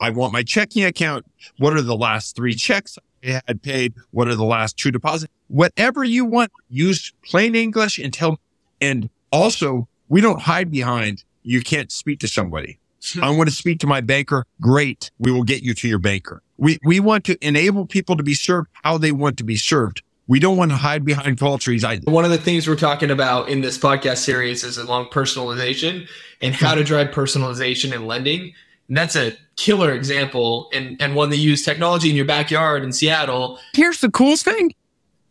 I 0.00 0.10
want 0.10 0.34
my 0.34 0.42
checking 0.42 0.84
account. 0.84 1.24
What 1.56 1.72
are 1.72 1.82
the 1.82 1.96
last 1.96 2.36
three 2.36 2.54
checks 2.54 2.98
I 3.24 3.40
had 3.46 3.62
paid? 3.62 3.94
What 4.10 4.28
are 4.28 4.34
the 4.34 4.44
last 4.44 4.76
two 4.76 4.90
deposits? 4.90 5.32
Whatever 5.48 6.04
you 6.04 6.26
want, 6.26 6.52
use 6.68 7.14
plain 7.24 7.54
English 7.54 7.98
and 7.98 8.12
tell 8.12 8.38
and 8.82 9.08
also 9.32 9.88
we 10.08 10.20
don't 10.20 10.42
hide 10.42 10.70
behind 10.70 11.24
you 11.42 11.62
can't 11.62 11.90
speak 11.90 12.20
to 12.20 12.28
somebody. 12.28 12.78
I 13.20 13.30
want 13.30 13.48
to 13.48 13.54
speak 13.54 13.80
to 13.80 13.86
my 13.86 14.00
banker. 14.00 14.44
Great. 14.60 15.10
We 15.18 15.30
will 15.30 15.44
get 15.44 15.62
you 15.62 15.74
to 15.74 15.88
your 15.88 15.98
banker. 15.98 16.42
We, 16.56 16.78
we 16.84 17.00
want 17.00 17.24
to 17.26 17.36
enable 17.46 17.86
people 17.86 18.16
to 18.16 18.22
be 18.22 18.34
served 18.34 18.68
how 18.82 18.98
they 18.98 19.12
want 19.12 19.36
to 19.38 19.44
be 19.44 19.56
served. 19.56 20.02
We 20.28 20.40
don't 20.40 20.56
want 20.56 20.72
to 20.72 20.76
hide 20.76 21.04
behind 21.04 21.38
call 21.38 21.58
trees 21.58 21.84
either. 21.84 22.10
One 22.10 22.24
of 22.24 22.30
the 22.30 22.38
things 22.38 22.66
we're 22.66 22.74
talking 22.76 23.10
about 23.10 23.48
in 23.48 23.60
this 23.60 23.78
podcast 23.78 24.18
series 24.18 24.64
is 24.64 24.76
along 24.76 25.06
personalization 25.06 26.08
and 26.42 26.54
how 26.54 26.74
to 26.74 26.82
drive 26.82 27.08
personalization 27.08 27.94
in 27.94 28.06
lending. 28.06 28.52
And 28.88 28.96
that's 28.96 29.14
a 29.14 29.36
killer 29.56 29.92
example 29.92 30.68
and, 30.72 31.00
and 31.00 31.14
one 31.14 31.30
that 31.30 31.36
use 31.36 31.64
technology 31.64 32.10
in 32.10 32.16
your 32.16 32.24
backyard 32.24 32.82
in 32.82 32.92
Seattle. 32.92 33.58
Here's 33.74 34.00
the 34.00 34.10
coolest 34.10 34.44
thing. 34.44 34.74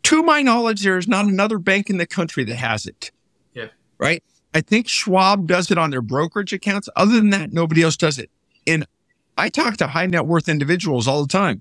To 0.04 0.22
my 0.22 0.40
knowledge, 0.40 0.82
there 0.82 0.98
is 0.98 1.08
not 1.08 1.26
another 1.26 1.58
bank 1.58 1.90
in 1.90 1.98
the 1.98 2.06
country 2.06 2.44
that 2.44 2.56
has 2.56 2.86
it. 2.86 3.10
Yeah. 3.54 3.68
Right? 3.98 4.22
I 4.56 4.62
think 4.62 4.88
Schwab 4.88 5.46
does 5.46 5.70
it 5.70 5.76
on 5.76 5.90
their 5.90 6.00
brokerage 6.00 6.54
accounts. 6.54 6.88
Other 6.96 7.16
than 7.16 7.28
that, 7.28 7.52
nobody 7.52 7.82
else 7.82 7.94
does 7.94 8.18
it. 8.18 8.30
And 8.66 8.86
I 9.36 9.50
talk 9.50 9.76
to 9.76 9.86
high 9.86 10.06
net 10.06 10.24
worth 10.24 10.48
individuals 10.48 11.06
all 11.06 11.20
the 11.20 11.28
time. 11.28 11.60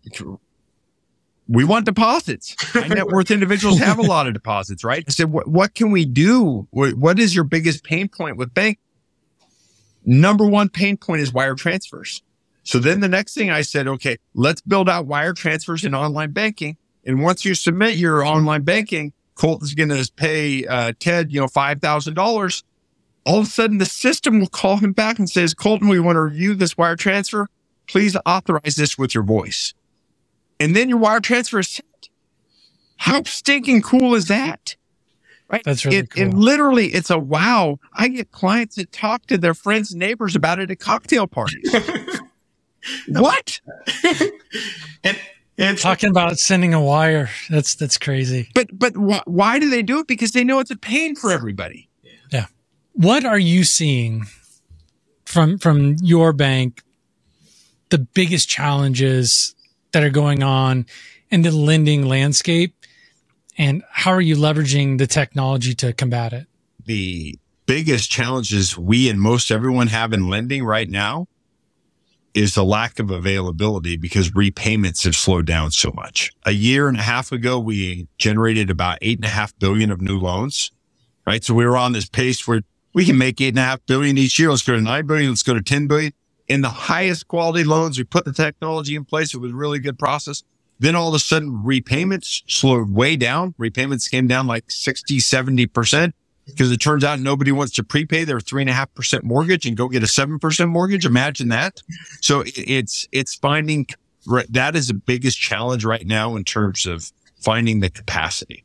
We 1.50 1.66
want 1.66 1.86
deposits. 1.86 2.56
High 2.58 2.88
net 2.88 3.08
worth 3.08 3.32
individuals 3.32 3.80
have 3.80 4.00
a 4.00 4.02
lot 4.14 4.28
of 4.28 4.34
deposits, 4.34 4.86
right? 4.86 5.04
I 5.06 5.12
said, 5.12 5.30
what, 5.30 5.46
what 5.46 5.76
can 5.76 5.92
we 5.92 6.06
do? 6.06 6.70
What, 6.72 6.94
what 6.94 7.20
is 7.20 7.36
your 7.36 7.44
biggest 7.44 7.84
pain 7.84 8.08
point 8.08 8.38
with 8.38 8.54
bank? 8.54 8.80
Number 10.06 10.48
one 10.48 10.70
pain 10.70 10.96
point 10.96 11.20
is 11.20 11.34
wire 11.34 11.56
transfers. 11.56 12.24
So 12.64 12.80
then 12.80 13.02
the 13.02 13.10
next 13.10 13.34
thing 13.34 13.52
I 13.52 13.64
said, 13.64 13.90
okay, 13.90 14.20
let's 14.36 14.62
build 14.62 14.88
out 14.88 15.06
wire 15.06 15.34
transfers 15.34 15.84
in 15.84 15.94
online 15.94 16.32
banking. 16.32 16.78
And 17.06 17.22
once 17.22 17.44
you 17.44 17.56
submit 17.56 17.98
your 17.98 18.26
online 18.26 18.62
banking, 18.62 19.12
Colton's 19.36 19.74
going 19.74 19.90
to 19.90 20.10
pay 20.16 20.66
uh, 20.66 20.94
Tedd, 20.94 21.32
you 21.32 21.42
know, 21.42 21.50
five 21.50 21.82
thousand 21.82 22.14
dollars 22.14 22.64
all 23.26 23.40
of 23.40 23.48
a 23.48 23.50
sudden 23.50 23.80
the 23.80 23.86
system 23.86 24.40
will 24.40 24.48
call 24.48 24.78
him 24.78 24.94
back 24.94 25.20
and 25.20 25.30
says, 25.30 25.54
Colton, 25.54 25.88
we 25.88 26.00
want 26.00 26.16
to 26.16 26.22
review 26.22 26.54
this 26.54 26.78
wire 26.78 26.96
transfer. 26.96 27.48
Please 27.88 28.16
authorize 28.26 28.76
this 28.76 28.98
with 28.98 29.14
your 29.14 29.24
voice. 29.24 29.74
And 30.60 30.76
then 30.76 30.90
your 30.90 30.98
wire 30.98 31.20
transfer 31.20 31.60
is 31.60 31.70
sent. 31.70 32.10
How 32.98 33.24
stinking 33.24 33.82
cool 33.82 34.16
is 34.16 34.28
that? 34.28 34.76
Right. 35.50 35.64
That's 35.64 35.86
really 35.86 35.98
it, 35.98 36.12
cool. 36.12 36.24
And 36.24 36.34
literally 36.34 36.88
it's 36.88 37.10
a 37.10 37.20
wow. 37.20 37.80
I 37.94 38.08
get 38.08 38.32
clients 38.32 38.76
that 38.76 38.92
talk 38.92 39.26
to 39.28 39.38
their 39.38 39.54
friends 39.54 39.92
and 39.92 40.00
neighbors 40.00 40.36
about 40.36 40.60
it 40.60 40.72
at 40.72 40.80
cocktail 40.80 41.28
parties. 41.28 41.74
what? 43.10 43.60
and 45.04 45.18
it's 45.58 45.82
talking 45.82 46.10
about 46.10 46.38
sending 46.38 46.74
a 46.74 46.82
wire. 46.82 47.30
That's, 47.50 47.76
that's 47.76 47.98
crazy. 47.98 48.50
But, 48.56 48.68
but 48.72 48.94
wh- 48.94 49.28
why 49.28 49.60
do 49.60 49.70
they 49.70 49.84
do 49.84 50.00
it? 50.00 50.08
Because 50.08 50.32
they 50.32 50.44
know 50.44 50.60
it's 50.60 50.72
a 50.72 50.78
pain 50.78 51.16
for 51.16 51.32
everybody. 51.32 51.90
What 52.96 53.26
are 53.26 53.38
you 53.38 53.66
seeing 53.66 54.26
from 55.26 55.58
from 55.58 55.98
your 56.02 56.32
bank 56.32 56.82
the 57.90 57.98
biggest 57.98 58.48
challenges 58.48 59.54
that 59.92 60.02
are 60.02 60.10
going 60.10 60.44
on 60.44 60.86
in 61.30 61.42
the 61.42 61.52
lending 61.52 62.06
landscape? 62.06 62.74
And 63.58 63.84
how 63.92 64.12
are 64.12 64.22
you 64.22 64.38
leveraging 64.38 64.98
the 64.98 65.08
technology 65.08 65.74
to 65.76 65.92
combat 65.92 66.32
it? 66.32 66.48
The 66.86 67.38
biggest 67.66 68.10
challenges 68.10 68.78
we 68.78 69.10
and 69.10 69.20
most 69.20 69.52
everyone 69.52 69.88
have 69.88 70.14
in 70.14 70.30
lending 70.30 70.64
right 70.64 70.90
now 70.90 71.28
is 72.34 72.56
the 72.56 72.64
lack 72.64 73.00
of 73.00 73.12
availability 73.12 73.98
because 73.98 74.34
repayments 74.34 75.04
have 75.04 75.16
slowed 75.18 75.46
down 75.46 75.72
so 75.72 75.92
much. 75.96 76.32
A 76.46 76.52
year 76.52 76.88
and 76.88 76.98
a 76.98 77.02
half 77.02 77.34
ago, 77.34 77.60
we 77.60 78.08
generated 78.18 78.70
about 78.70 79.00
eight 79.02 79.18
and 79.18 79.26
a 79.26 79.30
half 79.30 79.58
billion 79.60 79.92
of 79.92 80.00
new 80.00 80.18
loans, 80.18 80.72
right? 81.28 81.44
So 81.44 81.54
we 81.54 81.66
were 81.66 81.78
on 81.78 81.92
this 81.92 82.08
pace 82.08 82.48
where 82.48 82.62
we 82.96 83.06
can 83.06 83.18
make 83.18 83.42
eight 83.42 83.50
and 83.50 83.60
a 83.60 83.62
half 83.62 83.86
billion 83.86 84.18
each 84.18 84.40
year. 84.40 84.50
Let's 84.50 84.64
go 84.64 84.74
to 84.74 84.82
nine 84.82 85.06
billion. 85.06 85.30
Let's 85.30 85.44
go 85.44 85.54
to 85.54 85.62
10 85.62 85.88
billion. 85.88 86.14
In 86.48 86.62
the 86.62 86.70
highest 86.70 87.28
quality 87.28 87.66
loans, 87.66 87.98
we 87.98 88.06
put 88.06 88.24
the 88.24 88.32
technology 88.32 88.96
in 88.96 89.04
place. 89.04 89.34
It 89.34 89.40
was 89.40 89.52
a 89.52 89.56
really 89.56 89.80
good 89.80 90.00
process. 90.00 90.44
Then 90.80 90.96
all 90.96 91.10
of 91.10 91.14
a 91.14 91.20
sudden 91.20 91.62
repayments 91.64 92.42
slowed 92.48 92.90
way 92.92 93.18
down. 93.18 93.54
Repayments 93.58 94.08
came 94.08 94.28
down 94.28 94.48
like 94.48 94.72
60, 94.72 95.18
70% 95.18 96.14
because 96.46 96.72
it 96.72 96.78
turns 96.78 97.04
out 97.04 97.20
nobody 97.20 97.52
wants 97.52 97.74
to 97.74 97.84
prepay 97.84 98.24
their 98.24 98.40
three 98.40 98.62
and 98.62 98.70
a 98.70 98.74
half 98.74 98.94
percent 98.94 99.26
mortgage 99.26 99.66
and 99.66 99.76
go 99.76 99.90
get 99.90 100.04
a 100.04 100.08
seven 100.08 100.40
percent 100.40 100.70
mortgage. 100.70 101.06
Imagine 101.06 101.50
that. 101.50 101.82
So 102.22 102.44
it's, 102.46 103.08
it's 103.12 103.36
finding 103.36 103.88
that 104.50 104.76
is 104.76 104.88
the 104.88 104.94
biggest 104.94 105.38
challenge 105.38 105.84
right 105.84 106.06
now 106.06 106.36
in 106.36 106.46
terms 106.46 106.86
of 106.86 107.12
finding 107.42 107.82
the 107.82 107.90
capacity. 107.90 108.65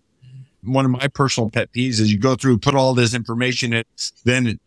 One 0.62 0.84
of 0.84 0.90
my 0.90 1.08
personal 1.08 1.50
pet 1.50 1.72
peeves 1.72 2.00
is 2.00 2.12
you 2.12 2.18
go 2.18 2.34
through, 2.34 2.58
put 2.58 2.74
all 2.74 2.94
this 2.94 3.14
information 3.14 3.72
in, 3.72 3.84
then 4.24 4.46
it 4.46 4.60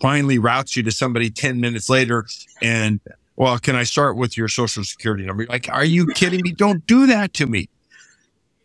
finally 0.00 0.38
routes 0.38 0.76
you 0.76 0.82
to 0.82 0.90
somebody 0.90 1.30
10 1.30 1.60
minutes 1.60 1.88
later 1.88 2.26
and 2.62 3.00
well, 3.36 3.58
can 3.58 3.76
I 3.76 3.82
start 3.82 4.16
with 4.16 4.36
your 4.36 4.48
social 4.48 4.82
security 4.82 5.26
number? 5.26 5.44
Like, 5.46 5.68
are 5.68 5.84
you 5.84 6.06
kidding 6.06 6.40
me? 6.42 6.52
Don't 6.52 6.86
do 6.86 7.06
that 7.06 7.34
to 7.34 7.46
me. 7.46 7.68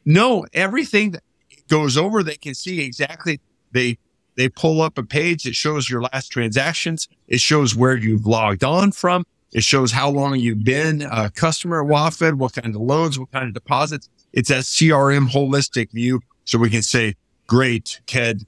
No, 0.06 0.46
everything 0.54 1.12
that 1.12 1.24
goes 1.68 1.98
over, 1.98 2.24
they 2.24 2.36
can 2.36 2.56
see 2.56 2.82
exactly 2.82 3.42
they 3.72 3.98
they 4.36 4.48
pull 4.48 4.82
up 4.82 4.98
a 4.98 5.04
page 5.04 5.44
that 5.44 5.56
shows 5.56 5.90
your 5.90 6.02
last 6.02 6.30
transactions. 6.30 7.10
It 7.28 7.42
shows 7.42 7.76
where 7.76 7.98
you've 7.98 8.26
logged 8.26 8.64
on 8.64 8.94
from. 8.94 9.26
It 9.52 9.64
shows 9.64 9.92
how 9.92 10.10
long 10.10 10.40
you've 10.40 10.64
been 10.64 11.02
a 11.02 11.30
customer 11.30 11.84
at 11.84 11.90
WaFd, 11.90 12.36
what 12.36 12.54
kind 12.54 12.74
of 12.74 12.82
loans, 12.82 13.20
what 13.20 13.32
kind 13.32 13.46
of 13.48 13.54
deposits. 13.54 14.10
It's 14.32 14.50
a 14.50 14.60
CRM 14.60 15.30
holistic 15.30 15.92
view. 15.92 16.22
So 16.52 16.60
we 16.60 16.70
can 16.70 16.82
say, 16.82 17.16
great, 17.48 18.02
Tedd, 18.08 18.46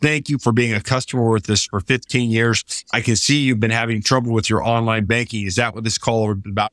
thank 0.00 0.28
you 0.28 0.38
for 0.38 0.50
being 0.50 0.74
a 0.74 0.80
customer 0.80 1.30
with 1.30 1.48
us 1.48 1.66
for 1.66 1.78
15 1.78 2.28
years. 2.28 2.84
I 2.92 3.00
can 3.00 3.14
see 3.14 3.42
you've 3.42 3.60
been 3.60 3.70
having 3.70 4.02
trouble 4.02 4.32
with 4.32 4.50
your 4.50 4.60
online 4.60 5.04
banking. 5.04 5.46
Is 5.46 5.54
that 5.54 5.72
what 5.72 5.84
this 5.84 5.98
call 5.98 6.32
is 6.32 6.38
about? 6.44 6.72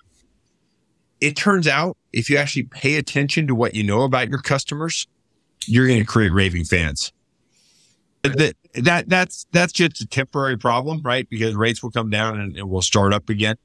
It 1.21 1.35
turns 1.35 1.67
out 1.67 1.97
if 2.13 2.31
you 2.31 2.37
actually 2.37 2.63
pay 2.63 2.95
attention 2.95 3.45
to 3.45 3.53
what 3.53 3.75
you 3.75 3.83
know 3.83 4.01
about 4.01 4.29
your 4.29 4.39
customers, 4.39 5.05
you're 5.67 5.85
going 5.85 5.99
to 5.99 6.05
create 6.05 6.33
raving 6.33 6.65
fans 6.65 7.13
that, 8.23 8.55
that 8.73 9.07
that's 9.07 9.45
that's 9.51 9.71
just 9.71 10.01
a 10.01 10.07
temporary 10.07 10.57
problem, 10.57 11.03
right? 11.03 11.29
Because 11.29 11.53
rates 11.53 11.83
will 11.83 11.91
come 11.91 12.09
down 12.09 12.39
and 12.39 12.57
it 12.57 12.67
will 12.67 12.81
start 12.81 13.13
up 13.13 13.29
again. 13.29 13.55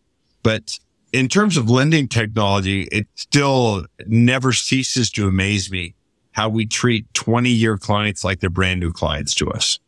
But 0.43 0.79
in 1.15 1.29
terms 1.29 1.57
of 1.57 1.71
lending 1.71 2.09
technology, 2.09 2.83
it 2.93 3.07
still 3.15 3.87
never 4.07 4.53
ceases 4.53 5.11
to 5.13 5.29
amaze 5.29 5.71
me 5.71 5.95
how 6.35 6.49
we 6.49 6.67
treat 6.67 7.13
20 7.15 7.49
year 7.49 7.77
clients 7.77 8.23
like 8.23 8.41
they're 8.41 8.51
brand 8.51 8.81
new 8.81 8.93
clients 8.93 9.35
to 9.37 9.51
us. 9.51 9.79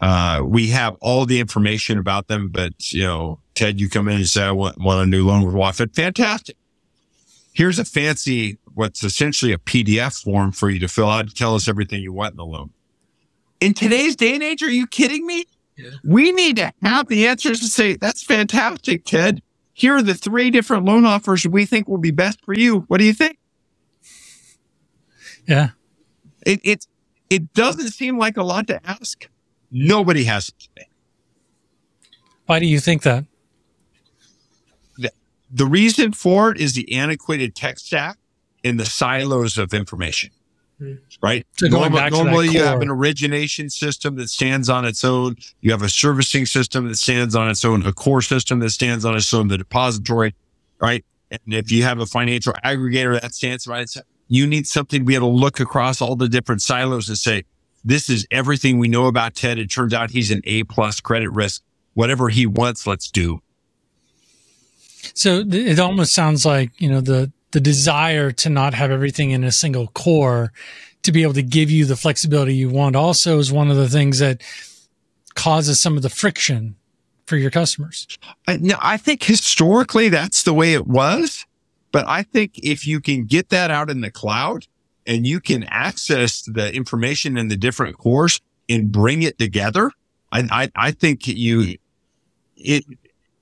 Uh, 0.00 0.42
we 0.44 0.68
have 0.68 0.94
all 1.00 1.24
the 1.24 1.40
information 1.40 1.98
about 1.98 2.28
them, 2.28 2.48
but 2.48 2.92
you 2.92 3.02
know, 3.02 3.40
Tedd, 3.54 3.78
you 3.78 3.88
come 3.88 4.08
in 4.08 4.16
and 4.16 4.26
say, 4.26 4.42
I 4.42 4.52
want, 4.52 4.78
want 4.78 5.02
a 5.02 5.06
new 5.06 5.26
loan 5.26 5.44
with 5.44 5.54
WaFd. 5.54 5.94
Fantastic. 5.96 6.56
Here's 7.54 7.78
a 7.78 7.84
fancy, 7.86 8.58
what's 8.74 9.02
essentially 9.02 9.52
a 9.52 9.58
PDF 9.58 10.22
form 10.22 10.52
for 10.52 10.68
you 10.68 10.78
to 10.80 10.88
fill 10.88 11.08
out 11.08 11.28
to 11.28 11.34
tell 11.34 11.54
us 11.54 11.66
everything 11.66 12.02
you 12.02 12.12
want 12.12 12.32
in 12.32 12.36
the 12.36 12.44
loan 12.44 12.70
in 13.60 13.74
today's 13.74 14.16
day 14.16 14.34
and 14.34 14.42
age, 14.42 14.62
are 14.62 14.70
you 14.70 14.86
kidding 14.86 15.26
me? 15.26 15.44
Yeah. 15.76 15.90
We 16.04 16.32
need 16.32 16.56
to 16.56 16.72
have 16.82 17.08
the 17.08 17.26
answers 17.26 17.60
to 17.60 17.66
say, 17.66 17.96
that's 17.96 18.22
fantastic, 18.22 19.04
Tedd. 19.04 19.40
Here 19.72 19.94
are 19.94 20.02
the 20.02 20.14
three 20.14 20.50
different 20.50 20.84
loan 20.84 21.04
offers 21.04 21.46
we 21.46 21.66
think 21.66 21.86
will 21.86 21.98
be 21.98 22.10
best 22.10 22.42
for 22.44 22.54
you. 22.54 22.80
What 22.88 22.98
do 22.98 23.04
you 23.04 23.12
think? 23.12 23.38
Yeah. 25.46 25.70
It, 26.46 26.60
it, 26.62 26.86
it 27.28 27.52
doesn't 27.52 27.90
seem 27.90 28.18
like 28.18 28.36
a 28.36 28.42
lot 28.44 28.68
to 28.68 28.80
ask. 28.88 29.28
Nobody 29.70 30.24
has 30.24 30.48
it 30.48 30.54
today. 30.58 30.88
Why 32.46 32.60
do 32.60 32.66
you 32.66 32.78
think 32.78 33.02
that? 33.02 33.24
The, 34.96 35.10
the 35.50 35.66
reason 35.66 36.12
for 36.12 36.52
it 36.52 36.58
is 36.58 36.74
the 36.74 36.94
antiquated 36.94 37.56
tech 37.56 37.80
stack 37.80 38.16
and 38.64 38.78
the 38.78 38.86
silos 38.86 39.58
of 39.58 39.74
information. 39.74 40.30
Hmm. 40.78 40.94
Right. 41.20 41.44
So 41.56 41.66
normally, 41.66 42.10
normally 42.10 42.48
you 42.48 42.62
have 42.62 42.80
an 42.80 42.90
origination 42.90 43.68
system 43.68 44.14
that 44.16 44.28
stands 44.28 44.68
on 44.68 44.84
its 44.84 45.04
own. 45.04 45.36
You 45.62 45.72
have 45.72 45.82
a 45.82 45.88
servicing 45.88 46.46
system 46.46 46.86
that 46.86 46.96
stands 46.96 47.34
on 47.34 47.48
its 47.48 47.64
own, 47.64 47.84
a 47.84 47.92
core 47.92 48.22
system 48.22 48.60
that 48.60 48.70
stands 48.70 49.04
on 49.04 49.16
its 49.16 49.32
own, 49.34 49.48
the 49.48 49.58
depository, 49.58 50.34
right? 50.80 51.04
And 51.30 51.40
if 51.46 51.72
you 51.72 51.82
have 51.82 51.98
a 51.98 52.06
financial 52.06 52.52
aggregator 52.64 53.20
that 53.20 53.34
stands 53.34 53.66
right, 53.66 53.90
you 54.28 54.46
need 54.46 54.66
something 54.66 55.00
to 55.00 55.04
be 55.04 55.14
able 55.14 55.30
to 55.30 55.36
look 55.36 55.60
across 55.60 56.00
all 56.00 56.16
the 56.16 56.28
different 56.28 56.62
silos 56.62 57.08
and 57.08 57.18
say, 57.18 57.44
this 57.84 58.10
is 58.10 58.26
everything 58.30 58.78
we 58.78 58.88
know 58.88 59.06
about 59.06 59.34
Tedd. 59.34 59.58
It 59.58 59.68
turns 59.68 59.94
out 59.94 60.10
he's 60.10 60.30
an 60.30 60.40
A 60.44 60.64
plus 60.64 61.00
credit 61.00 61.30
risk. 61.30 61.62
Whatever 61.94 62.28
he 62.28 62.44
wants, 62.46 62.86
let's 62.86 63.10
do. 63.10 63.40
So 65.14 65.44
it 65.46 65.78
almost 65.78 66.12
sounds 66.12 66.44
like, 66.44 66.72
you 66.78 66.88
know, 66.90 67.00
the, 67.00 67.32
the 67.52 67.60
desire 67.60 68.32
to 68.32 68.50
not 68.50 68.74
have 68.74 68.90
everything 68.90 69.30
in 69.30 69.44
a 69.44 69.52
single 69.52 69.86
core 69.88 70.52
to 71.04 71.12
be 71.12 71.22
able 71.22 71.34
to 71.34 71.42
give 71.42 71.70
you 71.70 71.84
the 71.84 71.96
flexibility 71.96 72.54
you 72.54 72.68
want 72.68 72.96
also 72.96 73.38
is 73.38 73.52
one 73.52 73.70
of 73.70 73.76
the 73.76 73.88
things 73.88 74.18
that 74.18 74.42
causes 75.34 75.80
some 75.80 75.96
of 75.96 76.02
the 76.02 76.10
friction 76.10 76.74
for 77.26 77.36
your 77.36 77.50
customers. 77.50 78.08
I, 78.48 78.56
no, 78.56 78.76
I 78.80 78.96
think 78.96 79.22
historically 79.22 80.08
that's 80.08 80.42
the 80.42 80.52
way 80.52 80.74
it 80.74 80.86
was. 80.88 81.45
But 81.96 82.06
I 82.08 82.24
think 82.24 82.58
if 82.62 82.86
you 82.86 83.00
can 83.00 83.24
get 83.24 83.48
that 83.48 83.70
out 83.70 83.88
in 83.88 84.02
the 84.02 84.10
cloud 84.10 84.66
and 85.06 85.26
you 85.26 85.40
can 85.40 85.64
access 85.64 86.42
the 86.42 86.70
information 86.74 87.38
in 87.38 87.48
the 87.48 87.56
different 87.56 87.96
cores 87.96 88.38
and 88.68 88.92
bring 88.92 89.22
it 89.22 89.38
together, 89.38 89.90
I, 90.30 90.46
I, 90.50 90.70
I 90.76 90.90
think 90.90 91.26
you, 91.26 91.78
it, 92.54 92.84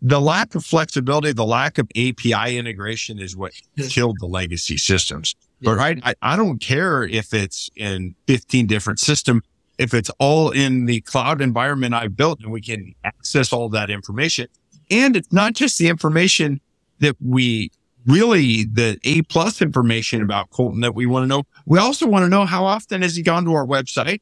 the 0.00 0.20
lack 0.20 0.54
of 0.54 0.64
flexibility, 0.64 1.32
the 1.32 1.44
lack 1.44 1.78
of 1.78 1.88
API 1.96 2.56
integration 2.56 3.18
is 3.18 3.36
what 3.36 3.54
killed 3.76 4.18
the 4.20 4.26
legacy 4.26 4.76
systems. 4.76 5.34
But 5.60 5.76
right, 5.76 5.98
I, 6.04 6.14
I 6.22 6.36
don't 6.36 6.60
care 6.60 7.02
if 7.02 7.34
it's 7.34 7.68
in 7.74 8.14
15 8.28 8.68
different 8.68 9.00
systems. 9.00 9.42
If 9.78 9.92
it's 9.94 10.12
all 10.20 10.52
in 10.52 10.86
the 10.86 11.00
cloud 11.00 11.40
environment 11.40 11.92
I've 11.92 12.16
built 12.16 12.38
and 12.38 12.52
we 12.52 12.60
can 12.60 12.94
access 13.02 13.52
all 13.52 13.68
that 13.70 13.90
information. 13.90 14.46
And 14.92 15.16
it's 15.16 15.32
not 15.32 15.54
just 15.54 15.76
the 15.76 15.88
information 15.88 16.60
that 17.00 17.16
we 17.20 17.72
really 18.06 18.64
the 18.64 18.98
A 19.04 19.22
plus 19.22 19.62
information 19.62 20.22
about 20.22 20.50
Colton 20.50 20.80
that 20.80 20.94
we 20.94 21.06
want 21.06 21.24
to 21.24 21.26
know. 21.26 21.44
We 21.66 21.78
also 21.78 22.06
want 22.06 22.24
to 22.24 22.28
know 22.28 22.44
how 22.44 22.64
often 22.64 23.02
has 23.02 23.16
he 23.16 23.22
gone 23.22 23.44
to 23.44 23.54
our 23.54 23.66
website? 23.66 24.20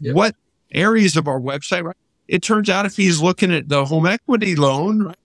Yep. 0.00 0.14
What 0.14 0.36
areas 0.72 1.16
of 1.16 1.28
our 1.28 1.40
website, 1.40 1.84
right? 1.84 1.96
It 2.26 2.42
turns 2.42 2.70
out 2.70 2.86
if 2.86 2.96
he's 2.96 3.20
looking 3.20 3.52
at 3.52 3.68
the 3.68 3.84
home 3.84 4.06
equity 4.06 4.56
loan, 4.56 5.02
right? 5.02 5.16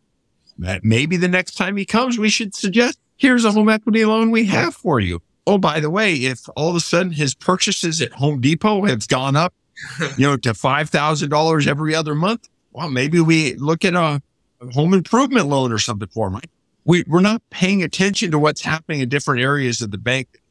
that 0.59 0.83
maybe 0.83 1.17
the 1.17 1.27
next 1.27 1.55
time 1.55 1.77
he 1.77 1.85
comes, 1.85 2.17
we 2.17 2.29
should 2.29 2.53
suggest 2.53 2.99
here's 3.17 3.45
a 3.45 3.51
home 3.51 3.69
equity 3.69 4.05
loan 4.05 4.31
we 4.31 4.45
have 4.45 4.75
for 4.75 4.99
you. 4.99 5.21
Oh, 5.47 5.57
by 5.57 5.79
the 5.79 5.89
way, 5.89 6.13
if 6.13 6.47
all 6.55 6.69
of 6.69 6.75
a 6.75 6.79
sudden 6.79 7.11
his 7.11 7.33
purchases 7.33 8.01
at 8.01 8.11
Home 8.13 8.39
Depot 8.39 8.85
have 8.85 9.07
gone 9.07 9.35
up, 9.35 9.53
you 10.17 10.27
know, 10.27 10.37
to 10.37 10.51
$5,000 10.51 11.67
every 11.67 11.95
other 11.95 12.13
month, 12.13 12.49
well, 12.71 12.89
maybe 12.89 13.19
we 13.19 13.55
look 13.55 13.83
at 13.83 13.95
a, 13.95 14.21
a 14.61 14.71
home 14.73 14.93
improvement 14.93 15.47
loan 15.47 15.71
or 15.71 15.79
something 15.79 16.09
for 16.09 16.29
him. 16.29 16.39
We, 16.85 17.03
we're 17.07 17.21
not 17.21 17.41
paying 17.49 17.83
attention 17.83 18.31
to 18.31 18.39
what's 18.39 18.61
happening 18.61 19.01
in 19.01 19.09
different 19.09 19.41
areas 19.41 19.81
of 19.81 19.91
the 19.91 19.97
bank. 19.97 20.41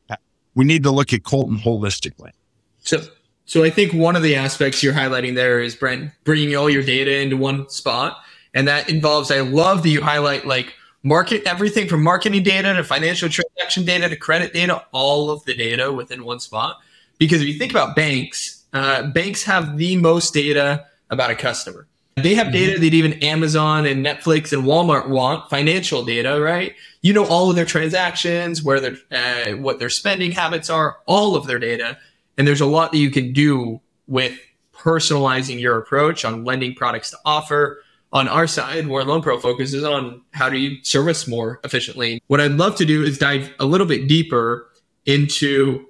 We 0.55 0.64
need 0.64 0.83
to 0.83 0.91
look 0.91 1.12
at 1.12 1.24
Colton 1.24 1.57
holistically. 1.57 2.31
So, 2.81 3.03
so 3.45 3.64
I 3.64 3.70
think 3.70 3.93
one 3.93 4.16
of 4.16 4.22
the 4.22 4.37
aspects 4.37 4.83
you're 4.83 4.93
highlighting 4.93 5.35
there 5.35 5.61
is 5.61 5.74
Brent 5.74 6.12
bringing 6.24 6.55
all 6.57 6.68
your 6.68 6.83
data 6.83 7.20
into 7.20 7.37
one 7.37 7.68
spot. 7.68 8.18
And 8.55 8.66
that 8.68 8.89
involves, 8.89 9.31
I 9.31 9.41
love 9.41 9.83
that 9.83 9.89
you 9.89 10.01
highlight 10.01 10.47
like 10.47 10.74
market 11.03 11.43
everything 11.47 11.89
from 11.89 12.03
marketing 12.03 12.43
data 12.43 12.74
to 12.74 12.85
financial 12.85 13.29
transaction 13.29 13.85
data 13.85 14.09
to 14.09 14.16
credit 14.16 14.53
data, 14.53 14.85
all 14.93 15.31
of 15.31 15.45
the 15.45 15.55
data 15.55 15.93
within 15.93 16.24
one 16.24 16.41
spot. 16.41 16.79
Because 17.18 17.41
if 17.41 17.49
you 17.49 17.55
think 17.55 17.72
about 17.72 17.97
banks, 17.97 18.64
uh, 18.72 19.07
banks 19.09 19.43
have 19.45 19.76
the 19.76 19.97
most 19.97 20.35
data 20.35 20.87
about 21.11 21.31
a 21.31 21.35
customer. 21.35 21.87
They 22.23 22.35
have 22.35 22.53
data 22.53 22.73
mm-hmm. 22.73 22.83
that 22.83 22.95
even 22.95 23.12
Amazon 23.23 23.87
and 23.87 24.05
Netflix 24.05 24.53
and 24.53 24.64
Walmart 24.64 25.09
want 25.09 25.49
financial 25.51 26.05
data, 26.05 26.41
right? 26.41 26.75
You 27.03 27.12
know 27.12 27.27
all 27.27 27.51
of 27.51 27.57
their 27.57 27.64
transactions, 27.64 28.62
where 28.62 28.81
their 28.81 28.97
uh, 29.11 29.57
what 29.57 29.79
their 29.79 29.91
spending 29.91 30.33
habits 30.33 30.71
are, 30.71 30.99
all 31.07 31.37
of 31.37 31.47
their 31.47 31.59
data, 31.59 31.99
and 32.37 32.47
there's 32.47 32.61
a 32.61 32.66
lot 32.66 32.93
that 32.93 32.99
you 32.99 33.11
can 33.11 33.33
do 33.33 33.81
with 34.07 34.39
personalizing 34.75 35.61
your 35.61 35.77
approach 35.79 36.25
on 36.25 36.45
lending 36.45 36.75
products 36.75 37.11
to 37.11 37.19
offer, 37.25 37.83
on 38.12 38.29
our 38.29 38.47
side, 38.47 38.87
where 38.87 39.05
LoanPro 39.05 39.41
focuses 39.41 39.85
on 39.85 40.23
how 40.33 40.49
do 40.49 40.57
you 40.57 40.83
service 40.83 41.29
more 41.29 41.61
efficiently. 41.64 42.23
What 42.29 42.41
I'd 42.41 42.53
love 42.53 42.77
to 42.77 42.87
do 42.87 43.03
is 43.03 43.19
dive 43.19 43.53
a 43.59 43.66
little 43.66 43.87
bit 43.87 44.09
deeper 44.09 44.71
into 45.05 45.87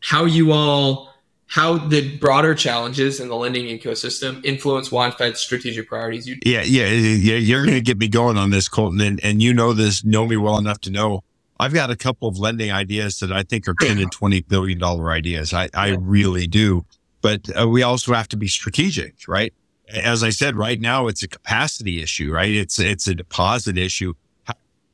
how 0.00 0.24
you 0.24 0.52
all 0.52 1.13
how 1.46 1.78
the 1.78 2.16
broader 2.18 2.54
challenges 2.54 3.20
in 3.20 3.28
the 3.28 3.36
lending 3.36 3.66
ecosystem 3.66 4.44
influence 4.44 4.88
WaFd's 4.88 5.40
strategic 5.40 5.88
priorities. 5.88 6.26
You- 6.26 6.38
yeah, 6.44 6.62
yeah, 6.62 6.86
yeah. 6.86 7.36
You're 7.36 7.64
going 7.64 7.74
to 7.74 7.80
get 7.82 7.98
me 7.98 8.08
going 8.08 8.36
on 8.36 8.50
this, 8.50 8.68
Colton, 8.68 9.00
and, 9.00 9.22
and 9.22 9.42
you 9.42 9.52
know 9.52 9.72
this, 9.72 10.04
know 10.04 10.26
me 10.26 10.36
well 10.36 10.58
enough 10.58 10.80
to 10.82 10.90
know 10.90 11.22
I've 11.58 11.72
got 11.72 11.90
a 11.90 11.96
couple 11.96 12.28
of 12.28 12.38
lending 12.38 12.72
ideas 12.72 13.20
that 13.20 13.32
I 13.32 13.42
think 13.42 13.68
are 13.68 13.74
10 13.80 13.98
and 13.98 14.10
20 14.10 14.40
billion 14.42 14.78
dollar 14.78 15.12
ideas. 15.12 15.54
I, 15.54 15.68
I 15.72 15.90
really 16.00 16.46
do. 16.46 16.84
But 17.20 17.48
uh, 17.58 17.68
we 17.68 17.82
also 17.82 18.12
have 18.12 18.28
to 18.28 18.36
be 18.36 18.48
strategic, 18.48 19.14
right? 19.28 19.54
As 19.88 20.22
I 20.22 20.30
said, 20.30 20.56
right 20.56 20.80
now 20.80 21.06
it's 21.06 21.22
a 21.22 21.28
capacity 21.28 22.02
issue, 22.02 22.32
right? 22.32 22.50
It's, 22.50 22.78
it's 22.78 23.06
a 23.06 23.14
deposit 23.14 23.78
issue. 23.78 24.14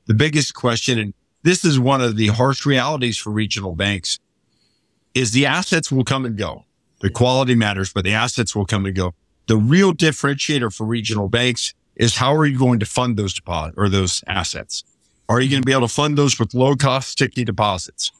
The 0.06 0.14
biggest 0.14 0.54
question, 0.54 0.98
and 0.98 1.14
this 1.42 1.64
is 1.64 1.78
one 1.78 2.00
of 2.02 2.16
the 2.16 2.28
harsh 2.28 2.66
realities 2.66 3.16
for 3.16 3.30
regional 3.30 3.74
banks 3.74 4.18
is 5.20 5.32
the 5.32 5.44
assets 5.44 5.92
will 5.92 6.04
come 6.04 6.24
and 6.24 6.36
go. 6.36 6.64
The 7.00 7.10
quality 7.10 7.54
matters, 7.54 7.92
but 7.92 8.04
the 8.04 8.14
assets 8.14 8.56
will 8.56 8.64
come 8.64 8.86
and 8.86 8.94
go. 8.94 9.14
The 9.48 9.56
real 9.56 9.92
differentiator 9.92 10.74
for 10.74 10.86
regional 10.86 11.28
banks 11.28 11.74
is 11.94 12.16
how 12.16 12.34
are 12.34 12.46
you 12.46 12.58
going 12.58 12.80
to 12.80 12.86
fund 12.86 13.18
those 13.18 13.34
deposit 13.34 13.74
or 13.76 13.90
those 13.90 14.24
assets? 14.26 14.82
Are 15.28 15.40
you 15.40 15.50
going 15.50 15.62
to 15.62 15.66
be 15.66 15.72
able 15.72 15.86
to 15.86 15.92
fund 15.92 16.16
those 16.16 16.38
with 16.38 16.54
low 16.54 16.74
cost 16.74 17.10
sticky 17.10 17.44
deposits? 17.44 18.12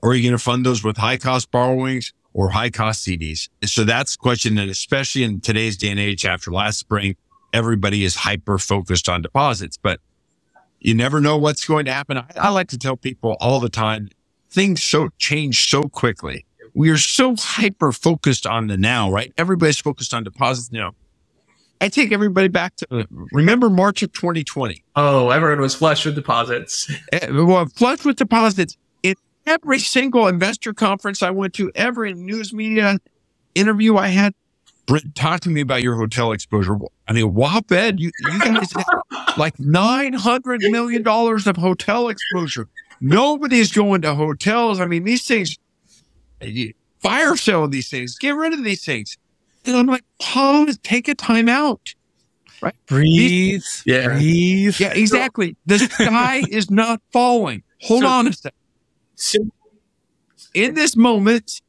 Or 0.00 0.10
are 0.10 0.14
you 0.14 0.22
going 0.22 0.38
to 0.38 0.42
fund 0.42 0.64
those 0.64 0.84
with 0.84 0.96
high 0.96 1.16
cost 1.16 1.50
borrowings 1.50 2.12
or 2.32 2.50
high 2.50 2.70
cost 2.70 3.04
CDs? 3.04 3.48
So 3.64 3.84
that's 3.84 4.16
the 4.16 4.20
question. 4.20 4.54
that 4.54 4.68
especially 4.68 5.24
in 5.24 5.40
today's 5.40 5.76
day 5.76 5.90
and 5.90 5.98
age 5.98 6.24
after 6.24 6.52
last 6.52 6.78
spring, 6.78 7.16
everybody 7.52 8.04
is 8.04 8.14
hyper 8.14 8.58
focused 8.58 9.08
on 9.08 9.22
deposits, 9.22 9.76
but 9.76 10.00
you 10.78 10.94
never 10.94 11.20
know 11.20 11.36
what's 11.36 11.64
going 11.64 11.84
to 11.86 11.92
happen. 11.92 12.16
I, 12.16 12.24
I 12.36 12.48
like 12.50 12.68
to 12.68 12.78
tell 12.78 12.96
people 12.96 13.36
all 13.40 13.60
the 13.60 13.68
time, 13.68 14.08
things 14.50 14.82
so 14.82 15.08
change 15.18 15.68
so 15.68 15.84
quickly. 15.84 16.44
We 16.74 16.90
are 16.90 16.98
so 16.98 17.34
hyper 17.36 17.92
focused 17.92 18.46
on 18.46 18.68
the 18.68 18.76
now, 18.76 19.10
right? 19.10 19.32
Everybody's 19.36 19.80
focused 19.80 20.14
on 20.14 20.24
deposits 20.24 20.70
now. 20.70 20.92
I 21.80 21.88
take 21.88 22.12
everybody 22.12 22.48
back 22.48 22.76
to 22.76 23.06
remember 23.32 23.70
March 23.70 24.02
of 24.02 24.12
2020. 24.12 24.84
Oh, 24.96 25.30
everyone 25.30 25.60
was 25.60 25.74
flush 25.74 26.04
with 26.04 26.14
deposits. 26.14 26.92
Eh, 27.12 27.30
well, 27.30 27.66
flush 27.66 28.04
with 28.04 28.16
deposits. 28.16 28.76
In 29.02 29.14
every 29.46 29.78
single 29.78 30.28
investor 30.28 30.74
conference 30.74 31.22
I 31.22 31.30
went 31.30 31.54
to, 31.54 31.72
every 31.74 32.12
news 32.12 32.52
media 32.52 32.98
interview 33.54 33.96
I 33.96 34.08
had, 34.08 34.34
Brent, 34.86 35.14
talk 35.14 35.40
to 35.40 35.48
me 35.48 35.60
about 35.60 35.82
your 35.82 35.94
hotel 35.94 36.32
exposure. 36.32 36.76
I 37.06 37.12
mean, 37.12 37.32
WaFd, 37.32 38.00
you, 38.00 38.10
you 38.18 38.38
guys 38.40 38.72
have 38.72 39.36
like 39.38 39.56
$900 39.56 40.70
million 40.70 41.06
of 41.06 41.56
hotel 41.56 42.08
exposure. 42.08 42.68
Nobody's 43.00 43.72
going 43.72 44.02
to 44.02 44.14
hotels. 44.14 44.80
I 44.80 44.86
mean, 44.86 45.04
these 45.04 45.26
things, 45.26 45.56
fire 47.00 47.36
sale 47.36 47.66
these 47.68 47.88
things, 47.88 48.18
get 48.18 48.34
rid 48.34 48.52
of 48.52 48.62
these 48.64 48.84
things. 48.84 49.16
And 49.64 49.76
I'm 49.76 49.86
like, 49.86 50.04
pause, 50.20 50.78
take 50.82 51.08
a 51.08 51.14
time 51.14 51.48
out. 51.48 51.94
Right? 52.62 52.74
Breathe. 52.86 53.62
Yeah. 53.86 54.08
Breathe. 54.08 54.78
Yeah, 54.78 54.92
exactly. 54.92 55.56
The 55.66 55.78
sky 55.78 56.42
is 56.50 56.70
not 56.70 57.00
falling. 57.12 57.62
Hold 57.82 58.02
So- 58.02 58.08
on 58.08 58.26
a 58.28 58.32
second. 58.32 58.56
So, 59.16 59.38
In 60.54 60.74
this 60.74 60.96
moment, 60.96 61.60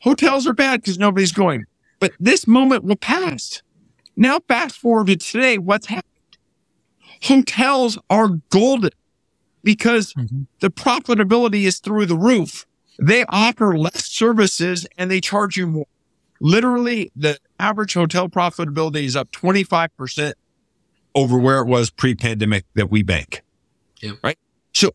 hotels 0.00 0.46
are 0.46 0.52
bad 0.52 0.80
because 0.82 0.98
nobody's 0.98 1.32
going. 1.32 1.64
But 1.98 2.12
this 2.20 2.46
moment 2.46 2.84
will 2.84 2.96
pass. 2.96 3.62
Now, 4.16 4.40
fast 4.48 4.76
forward 4.78 5.06
to 5.08 5.16
today, 5.16 5.58
what's 5.58 5.86
happened? 5.86 6.04
Hotels 7.22 7.98
are 8.10 8.28
golden 8.50 8.90
because 9.68 10.14
Mhm. 10.14 10.46
the 10.60 10.70
profitability 10.70 11.64
is 11.64 11.78
through 11.78 12.06
the 12.06 12.16
roof. 12.16 12.64
They 12.98 13.26
offer 13.28 13.76
less 13.76 14.06
services 14.06 14.86
and 14.96 15.10
they 15.10 15.20
charge 15.20 15.58
you 15.58 15.66
more. 15.66 15.86
Literally, 16.40 17.12
the 17.14 17.36
average 17.60 17.92
hotel 17.92 18.30
profitability 18.30 19.02
is 19.02 19.14
up 19.14 19.30
25% 19.30 20.36
over 21.14 21.36
where 21.36 21.58
it 21.60 21.66
was 21.66 21.90
pre-pandemic 21.90 22.64
that 22.76 22.90
we 22.90 23.02
bank. 23.02 23.42
Yeah. 24.00 24.12
Right. 24.22 24.38
So 24.72 24.92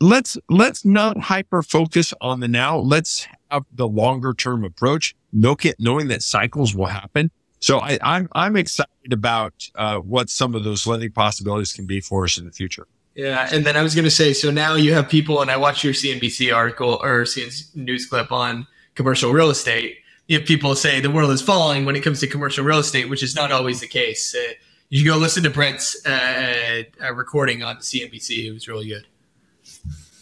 let's, 0.00 0.36
let's 0.50 0.84
not 0.84 1.16
hyper 1.20 1.62
focus 1.62 2.12
on 2.20 2.40
the 2.40 2.48
now. 2.48 2.76
Let's 2.76 3.28
have 3.52 3.66
the 3.72 3.86
longer 3.86 4.34
term 4.34 4.64
approach, 4.64 5.14
knowing 5.32 6.08
that 6.08 6.22
cycles 6.24 6.74
will 6.74 6.86
happen. 6.86 7.30
So 7.60 7.78
I, 7.78 8.00
I'm, 8.02 8.28
I'm 8.32 8.56
excited 8.56 9.12
about, 9.12 9.54
uh, 9.76 9.98
what 9.98 10.28
some 10.28 10.56
of 10.56 10.64
those 10.64 10.88
lending 10.88 11.12
possibilities 11.12 11.72
can 11.72 11.86
be 11.86 12.00
for 12.00 12.24
us 12.24 12.36
in 12.36 12.46
the 12.46 12.52
future. 12.52 12.88
Yeah, 13.18 13.48
and 13.50 13.66
then 13.66 13.76
I 13.76 13.82
was 13.82 13.96
going 13.96 14.04
to 14.04 14.12
say, 14.12 14.32
so 14.32 14.52
now 14.52 14.76
you 14.76 14.94
have 14.94 15.08
people, 15.08 15.42
and 15.42 15.50
I 15.50 15.56
watched 15.56 15.82
your 15.82 15.92
CNBC 15.92 16.54
article 16.54 17.00
or 17.02 17.24
CNBC 17.24 17.74
news 17.74 18.06
clip 18.06 18.30
on 18.30 18.64
commercial 18.94 19.32
real 19.32 19.50
estate. 19.50 19.96
You 20.28 20.38
have 20.38 20.46
people 20.46 20.76
say 20.76 21.00
the 21.00 21.10
world 21.10 21.32
is 21.32 21.42
falling 21.42 21.84
when 21.84 21.96
it 21.96 22.02
comes 22.02 22.20
to 22.20 22.28
commercial 22.28 22.64
real 22.64 22.78
estate, 22.78 23.10
which 23.10 23.24
is 23.24 23.34
not 23.34 23.50
always 23.50 23.80
the 23.80 23.88
case. 23.88 24.36
Uh, 24.36 24.52
you 24.88 25.04
go 25.04 25.16
listen 25.16 25.42
to 25.42 25.50
Brent's 25.50 26.00
uh, 26.06 26.84
uh, 27.02 27.12
recording 27.12 27.64
on 27.64 27.78
CNBC; 27.78 28.46
it 28.46 28.52
was 28.52 28.68
really 28.68 28.86
good. 28.86 29.04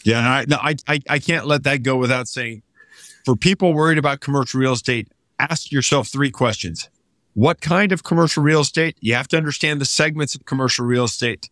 Yeah, 0.03 0.21
I, 0.21 0.47
no, 0.49 0.57
I, 0.57 0.77
I, 0.89 1.01
I 1.11 1.19
can't 1.19 1.47
let 1.47 1.65
that 1.65 1.83
go 1.83 1.99
without 1.99 2.29
saying, 2.29 2.63
for 3.27 3.37
people 3.37 3.75
worried 3.75 3.99
about 3.99 4.21
commercial 4.21 4.59
real 4.59 4.73
estate, 4.73 5.09
ask 5.39 5.71
yourself 5.71 6.09
three 6.09 6.31
questions. 6.31 6.89
What 7.35 7.61
kind 7.61 7.93
of 7.93 8.05
commercial 8.05 8.43
real 8.43 8.61
estate? 8.61 8.97
You 9.01 9.13
have 9.17 9.29
to 9.29 9.37
understand 9.37 9.83
the 9.83 9.85
segments 9.85 10.35
of 10.35 10.47
commercial 10.47 10.87
real 10.87 11.05
estate. 11.05 11.51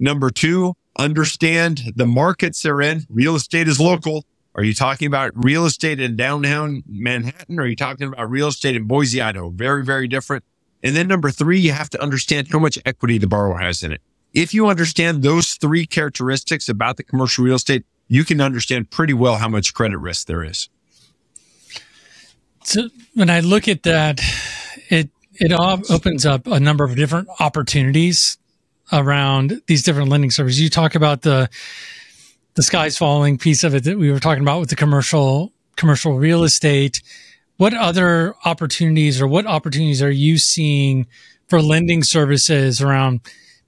Number 0.00 0.30
two, 0.30 0.74
understand 0.98 1.92
the 1.94 2.06
markets 2.06 2.62
they're 2.62 2.80
in. 2.80 3.04
Real 3.10 3.36
estate 3.36 3.68
is 3.68 3.78
local. 3.78 4.24
Are 4.54 4.64
you 4.64 4.74
talking 4.74 5.06
about 5.06 5.32
real 5.34 5.66
estate 5.66 6.00
in 6.00 6.16
downtown 6.16 6.82
Manhattan? 6.88 7.60
Or 7.60 7.64
are 7.64 7.66
you 7.66 7.76
talking 7.76 8.08
about 8.08 8.30
real 8.30 8.48
estate 8.48 8.74
in 8.74 8.84
Boise, 8.84 9.20
Idaho? 9.20 9.50
Very, 9.50 9.84
very 9.84 10.08
different. 10.08 10.42
And 10.82 10.96
then 10.96 11.06
number 11.06 11.30
three, 11.30 11.60
you 11.60 11.72
have 11.72 11.90
to 11.90 12.02
understand 12.02 12.48
how 12.50 12.58
much 12.58 12.78
equity 12.86 13.18
the 13.18 13.26
borrower 13.26 13.58
has 13.58 13.82
in 13.82 13.92
it. 13.92 14.00
If 14.32 14.54
you 14.54 14.68
understand 14.68 15.22
those 15.22 15.52
three 15.52 15.86
characteristics 15.86 16.68
about 16.68 16.96
the 16.96 17.02
commercial 17.02 17.44
real 17.44 17.56
estate, 17.56 17.84
you 18.08 18.24
can 18.24 18.40
understand 18.40 18.90
pretty 18.90 19.12
well 19.12 19.36
how 19.36 19.48
much 19.48 19.74
credit 19.74 19.98
risk 19.98 20.26
there 20.26 20.42
is. 20.42 20.70
So 22.64 22.88
when 23.14 23.28
I 23.28 23.40
look 23.40 23.68
at 23.68 23.82
that, 23.82 24.20
it 24.88 25.10
it 25.34 25.52
opens 25.52 26.26
up 26.26 26.46
a 26.46 26.60
number 26.60 26.84
of 26.84 26.96
different 26.96 27.28
opportunities 27.38 28.38
around 28.92 29.60
these 29.66 29.82
different 29.82 30.08
lending 30.08 30.30
services. 30.30 30.60
You 30.60 30.70
talk 30.70 30.94
about 30.94 31.22
the 31.22 31.48
the 32.54 32.62
sky's 32.62 32.98
falling 32.98 33.38
piece 33.38 33.64
of 33.64 33.74
it 33.74 33.84
that 33.84 33.98
we 33.98 34.10
were 34.10 34.20
talking 34.20 34.42
about 34.42 34.60
with 34.60 34.70
the 34.70 34.76
commercial 34.76 35.52
commercial 35.76 36.18
real 36.18 36.44
estate. 36.44 37.02
What 37.56 37.74
other 37.74 38.34
opportunities 38.44 39.20
or 39.20 39.26
what 39.26 39.46
opportunities 39.46 40.02
are 40.02 40.10
you 40.10 40.38
seeing 40.38 41.06
for 41.48 41.60
lending 41.60 42.02
services 42.02 42.80
around 42.80 43.20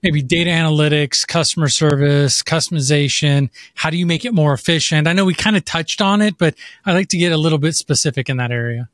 maybe 0.02 0.22
data 0.22 0.50
analytics, 0.50 1.26
customer 1.26 1.68
service, 1.68 2.42
customization? 2.42 3.50
How 3.74 3.90
do 3.90 3.96
you 3.96 4.06
make 4.06 4.24
it 4.24 4.34
more 4.34 4.52
efficient? 4.52 5.06
I 5.06 5.12
know 5.12 5.24
we 5.24 5.34
kind 5.34 5.56
of 5.56 5.64
touched 5.64 6.00
on 6.00 6.22
it, 6.22 6.38
but 6.38 6.54
I'd 6.84 6.94
like 6.94 7.08
to 7.08 7.18
get 7.18 7.32
a 7.32 7.36
little 7.36 7.58
bit 7.58 7.74
specific 7.74 8.28
in 8.28 8.38
that 8.38 8.50
area. 8.50 8.88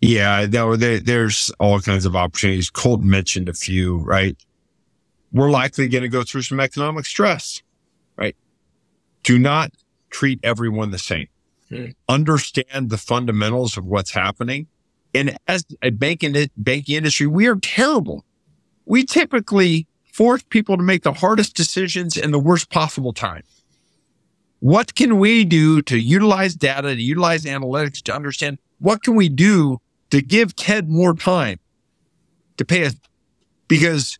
Yeah, 0.00 0.46
there, 0.46 0.76
there's 0.76 1.50
all 1.60 1.80
kinds 1.80 2.06
of 2.06 2.16
opportunities. 2.16 2.70
Colt 2.70 3.02
mentioned 3.02 3.48
a 3.48 3.54
few, 3.54 3.98
right? 3.98 4.36
We're 5.32 5.50
likely 5.50 5.88
going 5.88 6.02
to 6.02 6.08
go 6.08 6.22
through 6.24 6.42
some 6.42 6.60
economic 6.60 7.06
stress, 7.06 7.62
right? 8.16 8.36
Do 9.22 9.38
not 9.38 9.72
treat 10.10 10.40
everyone 10.42 10.90
the 10.90 10.98
same. 10.98 11.28
Hmm. 11.68 11.86
Understand 12.08 12.90
the 12.90 12.98
fundamentals 12.98 13.76
of 13.76 13.84
what's 13.86 14.10
happening. 14.10 14.66
And 15.14 15.36
as 15.46 15.64
a 15.82 15.90
banking, 15.90 16.50
banking 16.56 16.96
industry, 16.96 17.26
we 17.26 17.46
are 17.46 17.56
terrible. 17.56 18.24
We 18.86 19.04
typically 19.04 19.86
force 20.12 20.42
people 20.50 20.76
to 20.76 20.82
make 20.82 21.02
the 21.02 21.12
hardest 21.12 21.54
decisions 21.54 22.16
in 22.16 22.30
the 22.30 22.38
worst 22.38 22.70
possible 22.70 23.12
time. 23.12 23.42
What 24.58 24.94
can 24.94 25.18
we 25.18 25.44
do 25.44 25.80
to 25.82 25.98
utilize 25.98 26.54
data, 26.54 26.94
to 26.94 27.02
utilize 27.02 27.44
analytics 27.44 28.02
to 28.02 28.14
understand 28.14 28.58
what 28.78 29.02
can 29.02 29.14
we 29.14 29.28
do 29.28 29.80
to 30.10 30.20
give 30.20 30.54
Tedd 30.54 30.88
more 30.88 31.14
time 31.14 31.58
to 32.56 32.64
pay 32.64 32.84
us? 32.84 32.96
Because 33.68 34.18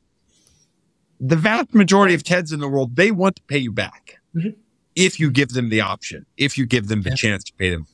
the 1.21 1.37
vast 1.37 1.75
majority 1.75 2.15
of 2.15 2.23
Teds 2.23 2.53
in 2.53 2.61
the 2.61 2.69
world, 2.69 2.97
they 2.97 3.11
want 3.11 3.37
to 3.37 3.43
pay 3.43 3.59
you 3.59 3.71
back 3.73 4.19
Mhm. 4.35 4.55
if 4.97 5.21
you 5.21 5.31
give 5.31 5.51
them 5.51 5.69
the 5.69 5.81
option, 5.81 6.25
if 6.37 6.57
you 6.57 6.67
give 6.67 6.89
them 6.89 7.03
the 7.03 7.11
Yeah. 7.11 7.17
chance 7.17 7.45
to 7.45 7.53
pay 7.55 7.71
them. 7.71 7.87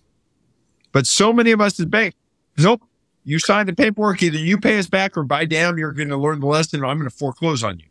But 0.93 1.07
so 1.07 1.33
many 1.33 1.51
of 1.51 1.61
us 1.61 1.79
as 1.81 1.87
bank, 1.87 2.14
nope. 2.57 2.83
You 3.24 3.39
sign 3.41 3.66
the 3.66 3.72
paperwork, 3.74 4.22
either 4.22 4.39
you 4.39 4.57
pay 4.59 4.79
us 4.79 4.87
back 4.87 5.16
or 5.16 5.24
by 5.24 5.45
damn, 5.47 5.77
you're 5.79 5.93
going 5.93 6.09
to 6.11 6.16
learn 6.16 6.39
the 6.41 6.47
lesson 6.47 6.81
or 6.83 6.87
I'm 6.87 6.99
going 6.99 7.11
to 7.11 7.14
foreclose 7.16 7.64
on 7.64 7.81
you. 7.81 7.87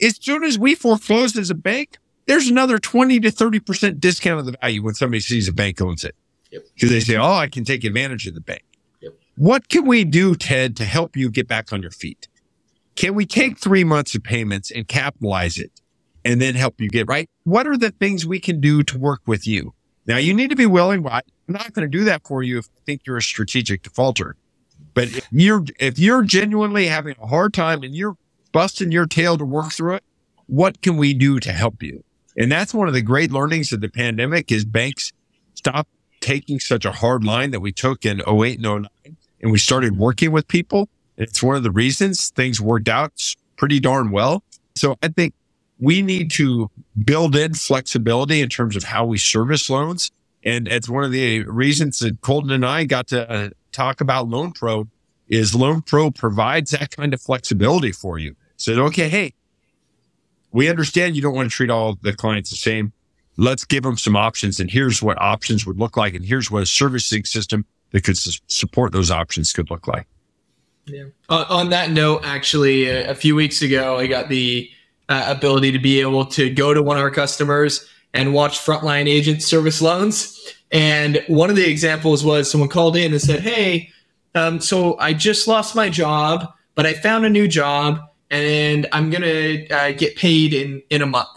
As 0.00 0.18
soon 0.20 0.44
as 0.44 0.58
we 0.58 0.74
foreclose 0.74 1.36
as 1.36 1.48
a 1.50 1.54
bank, 1.54 1.96
there's 2.26 2.48
another 2.48 2.78
20 2.78 3.20
to 3.20 3.30
30% 3.30 4.00
discount 4.00 4.40
of 4.40 4.46
the 4.46 4.52
value 4.60 4.82
when 4.82 4.94
somebody 4.94 5.20
sees 5.20 5.48
a 5.48 5.52
bank 5.52 5.80
owns 5.80 6.04
it. 6.04 6.14
Yep. 6.50 6.62
Because 6.74 6.90
they 6.90 7.00
say, 7.00 7.16
oh, 7.16 7.32
I 7.32 7.46
can 7.48 7.64
take 7.64 7.84
advantage 7.84 8.26
of 8.26 8.34
the 8.34 8.40
bank. 8.40 8.62
Yep. 9.00 9.14
what 9.36 9.68
can 9.68 9.86
we 9.86 10.04
do, 10.04 10.34
Tedd, 10.34 10.76
to 10.76 10.84
help 10.84 11.16
you 11.16 11.30
get 11.30 11.48
back 11.48 11.72
on 11.72 11.80
your 11.82 11.90
feet? 11.90 12.28
Can 12.96 13.14
we 13.14 13.26
take 13.26 13.58
three 13.58 13.84
months 13.84 14.14
of 14.14 14.22
payments 14.22 14.70
and 14.70 14.86
capitalize 14.86 15.58
it 15.58 15.70
and 16.24 16.40
then 16.40 16.54
help 16.54 16.80
you 16.80 16.88
get 16.88 17.08
right? 17.08 17.28
What 17.44 17.66
are 17.66 17.76
the 17.76 17.90
things 17.90 18.26
we 18.26 18.38
can 18.38 18.60
do 18.60 18.82
to 18.84 18.98
work 18.98 19.22
with 19.26 19.46
you? 19.46 19.74
Now 20.06 20.18
you 20.18 20.34
need 20.34 20.50
to 20.50 20.56
be 20.56 20.66
willing. 20.66 21.06
I'm 21.06 21.22
not 21.46 21.72
going 21.72 21.90
to 21.90 21.98
do 21.98 22.04
that 22.04 22.26
for 22.26 22.42
you 22.42 22.58
if 22.58 22.66
I 22.66 22.80
think 22.84 23.02
you're 23.06 23.16
a 23.16 23.22
strategic 23.22 23.82
defaulter. 23.82 24.36
But 24.94 25.08
if 25.16 25.26
you're, 25.30 25.64
if 25.78 25.98
you're 25.98 26.22
genuinely 26.22 26.86
having 26.86 27.14
a 27.20 27.26
hard 27.26 27.54
time 27.54 27.82
and 27.82 27.94
you're 27.94 28.16
busting 28.52 28.92
your 28.92 29.06
tail 29.06 29.38
to 29.38 29.44
work 29.44 29.72
through 29.72 29.94
it, 29.94 30.04
what 30.46 30.82
can 30.82 30.96
we 30.96 31.14
do 31.14 31.40
to 31.40 31.52
help 31.52 31.82
you? 31.82 32.04
And 32.36 32.50
that's 32.50 32.74
one 32.74 32.88
of 32.88 32.94
the 32.94 33.02
great 33.02 33.30
learnings 33.30 33.72
of 33.72 33.80
the 33.80 33.88
pandemic 33.88 34.50
is 34.52 34.64
banks 34.64 35.12
stop 35.54 35.88
taking 36.20 36.60
such 36.60 36.84
a 36.84 36.92
hard 36.92 37.24
line 37.24 37.50
that 37.50 37.60
we 37.60 37.72
took 37.72 38.04
in 38.04 38.20
08 38.26 38.58
and 38.58 38.62
09 38.62 38.88
and 39.40 39.50
we 39.50 39.58
started 39.58 39.98
working 39.98 40.30
with 40.30 40.46
people. 40.48 40.88
It's 41.16 41.42
one 41.42 41.56
of 41.56 41.62
the 41.62 41.70
reasons 41.70 42.30
things 42.30 42.60
worked 42.60 42.88
out 42.88 43.12
pretty 43.56 43.80
darn 43.80 44.10
well. 44.10 44.42
So 44.74 44.96
I 45.02 45.08
think 45.08 45.34
we 45.78 46.02
need 46.02 46.30
to 46.32 46.70
build 47.04 47.36
in 47.36 47.54
flexibility 47.54 48.40
in 48.40 48.48
terms 48.48 48.76
of 48.76 48.84
how 48.84 49.04
we 49.04 49.18
service 49.18 49.68
loans. 49.68 50.10
And 50.44 50.66
it's 50.68 50.88
one 50.88 51.04
of 51.04 51.12
the 51.12 51.44
reasons 51.44 51.98
that 52.00 52.20
Colton 52.20 52.50
and 52.50 52.66
I 52.66 52.84
got 52.84 53.08
to 53.08 53.30
uh, 53.30 53.50
talk 53.72 54.00
about 54.00 54.28
LoanPro 54.28 54.88
is 55.28 55.52
LoanPro 55.52 56.14
provides 56.14 56.72
that 56.72 56.90
kind 56.90 57.14
of 57.14 57.20
flexibility 57.20 57.92
for 57.92 58.18
you. 58.18 58.34
Said, 58.56 58.78
okay, 58.78 59.08
hey, 59.08 59.34
we 60.52 60.68
understand 60.68 61.16
you 61.16 61.22
don't 61.22 61.34
want 61.34 61.50
to 61.50 61.56
treat 61.56 61.70
all 61.70 61.98
the 62.02 62.12
clients 62.12 62.50
the 62.50 62.56
same. 62.56 62.92
Let's 63.36 63.64
give 63.64 63.82
them 63.82 63.96
some 63.96 64.14
options. 64.14 64.60
And 64.60 64.70
here's 64.70 65.02
what 65.02 65.20
options 65.20 65.66
would 65.66 65.78
look 65.78 65.96
like. 65.96 66.14
And 66.14 66.24
here's 66.24 66.50
what 66.50 66.62
a 66.62 66.66
servicing 66.66 67.24
system 67.24 67.64
that 67.90 68.04
could 68.04 68.18
su- 68.18 68.40
support 68.46 68.92
those 68.92 69.10
options 69.10 69.52
could 69.52 69.70
look 69.70 69.88
like. 69.88 70.06
Yeah. 70.86 71.04
Uh, 71.28 71.44
on 71.48 71.70
that 71.70 71.90
note, 71.90 72.22
actually, 72.24 72.86
a, 72.88 73.10
a, 73.10 73.14
few 73.14 73.36
weeks 73.36 73.62
ago, 73.62 73.98
I 73.98 74.06
got 74.08 74.28
the 74.28 74.68
uh, 75.08 75.26
ability 75.28 75.72
to 75.72 75.78
be 75.78 76.00
able 76.00 76.26
to 76.26 76.50
go 76.50 76.74
to 76.74 76.82
one 76.82 76.96
of 76.96 77.02
our 77.02 77.10
customers 77.10 77.88
and 78.14 78.34
watch 78.34 78.58
frontline 78.58 79.08
agent 79.08 79.42
service 79.42 79.80
loans. 79.80 80.54
And 80.70 81.22
one 81.28 81.50
of 81.50 81.56
the 81.56 81.68
examples 81.68 82.24
was 82.24 82.50
someone 82.50 82.68
called 82.68 82.96
in 82.96 83.12
and 83.12 83.20
said, 83.20 83.40
Hey, 83.40 83.90
um, 84.34 84.60
so 84.60 84.98
I 84.98 85.12
just 85.12 85.46
lost 85.46 85.76
my 85.76 85.88
job, 85.88 86.52
but 86.74 86.86
I 86.86 86.94
found 86.94 87.24
a 87.24 87.30
new 87.30 87.46
job 87.46 88.00
and 88.30 88.86
I'm 88.92 89.10
going 89.10 89.22
to 89.22 89.68
uh, 89.68 89.92
get 89.92 90.16
paid 90.16 90.54
in, 90.54 90.82
in 90.88 91.02
a 91.02 91.06
month. 91.06 91.28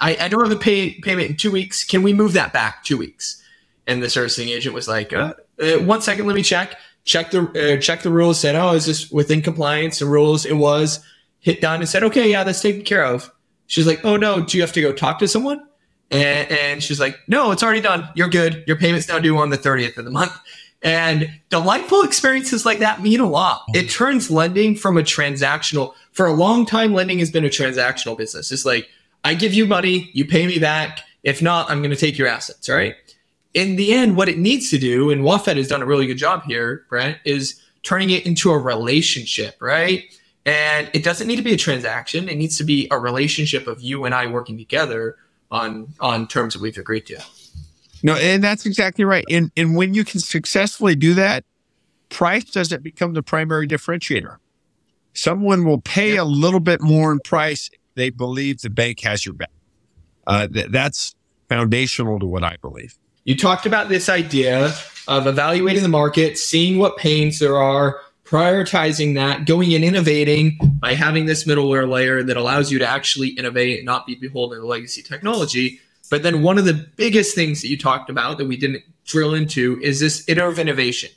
I, 0.00 0.16
I 0.16 0.28
don't 0.28 0.42
have 0.42 0.56
a 0.56 0.60
pay, 0.60 0.94
payment 1.00 1.30
in 1.30 1.36
two 1.36 1.50
weeks. 1.50 1.84
Can 1.84 2.02
we 2.02 2.12
move 2.12 2.32
that 2.32 2.52
back 2.52 2.84
two 2.84 2.96
weeks? 2.96 3.42
And 3.86 4.02
the 4.02 4.08
servicing 4.08 4.48
agent 4.48 4.74
was 4.74 4.88
like, 4.88 5.12
uh, 5.12 5.34
uh, 5.60 5.78
one 5.78 6.00
second, 6.00 6.26
let 6.26 6.36
me 6.36 6.42
check. 6.42 6.76
Check 7.08 7.30
the 7.30 7.40
uh, 7.74 7.80
check 7.80 8.02
the 8.02 8.10
rules. 8.10 8.38
Said, 8.38 8.54
oh, 8.54 8.74
is 8.74 8.84
this 8.84 9.10
within 9.10 9.40
compliance 9.40 10.02
and 10.02 10.10
rules? 10.10 10.44
It 10.44 10.54
was. 10.54 11.00
Hit 11.40 11.62
done 11.62 11.80
and 11.80 11.88
said, 11.88 12.02
okay, 12.02 12.30
yeah, 12.30 12.44
that's 12.44 12.60
taken 12.60 12.82
care 12.82 13.04
of. 13.04 13.32
She's 13.66 13.86
like, 13.86 14.04
oh 14.04 14.16
no, 14.16 14.44
do 14.44 14.58
you 14.58 14.62
have 14.62 14.72
to 14.72 14.82
go 14.82 14.92
talk 14.92 15.18
to 15.20 15.28
someone? 15.28 15.66
And, 16.10 16.50
and 16.50 16.82
she's 16.82 17.00
like, 17.00 17.18
no, 17.26 17.50
it's 17.50 17.62
already 17.62 17.80
done. 17.80 18.08
You're 18.14 18.28
good. 18.28 18.64
Your 18.66 18.76
payment's 18.76 19.08
now 19.08 19.18
due 19.18 19.38
on 19.38 19.48
the 19.48 19.56
30th 19.56 19.96
of 19.96 20.04
the 20.04 20.10
month. 20.10 20.32
And 20.82 21.40
delightful 21.48 22.02
experiences 22.02 22.66
like 22.66 22.80
that 22.80 23.00
mean 23.00 23.20
a 23.20 23.28
lot. 23.28 23.62
It 23.74 23.88
turns 23.88 24.30
lending 24.30 24.76
from 24.76 24.98
a 24.98 25.02
transactional, 25.02 25.94
for 26.12 26.26
a 26.26 26.32
long 26.32 26.66
time, 26.66 26.92
lending 26.92 27.18
has 27.20 27.30
been 27.30 27.44
a 27.44 27.48
transactional 27.48 28.16
business. 28.16 28.52
It's 28.52 28.64
like, 28.64 28.88
I 29.24 29.34
give 29.34 29.54
you 29.54 29.66
money, 29.66 30.10
you 30.12 30.24
pay 30.26 30.46
me 30.46 30.58
back. 30.58 31.00
If 31.22 31.40
not, 31.40 31.70
I'm 31.70 31.78
going 31.78 31.90
to 31.90 31.96
take 31.96 32.18
your 32.18 32.28
assets, 32.28 32.68
right? 32.68 32.94
In 33.54 33.76
the 33.76 33.92
end, 33.92 34.16
what 34.16 34.28
it 34.28 34.38
needs 34.38 34.70
to 34.70 34.78
do, 34.78 35.10
and 35.10 35.22
WaFd 35.22 35.56
has 35.56 35.68
done 35.68 35.82
a 35.82 35.86
really 35.86 36.06
good 36.06 36.18
job 36.18 36.44
here, 36.44 36.84
Brent, 36.88 37.18
is 37.24 37.60
turning 37.82 38.10
it 38.10 38.26
into 38.26 38.50
a 38.50 38.58
relationship, 38.58 39.56
right? 39.60 40.04
And 40.44 40.90
it 40.92 41.04
doesn't 41.04 41.26
need 41.26 41.36
to 41.36 41.42
be 41.42 41.52
a 41.52 41.56
transaction. 41.56 42.28
It 42.28 42.36
needs 42.36 42.56
to 42.58 42.64
be 42.64 42.88
a 42.90 42.98
relationship 42.98 43.66
of 43.66 43.82
you 43.82 44.04
and 44.04 44.14
I 44.14 44.26
working 44.26 44.56
together 44.58 45.16
on 45.50 45.88
on 46.00 46.26
terms 46.28 46.54
that 46.54 46.62
we've 46.62 46.76
agreed 46.76 47.06
to. 47.06 47.22
No, 48.02 48.14
and 48.14 48.42
that's 48.42 48.64
exactly 48.66 49.04
right. 49.04 49.24
And 49.30 49.50
and 49.56 49.76
when 49.76 49.94
you 49.94 50.04
can 50.04 50.20
successfully 50.20 50.94
do 50.94 51.14
that, 51.14 51.44
price 52.08 52.44
doesn't 52.44 52.82
become 52.82 53.14
the 53.14 53.22
primary 53.22 53.66
differentiator. 53.66 54.36
Someone 55.14 55.64
will 55.64 55.80
pay 55.80 56.14
yeah. 56.14 56.22
a 56.22 56.24
little 56.24 56.60
bit 56.60 56.80
more 56.80 57.10
in 57.12 57.18
price. 57.20 57.70
They 57.94 58.10
believe 58.10 58.60
the 58.60 58.70
bank 58.70 59.00
has 59.00 59.26
your 59.26 59.34
back. 59.34 59.50
Uh, 60.26 60.46
th- 60.46 60.68
that's 60.70 61.16
foundational 61.48 62.20
to 62.20 62.26
what 62.26 62.44
I 62.44 62.56
believe. 62.60 62.96
You 63.28 63.36
talked 63.36 63.66
about 63.66 63.90
this 63.90 64.08
idea 64.08 64.72
of 65.06 65.26
evaluating 65.26 65.82
the 65.82 65.88
market, 65.90 66.38
seeing 66.38 66.78
what 66.78 66.96
pains 66.96 67.38
there 67.40 67.58
are, 67.58 68.00
prioritizing 68.24 69.16
that, 69.16 69.44
going 69.44 69.74
and 69.74 69.84
innovating 69.84 70.58
by 70.80 70.94
having 70.94 71.26
this 71.26 71.44
middleware 71.44 71.86
layer 71.86 72.22
that 72.22 72.38
allows 72.38 72.72
you 72.72 72.78
to 72.78 72.86
actually 72.86 73.28
innovate 73.28 73.80
and 73.80 73.84
not 73.84 74.06
be 74.06 74.14
beholden 74.14 74.60
to 74.60 74.66
legacy 74.66 75.02
technology. 75.02 75.78
But 76.10 76.22
then 76.22 76.42
one 76.42 76.56
of 76.56 76.64
the 76.64 76.72
biggest 76.72 77.34
things 77.34 77.60
that 77.60 77.68
you 77.68 77.76
talked 77.76 78.08
about 78.08 78.38
that 78.38 78.46
we 78.46 78.56
didn't 78.56 78.82
drill 79.04 79.34
into 79.34 79.78
is 79.82 80.00
this 80.00 80.26
iterative 80.26 80.58
innovation. 80.58 81.10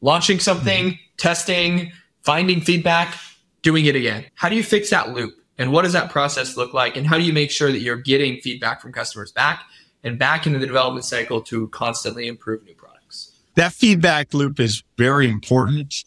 Launching 0.00 0.40
something, 0.40 0.86
mm-hmm. 0.86 1.16
testing, 1.16 1.92
finding 2.24 2.60
feedback, 2.60 3.14
doing 3.62 3.86
it 3.86 3.94
again. 3.94 4.24
How 4.34 4.48
do 4.48 4.56
you 4.56 4.64
fix 4.64 4.90
that 4.90 5.10
loop? 5.10 5.32
And 5.58 5.70
what 5.70 5.82
does 5.82 5.92
that 5.92 6.10
process 6.10 6.56
look 6.56 6.74
like? 6.74 6.96
And 6.96 7.06
how 7.06 7.16
do 7.16 7.22
you 7.22 7.32
make 7.32 7.52
sure 7.52 7.70
that 7.70 7.78
you're 7.78 7.96
getting 7.96 8.40
feedback 8.40 8.80
from 8.80 8.92
customers 8.92 9.30
back 9.30 9.62
and 10.06 10.20
back 10.20 10.46
into 10.46 10.60
the 10.60 10.66
development 10.66 11.04
cycle 11.04 11.40
to 11.42 11.66
constantly 11.68 12.28
improve 12.28 12.64
new 12.64 12.74
products. 12.74 13.32
That 13.56 13.72
feedback 13.72 14.32
loop 14.32 14.60
is 14.60 14.84
very 14.96 15.28
important. 15.28 16.04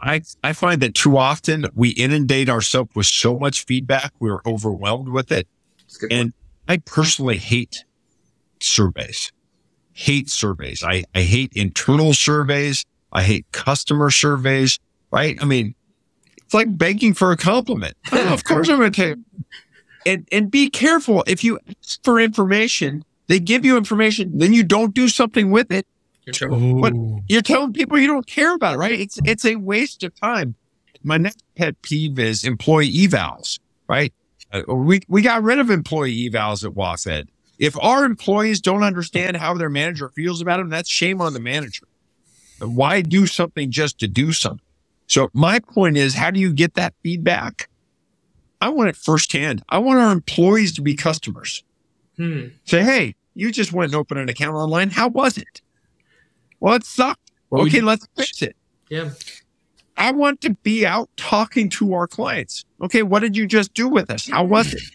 I, 0.00 0.22
I 0.42 0.54
find 0.54 0.80
that 0.80 0.94
too 0.94 1.18
often 1.18 1.66
we 1.74 1.90
inundate 1.90 2.48
ourselves 2.48 2.90
with 2.94 3.06
so 3.06 3.38
much 3.38 3.66
feedback, 3.66 4.12
we're 4.20 4.40
overwhelmed 4.46 5.08
with 5.08 5.30
it. 5.30 5.46
And 6.10 6.32
I 6.66 6.78
personally 6.78 7.36
hate 7.36 7.84
surveys, 8.60 9.32
hate 9.92 10.30
surveys. 10.30 10.82
I, 10.82 11.04
I 11.14 11.22
hate 11.22 11.52
internal 11.54 12.14
surveys. 12.14 12.86
I 13.12 13.22
hate 13.22 13.46
customer 13.52 14.10
surveys, 14.10 14.78
right? 15.10 15.36
I 15.42 15.44
mean, 15.44 15.74
it's 16.36 16.54
like 16.54 16.78
begging 16.78 17.12
for 17.12 17.32
a 17.32 17.36
compliment. 17.36 17.96
Oh, 18.12 18.28
of 18.32 18.44
course 18.44 18.68
I'm 18.70 18.78
going 18.78 18.92
to 18.92 19.14
take 19.14 19.18
and, 20.06 20.26
and 20.32 20.50
be 20.50 20.70
careful. 20.70 21.24
If 21.26 21.44
you 21.44 21.58
ask 21.68 22.02
for 22.02 22.20
information, 22.20 23.04
they 23.26 23.40
give 23.40 23.64
you 23.64 23.76
information, 23.76 24.38
then 24.38 24.52
you 24.52 24.64
don't 24.64 24.94
do 24.94 25.08
something 25.08 25.50
with 25.50 25.70
it. 25.70 25.86
You're, 26.24 26.80
but 26.80 26.92
you're 27.28 27.42
telling 27.42 27.72
people 27.72 27.98
you 27.98 28.06
don't 28.06 28.26
care 28.26 28.54
about 28.54 28.74
it, 28.74 28.78
right? 28.78 28.92
It's, 28.92 29.18
it's 29.24 29.44
a 29.44 29.56
waste 29.56 30.02
of 30.02 30.14
time. 30.14 30.54
My 31.02 31.16
next 31.16 31.42
pet 31.56 31.80
peeve 31.82 32.18
is 32.18 32.44
employee 32.44 32.90
evals, 32.92 33.58
right? 33.88 34.12
Uh, 34.52 34.62
we, 34.74 35.00
we 35.08 35.22
got 35.22 35.42
rid 35.42 35.58
of 35.58 35.70
employee 35.70 36.28
evals 36.28 36.64
at 36.64 36.74
WaFd. 36.74 37.28
If 37.58 37.76
our 37.82 38.04
employees 38.04 38.60
don't 38.60 38.82
understand 38.82 39.36
how 39.36 39.54
their 39.54 39.70
manager 39.70 40.10
feels 40.10 40.40
about 40.40 40.58
them, 40.58 40.68
that's 40.68 40.88
shame 40.88 41.20
on 41.20 41.32
the 41.32 41.40
manager. 41.40 41.86
Why 42.60 43.02
do 43.02 43.26
something 43.26 43.70
just 43.70 43.98
to 44.00 44.08
do 44.08 44.32
something? 44.32 44.64
So 45.06 45.30
my 45.32 45.58
point 45.58 45.96
is, 45.96 46.14
how 46.14 46.30
do 46.30 46.40
you 46.40 46.52
get 46.52 46.74
that 46.74 46.94
feedback? 47.02 47.67
I 48.60 48.68
want 48.70 48.90
it 48.90 48.96
firsthand. 48.96 49.62
I 49.68 49.78
want 49.78 50.00
our 50.00 50.12
employees 50.12 50.74
to 50.74 50.82
be 50.82 50.94
customers. 50.94 51.62
Hmm. 52.16 52.48
Say, 52.64 52.82
hey, 52.82 53.14
you 53.34 53.52
just 53.52 53.72
went 53.72 53.92
and 53.92 54.00
opened 54.00 54.20
an 54.20 54.28
account 54.28 54.56
online. 54.56 54.90
How 54.90 55.08
was 55.08 55.38
it? 55.38 55.62
Well, 56.60 56.74
it 56.74 56.84
sucked. 56.84 57.30
Well, 57.50 57.62
okay, 57.62 57.80
let's 57.80 58.06
fix 58.16 58.42
it. 58.42 58.56
Yeah. 58.90 59.10
I 59.96 60.12
want 60.12 60.40
to 60.42 60.50
be 60.50 60.86
out 60.86 61.08
talking 61.16 61.68
to 61.70 61.94
our 61.94 62.06
clients. 62.06 62.64
Okay, 62.80 63.02
what 63.02 63.20
did 63.20 63.36
you 63.36 63.46
just 63.46 63.74
do 63.74 63.88
with 63.88 64.10
us? 64.10 64.28
How 64.28 64.44
was 64.44 64.74
it? 64.74 64.82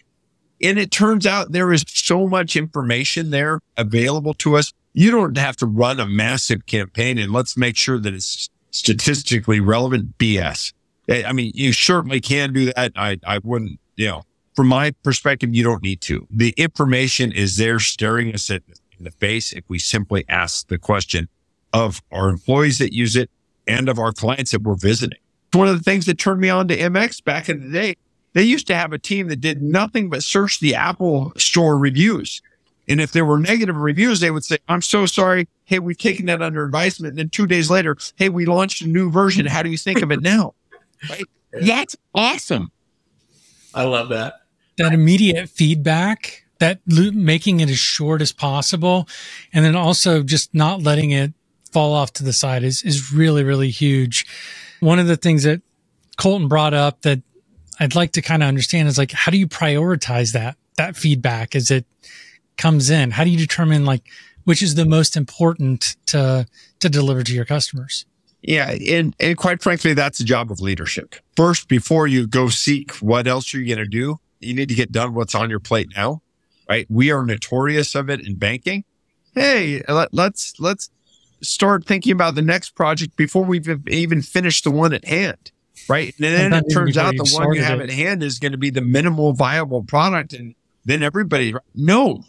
And 0.62 0.78
it 0.78 0.90
turns 0.90 1.26
out 1.26 1.52
there 1.52 1.72
is 1.72 1.84
so 1.88 2.26
much 2.26 2.56
information 2.56 3.30
there 3.30 3.60
available 3.76 4.32
to 4.34 4.56
us. 4.56 4.72
You 4.94 5.10
don't 5.10 5.36
have 5.36 5.56
to 5.56 5.66
run 5.66 6.00
a 6.00 6.06
massive 6.06 6.64
campaign 6.64 7.18
and 7.18 7.32
let's 7.32 7.56
make 7.56 7.76
sure 7.76 7.98
that 7.98 8.14
it's 8.14 8.48
statistically 8.70 9.60
relevant 9.60 10.16
BS. 10.16 10.72
I 11.08 11.32
mean, 11.32 11.52
you 11.54 11.72
certainly 11.72 12.20
can 12.20 12.52
do 12.52 12.72
that. 12.72 12.92
I, 12.96 13.18
I 13.26 13.38
wouldn't, 13.38 13.78
you 13.96 14.08
know, 14.08 14.22
from 14.54 14.68
my 14.68 14.92
perspective, 15.02 15.54
you 15.54 15.64
don't 15.64 15.82
need 15.82 16.00
to. 16.02 16.26
The 16.30 16.54
information 16.56 17.32
is 17.32 17.56
there 17.56 17.80
staring 17.80 18.32
us 18.32 18.50
in 18.50 18.60
the 19.00 19.10
face 19.10 19.52
if 19.52 19.64
we 19.68 19.78
simply 19.78 20.24
ask 20.28 20.68
the 20.68 20.78
question 20.78 21.28
of 21.72 22.02
our 22.12 22.28
employees 22.28 22.78
that 22.78 22.94
use 22.94 23.16
it 23.16 23.30
and 23.66 23.88
of 23.88 23.98
our 23.98 24.12
clients 24.12 24.52
that 24.52 24.62
we're 24.62 24.76
visiting. 24.76 25.18
It's 25.48 25.56
One 25.56 25.68
of 25.68 25.76
the 25.76 25.82
things 25.82 26.06
that 26.06 26.18
turned 26.18 26.40
me 26.40 26.48
on 26.48 26.68
to 26.68 26.76
MX 26.76 27.24
back 27.24 27.48
in 27.48 27.64
the 27.64 27.72
day, 27.72 27.96
they 28.32 28.42
used 28.42 28.66
to 28.68 28.74
have 28.74 28.92
a 28.92 28.98
team 28.98 29.28
that 29.28 29.40
did 29.40 29.62
nothing 29.62 30.08
but 30.08 30.22
search 30.22 30.60
the 30.60 30.74
Apple 30.74 31.32
store 31.36 31.76
reviews. 31.76 32.40
And 32.86 33.00
if 33.00 33.12
there 33.12 33.24
were 33.24 33.38
negative 33.38 33.76
reviews, 33.76 34.20
they 34.20 34.30
would 34.30 34.44
say, 34.44 34.58
I'm 34.68 34.82
so 34.82 35.06
sorry. 35.06 35.48
Hey, 35.64 35.78
we've 35.78 35.96
taken 35.96 36.26
that 36.26 36.42
under 36.42 36.64
advisement. 36.64 37.12
And 37.12 37.18
then 37.18 37.30
two 37.30 37.46
days 37.46 37.70
later, 37.70 37.96
hey, 38.16 38.28
we 38.28 38.44
launched 38.44 38.82
a 38.82 38.86
new 38.86 39.10
version. 39.10 39.46
How 39.46 39.62
do 39.62 39.70
you 39.70 39.78
think 39.78 40.02
of 40.02 40.12
it 40.12 40.20
now? 40.20 40.54
Right? 41.08 41.24
That's 41.52 41.96
awesome. 42.14 42.70
I 43.74 43.84
love 43.84 44.08
that. 44.10 44.34
That 44.76 44.92
immediate 44.92 45.48
feedback, 45.48 46.44
that 46.58 46.80
making 46.86 47.60
it 47.60 47.68
as 47.68 47.78
short 47.78 48.22
as 48.22 48.32
possible, 48.32 49.08
and 49.52 49.64
then 49.64 49.76
also 49.76 50.22
just 50.22 50.54
not 50.54 50.82
letting 50.82 51.10
it 51.10 51.32
fall 51.72 51.92
off 51.92 52.12
to 52.12 52.24
the 52.24 52.32
side 52.32 52.62
is 52.62 52.82
is 52.82 53.12
really 53.12 53.44
really 53.44 53.70
huge. 53.70 54.26
One 54.80 54.98
of 54.98 55.06
the 55.06 55.16
things 55.16 55.42
that 55.42 55.62
Colton 56.16 56.48
brought 56.48 56.74
up 56.74 57.02
that 57.02 57.20
I'd 57.80 57.94
like 57.94 58.12
to 58.12 58.22
kind 58.22 58.42
of 58.42 58.48
understand 58.48 58.88
is 58.88 58.98
like 58.98 59.12
how 59.12 59.30
do 59.30 59.38
you 59.38 59.48
prioritize 59.48 60.32
that 60.32 60.56
that 60.76 60.96
feedback 60.96 61.54
as 61.54 61.70
it 61.70 61.84
comes 62.56 62.90
in? 62.90 63.10
How 63.10 63.24
do 63.24 63.30
you 63.30 63.38
determine 63.38 63.84
like 63.84 64.02
which 64.44 64.62
is 64.62 64.74
the 64.74 64.86
most 64.86 65.16
important 65.16 65.96
to 66.06 66.46
to 66.80 66.88
deliver 66.88 67.22
to 67.22 67.34
your 67.34 67.44
customers? 67.44 68.06
Yeah, 68.46 68.72
and 68.72 69.16
and 69.18 69.38
quite 69.38 69.62
frankly, 69.62 69.94
that's 69.94 70.18
the 70.18 70.24
job 70.24 70.50
of 70.50 70.60
leadership. 70.60 71.14
First, 71.34 71.66
before 71.66 72.06
you 72.06 72.26
go 72.26 72.48
seek 72.48 72.92
what 72.96 73.26
else 73.26 73.54
you're 73.54 73.64
going 73.64 73.78
to 73.78 73.86
do, 73.86 74.20
you 74.40 74.52
need 74.52 74.68
to 74.68 74.74
get 74.74 74.92
done 74.92 75.14
what's 75.14 75.34
on 75.34 75.48
your 75.48 75.60
plate 75.60 75.88
now. 75.96 76.20
Right? 76.68 76.86
We 76.90 77.10
are 77.10 77.24
notorious 77.24 77.94
of 77.94 78.10
it 78.10 78.26
in 78.26 78.36
banking. 78.36 78.84
Hey, 79.34 79.82
let, 79.88 80.12
let's 80.12 80.60
let's 80.60 80.90
start 81.40 81.86
thinking 81.86 82.12
about 82.12 82.34
the 82.34 82.42
next 82.42 82.70
project 82.70 83.16
before 83.16 83.44
we've 83.44 83.68
even 83.88 84.20
finished 84.20 84.64
the 84.64 84.70
one 84.70 84.92
at 84.92 85.06
hand. 85.06 85.50
Right. 85.88 86.14
And 86.20 86.24
then 86.24 86.52
it 86.52 86.64
turns 86.70 86.96
out 86.96 87.14
the 87.16 87.30
one 87.34 87.54
you 87.54 87.62
have 87.62 87.80
it. 87.80 87.84
at 87.84 87.90
hand 87.90 88.22
is 88.22 88.38
going 88.38 88.52
to 88.52 88.58
be 88.58 88.70
the 88.70 88.80
minimal 88.80 89.32
viable 89.32 89.82
product. 89.82 90.32
And 90.32 90.54
then 90.84 91.02
everybody, 91.02 91.54
no, 91.74 92.22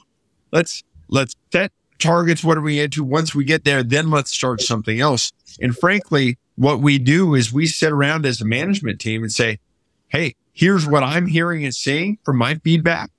let's, 0.51 0.83
let's 1.09 1.35
set 1.51 1.71
targets. 1.99 2.43
What 2.43 2.57
are 2.57 2.61
we 2.61 2.79
into? 2.79 3.03
Once 3.03 3.33
we 3.33 3.45
get 3.45 3.63
there, 3.63 3.83
then 3.83 4.09
let's 4.09 4.31
start 4.31 4.61
something 4.61 4.99
else. 4.99 5.31
And 5.61 5.75
frankly, 5.75 6.37
what 6.55 6.79
we 6.79 6.97
do 6.97 7.35
is 7.35 7.51
we 7.51 7.67
sit 7.67 7.91
around 7.91 8.25
as 8.25 8.41
a 8.41 8.45
management 8.45 8.99
team 8.99 9.23
and 9.23 9.31
say, 9.31 9.59
Hey, 10.07 10.35
here's 10.53 10.87
what 10.87 11.03
I'm 11.03 11.27
hearing 11.27 11.65
and 11.65 11.75
seeing 11.75 12.17
from 12.23 12.37
my 12.37 12.55
feedback. 12.55 13.11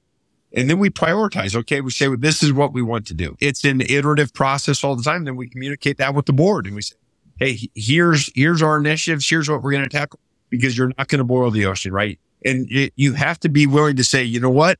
And 0.53 0.71
then 0.71 0.79
we 0.79 0.89
prioritize. 0.89 1.55
Okay. 1.55 1.81
We 1.81 1.91
say, 1.91 2.09
well, 2.09 2.17
this 2.17 2.43
is 2.43 2.53
what 2.53 2.73
we 2.73 2.81
want 2.81 3.07
to 3.09 3.15
do. 3.15 3.37
It's 3.41 3.65
an 3.65 3.83
iterative 3.83 4.33
process 4.33 4.83
all 4.83 4.97
the 4.97 5.03
time. 5.03 5.25
Then 5.25 5.37
we 5.37 5.49
communicate 5.49 5.99
that 5.99 6.15
with 6.15 6.27
the 6.27 6.33
board 6.33 6.67
and 6.67 6.75
we 6.75 6.83
say, 6.83 6.97
Hey, 7.39 7.69
here's, 7.75 8.31
here's 8.35 8.63
our 8.63 8.79
initiatives. 8.79 9.29
Here's 9.29 9.51
what 9.51 9.63
we're 9.63 9.73
going 9.73 9.85
to 9.85 9.91
tackle 9.91 10.19
because 10.49 10.79
you're 10.79 10.93
not 10.97 11.09
going 11.09 11.19
to 11.19 11.25
boil 11.25 11.51
the 11.51 11.67
ocean, 11.67 11.93
right? 11.93 12.19
And 12.45 12.67
it, 12.71 12.95
you 12.97 13.13
have 13.13 13.39
to 13.41 13.51
be 13.51 13.67
willing 13.67 13.97
to 13.97 14.05
say, 14.05 14.23
you 14.23 14.41
know 14.41 14.51
what? 14.51 14.79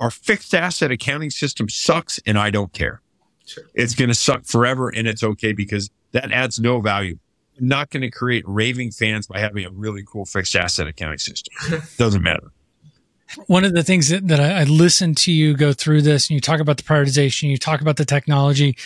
Our 0.00 0.10
fixed 0.10 0.54
asset 0.54 0.90
accounting 0.90 1.30
system 1.30 1.68
sucks 1.68 2.20
and 2.24 2.38
I 2.38 2.50
don't 2.50 2.72
care. 2.72 3.02
Sure. 3.46 3.64
It's 3.74 3.94
going 3.94 4.08
to 4.08 4.14
suck 4.14 4.44
forever 4.44 4.88
and 4.88 5.06
it's 5.06 5.22
okay 5.22 5.52
because 5.52 5.90
that 6.12 6.32
adds 6.32 6.58
no 6.58 6.80
value. 6.80 7.18
I'm 7.58 7.68
not 7.68 7.90
going 7.90 8.02
to 8.02 8.10
create 8.10 8.44
raving 8.46 8.90
fans 8.90 9.26
by 9.26 9.38
having 9.38 9.64
a 9.64 9.70
really 9.70 10.02
cool 10.06 10.24
fixed 10.24 10.56
asset 10.56 10.86
accounting 10.86 11.18
system. 11.18 11.54
Doesn't 11.98 12.22
matter. 12.22 12.50
One 13.46 13.64
of 13.64 13.72
the 13.74 13.82
things 13.82 14.08
that, 14.08 14.26
that 14.28 14.40
I, 14.40 14.60
I 14.60 14.64
listened 14.64 15.16
to 15.18 15.32
you 15.32 15.56
go 15.56 15.72
through 15.72 16.02
this 16.02 16.28
and 16.28 16.34
you 16.34 16.40
talk 16.40 16.60
about 16.60 16.76
the 16.76 16.82
prioritization, 16.82 17.50
you 17.50 17.58
talk 17.58 17.80
about 17.80 17.96
the 17.96 18.04
technology, 18.04 18.76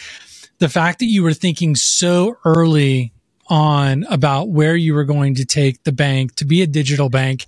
the 0.59 0.69
fact 0.69 0.99
that 1.01 1.07
you 1.07 1.23
were 1.23 1.35
thinking 1.35 1.77
so 1.77 2.39
early 2.45 3.13
on 3.49 4.05
about 4.11 4.51
where 4.51 4.77
you 4.77 4.95
were 4.95 5.05
going 5.05 5.35
to 5.37 5.45
take 5.45 5.83
the 5.85 5.93
bank 5.93 6.35
to 6.37 6.45
be 6.45 6.63
a 6.63 6.67
digital 6.67 7.09
bank. 7.09 7.47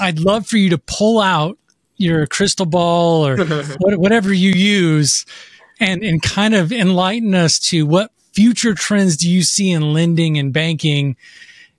I'd 0.00 0.18
love 0.18 0.46
for 0.46 0.56
you 0.56 0.70
to 0.70 0.78
pull 0.78 1.20
out 1.20 1.58
your 1.96 2.26
crystal 2.26 2.66
ball 2.66 3.26
or 3.26 3.44
whatever 3.80 4.32
you 4.32 4.50
use 4.50 5.24
and, 5.80 6.02
and 6.02 6.22
kind 6.22 6.54
of 6.54 6.72
enlighten 6.72 7.34
us 7.34 7.58
to 7.58 7.86
what 7.86 8.10
future 8.32 8.74
trends 8.74 9.16
do 9.16 9.30
you 9.30 9.42
see 9.42 9.70
in 9.70 9.92
lending 9.92 10.38
and 10.38 10.52
banking? 10.52 11.16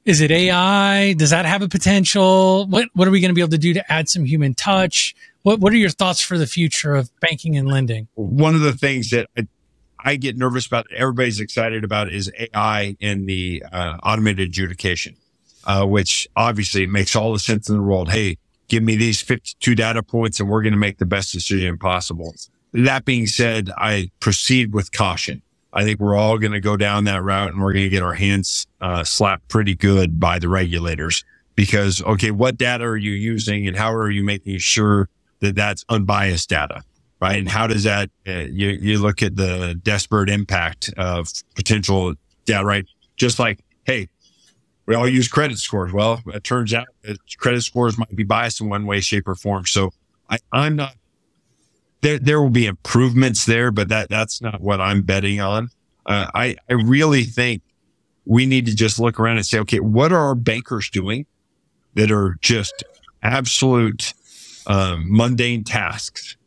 Is 0.05 0.21
it 0.21 0.31
AI? 0.31 1.13
Does 1.13 1.31
that 1.31 1.45
have 1.45 1.61
a 1.61 1.67
potential? 1.67 2.65
What, 2.67 2.89
what 2.93 3.07
are 3.07 3.11
we 3.11 3.19
going 3.19 3.29
to 3.29 3.35
be 3.35 3.41
able 3.41 3.51
to 3.51 3.57
do 3.57 3.73
to 3.73 3.91
add 3.91 4.07
some 4.07 4.25
human 4.25 4.53
touch? 4.53 5.15
What, 5.43 5.59
what 5.59 5.73
are 5.73 5.77
your 5.77 5.89
thoughts 5.89 6.21
for 6.21 6.37
the 6.37 6.47
future 6.47 6.95
of 6.95 7.09
banking 7.19 7.57
and 7.57 7.67
lending? 7.67 8.07
One 8.15 8.55
of 8.55 8.61
the 8.61 8.73
things 8.73 9.09
that 9.09 9.29
I 9.37 9.47
I 9.99 10.15
get 10.15 10.37
nervous 10.37 10.65
about, 10.65 10.87
everybody's 10.95 11.39
excited 11.39 11.83
about 11.83 12.11
is 12.11 12.31
AI 12.37 12.95
in 12.99 13.25
the 13.25 13.63
uh, 13.71 13.97
automated 14.03 14.47
adjudication, 14.47 15.15
uh, 15.65 15.85
which 15.85 16.27
obviously 16.35 16.87
makes 16.87 17.15
all 17.15 17.33
the 17.33 17.39
sense 17.39 17.67
in 17.67 17.75
the 17.75 17.81
world. 17.81 18.09
Hey, 18.09 18.37
give 18.67 18.83
me 18.83 18.95
these 18.95 19.21
52 19.21 19.75
data 19.75 20.03
points 20.03 20.39
and 20.39 20.47
we're 20.47 20.61
going 20.61 20.73
to 20.73 20.79
make 20.79 20.97
the 20.97 21.05
best 21.05 21.33
decision 21.33 21.77
possible. 21.77 22.33
That 22.73 23.05
being 23.05 23.27
said, 23.27 23.69
I 23.77 24.11
proceed 24.19 24.73
with 24.73 24.91
caution. 24.91 25.41
I 25.73 25.83
think 25.83 25.99
we're 25.99 26.15
all 26.15 26.37
going 26.37 26.53
to 26.53 26.59
go 26.59 26.77
down 26.77 27.03
that 27.05 27.23
route 27.23 27.51
and 27.51 27.61
we're 27.61 27.73
going 27.73 27.85
to 27.85 27.89
get 27.89 28.03
our 28.03 28.13
hands 28.13 28.65
uh, 28.81 29.03
slapped 29.03 29.47
pretty 29.47 29.75
good 29.75 30.19
by 30.19 30.39
the 30.39 30.49
regulators 30.49 31.23
because, 31.55 32.01
okay, 32.03 32.31
what 32.31 32.57
data 32.57 32.83
are 32.83 32.97
you 32.97 33.11
using 33.11 33.67
and 33.67 33.75
how 33.75 33.93
are 33.93 34.09
you 34.09 34.23
making 34.23 34.57
sure 34.59 35.09
that 35.39 35.55
that's 35.55 35.85
unbiased 35.89 36.49
data? 36.49 36.83
right? 37.19 37.37
And 37.37 37.49
how 37.49 37.67
does 37.67 37.83
that, 37.83 38.09
uh, 38.27 38.31
you, 38.31 38.69
you 38.69 38.99
look 38.99 39.21
at 39.23 39.35
the 39.35 39.79
disparate 39.83 40.29
impact 40.29 40.93
of 40.97 41.29
potential 41.55 42.13
debt, 42.45 42.63
right? 42.63 42.85
Just 43.15 43.39
like, 43.39 43.59
hey, 43.85 44.07
we 44.85 44.95
all 44.95 45.07
use 45.07 45.27
credit 45.27 45.57
scores. 45.57 45.91
Well, 45.91 46.21
it 46.27 46.43
turns 46.43 46.73
out 46.73 46.87
that 47.03 47.17
credit 47.37 47.61
scores 47.61 47.97
might 47.97 48.15
be 48.15 48.23
biased 48.23 48.61
in 48.61 48.69
one 48.69 48.85
way, 48.85 49.01
shape 49.01 49.27
or 49.27 49.35
form. 49.35 49.65
So 49.65 49.91
I, 50.29 50.37
I'm 50.51 50.75
not, 50.75 50.93
there, 52.01 52.19
there 52.19 52.41
will 52.41 52.49
be 52.49 52.65
improvements 52.65 53.45
there, 53.45 53.71
but 53.71 53.89
that, 53.89 54.09
that's 54.09 54.41
not 54.41 54.61
what 54.61 54.79
I'm 54.79 55.01
betting 55.01 55.39
on. 55.39 55.69
Uh, 56.05 56.27
I, 56.33 56.55
I 56.69 56.73
really 56.73 57.23
think 57.23 57.61
we 58.25 58.45
need 58.45 58.65
to 58.65 58.75
just 58.75 58.99
look 58.99 59.19
around 59.19 59.37
and 59.37 59.45
say, 59.45 59.59
okay, 59.59 59.79
what 59.79 60.11
are 60.11 60.19
our 60.19 60.35
bankers 60.35 60.89
doing 60.89 61.25
that 61.95 62.11
are 62.11 62.37
just 62.41 62.83
absolute 63.23 64.13
um, 64.67 65.05
mundane 65.07 65.63
tasks 65.63 66.37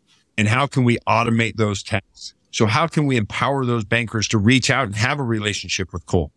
and 0.41 0.49
how 0.49 0.67
can 0.67 0.85
we 0.85 0.97
automate 1.07 1.57
those 1.57 1.83
tasks? 1.83 2.33
So 2.51 2.65
how 2.65 2.87
can 2.87 3.05
we 3.05 3.19
empower 3.19 3.67
those 3.67 3.85
bankers 3.85 4.27
to 4.29 4.39
reach 4.39 4.71
out 4.71 4.87
and 4.87 4.97
have 4.97 5.21
a 5.21 5.23
relationship 5.23 5.93
with 5.93 6.07
Cole? 6.07 6.33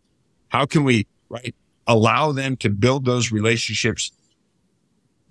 How 0.50 0.66
can 0.66 0.84
we, 0.84 1.08
right, 1.30 1.56
allow 1.88 2.34
them 2.34 2.58
to 2.58 2.70
build 2.70 3.06
those 3.06 3.32
relationships? 3.32 4.12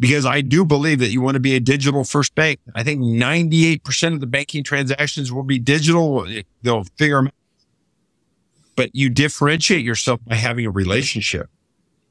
Because 0.03 0.27
I 0.27 0.41
do 0.41 0.65
believe 0.65 0.99
that 0.99 1.11
you 1.11 1.21
want 1.21 1.37
to 1.37 1.41
be 1.41 1.55
a 1.55 1.61
digital 1.61 2.03
first 2.03 2.35
bank. 2.35 2.59
I 2.75 2.83
think 2.83 3.01
98% 3.01 4.15
of 4.15 4.19
the 4.19 4.27
banking 4.27 4.65
transactions 4.65 5.33
will 5.33 5.45
be 5.45 5.61
digital. 5.61 6.27
They'll 6.63 6.83
figure 6.83 7.19
them 7.19 7.29
out. 7.29 7.35
But 8.75 8.97
you 8.97 9.11
differentiate 9.11 9.85
yourself 9.85 10.19
by 10.27 10.35
having 10.35 10.67
a 10.67 10.73
relationship 10.73 11.49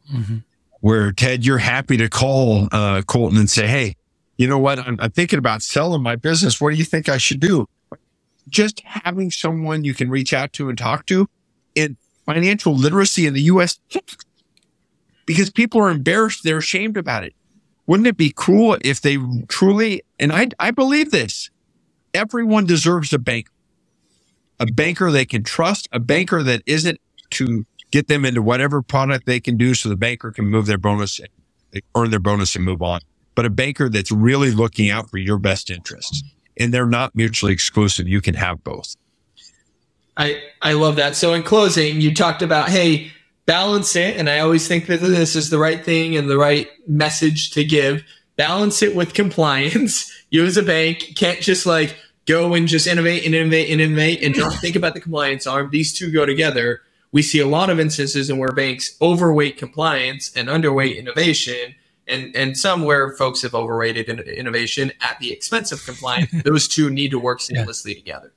mm-hmm. 0.09 0.37
where 0.79 1.11
Tedd, 1.11 1.45
you're 1.45 1.57
happy 1.57 1.97
to 1.97 2.07
call, 2.07 2.69
uh, 2.71 3.01
Colton 3.01 3.37
and 3.37 3.49
say, 3.49 3.67
Hey, 3.67 3.97
you 4.37 4.47
know 4.47 4.57
what? 4.57 4.79
I'm, 4.79 4.97
I'm 5.01 5.11
thinking 5.11 5.37
about 5.39 5.61
selling 5.61 6.01
my 6.01 6.15
business. 6.15 6.61
What 6.61 6.71
do 6.71 6.77
you 6.77 6.85
think 6.85 7.09
I 7.09 7.17
should 7.17 7.41
do? 7.41 7.67
Just 8.47 8.79
having 8.85 9.31
someone 9.31 9.83
you 9.83 9.93
can 9.93 10.09
reach 10.09 10.33
out 10.33 10.53
to 10.53 10.69
and 10.69 10.77
talk 10.77 11.07
to 11.07 11.27
in 11.75 11.97
financial 12.25 12.73
literacy 12.73 13.27
in 13.27 13.33
the 13.33 13.41
U.S. 13.41 13.79
because 15.25 15.49
people 15.49 15.81
are 15.81 15.89
embarrassed. 15.89 16.45
They're 16.45 16.59
ashamed 16.59 16.95
about 16.95 17.25
it. 17.25 17.35
Wouldn't 17.87 18.07
it 18.07 18.17
be 18.17 18.33
cool 18.35 18.77
if 18.83 19.01
they 19.01 19.17
truly, 19.47 20.03
and 20.19 20.31
I, 20.31 20.49
I 20.59 20.71
believe 20.71 21.11
this, 21.11 21.49
everyone 22.13 22.65
deserves 22.65 23.11
a 23.13 23.19
banker, 23.19 23.51
a 24.59 24.65
banker 24.65 25.11
they 25.11 25.25
can 25.25 25.43
trust, 25.43 25.89
a 25.91 25.99
banker 25.99 26.43
that 26.43 26.61
isn't 26.65 26.99
to 27.31 27.65
get 27.91 28.07
them 28.07 28.23
into 28.23 28.41
whatever 28.41 28.81
product 28.81 29.25
they 29.25 29.39
can 29.39 29.57
do 29.57 29.73
so 29.73 29.89
the 29.89 29.97
banker 29.97 30.31
can 30.31 30.45
move 30.45 30.65
their 30.65 30.77
bonus, 30.77 31.19
they 31.71 31.81
earn 31.95 32.09
their 32.11 32.19
bonus 32.19 32.55
and 32.55 32.63
move 32.63 32.81
on 32.81 33.01
but 33.35 33.45
a 33.45 33.49
banker 33.49 33.89
that's 33.89 34.11
really 34.11 34.51
looking 34.51 34.89
out 34.89 35.09
for 35.09 35.17
your 35.17 35.37
best 35.37 35.69
interests. 35.69 36.23
And 36.57 36.73
they're 36.73 36.85
not 36.85 37.15
mutually 37.15 37.53
exclusive. 37.53 38.07
You 38.07 38.21
can 38.21 38.35
have 38.35 38.63
both. 38.63 38.95
I, 40.17 40.41
I 40.61 40.73
love 40.73 40.97
that. 40.97 41.15
So 41.15 41.33
in 41.33 41.43
closing, 41.43 42.01
you 42.01 42.13
talked 42.13 42.41
about, 42.41 42.69
hey, 42.69 43.11
balance 43.45 43.95
it. 43.95 44.17
And 44.17 44.29
I 44.29 44.39
always 44.39 44.67
think 44.67 44.87
that 44.87 45.01
this 45.01 45.35
is 45.35 45.49
the 45.49 45.57
right 45.57 45.83
thing 45.83 46.15
and 46.15 46.29
the 46.29 46.37
right 46.37 46.67
message 46.87 47.51
to 47.51 47.63
give. 47.63 48.03
Balance 48.35 48.81
it 48.81 48.95
with 48.95 49.13
compliance. 49.13 50.09
You 50.33 50.45
as 50.45 50.55
a 50.55 50.63
bank 50.63 51.17
can't 51.17 51.41
just 51.41 51.65
like 51.65 51.97
go 52.25 52.53
and 52.53 52.65
just 52.65 52.87
innovate 52.87 53.25
and 53.25 53.35
innovate 53.35 53.69
and 53.69 53.81
innovate 53.81 54.23
and 54.23 54.33
don't 54.33 54.53
think 54.53 54.77
about 54.77 54.93
the 54.93 55.01
compliance 55.01 55.45
arm. 55.45 55.69
These 55.73 55.91
two 55.91 56.09
go 56.09 56.25
together. 56.25 56.83
We 57.11 57.21
see 57.21 57.39
a 57.39 57.47
lot 57.47 57.69
of 57.69 57.81
instances 57.81 58.29
in 58.29 58.37
where 58.37 58.53
banks 58.53 58.95
overweight 59.01 59.57
compliance 59.57 60.31
and 60.33 60.47
underweight 60.47 60.97
innovation 60.97 61.75
and 62.07 62.35
and 62.35 62.57
some 62.57 62.83
where 62.83 63.11
folks 63.11 63.41
have 63.41 63.53
overrated 63.53 64.07
innovation 64.07 64.91
at 65.01 65.19
the 65.19 65.31
expense 65.31 65.71
of 65.71 65.83
compliance. 65.85 66.31
Those 66.45 66.67
two 66.67 66.89
need 66.89 67.11
to 67.11 67.19
work 67.19 67.39
seamlessly 67.39 67.89
yeah. 67.89 67.99
together. 67.99 68.33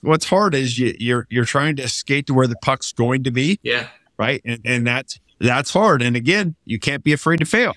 What's 0.00 0.26
hard 0.26 0.54
is 0.54 0.78
you, 0.78 0.94
you're 0.98 1.26
you're 1.30 1.44
trying 1.44 1.76
to 1.76 1.88
skate 1.88 2.26
to 2.26 2.34
where 2.34 2.46
the 2.46 2.56
puck's 2.56 2.92
going 2.92 3.24
to 3.24 3.30
be. 3.30 3.58
Yeah. 3.62 3.88
Right. 4.18 4.40
And 4.44 4.60
and 4.64 4.86
that's 4.86 5.18
that's 5.40 5.70
hard. 5.70 6.02
And 6.02 6.16
again, 6.16 6.54
you 6.64 6.78
can't 6.78 7.02
be 7.02 7.12
afraid 7.12 7.38
to 7.38 7.44
fail. 7.44 7.74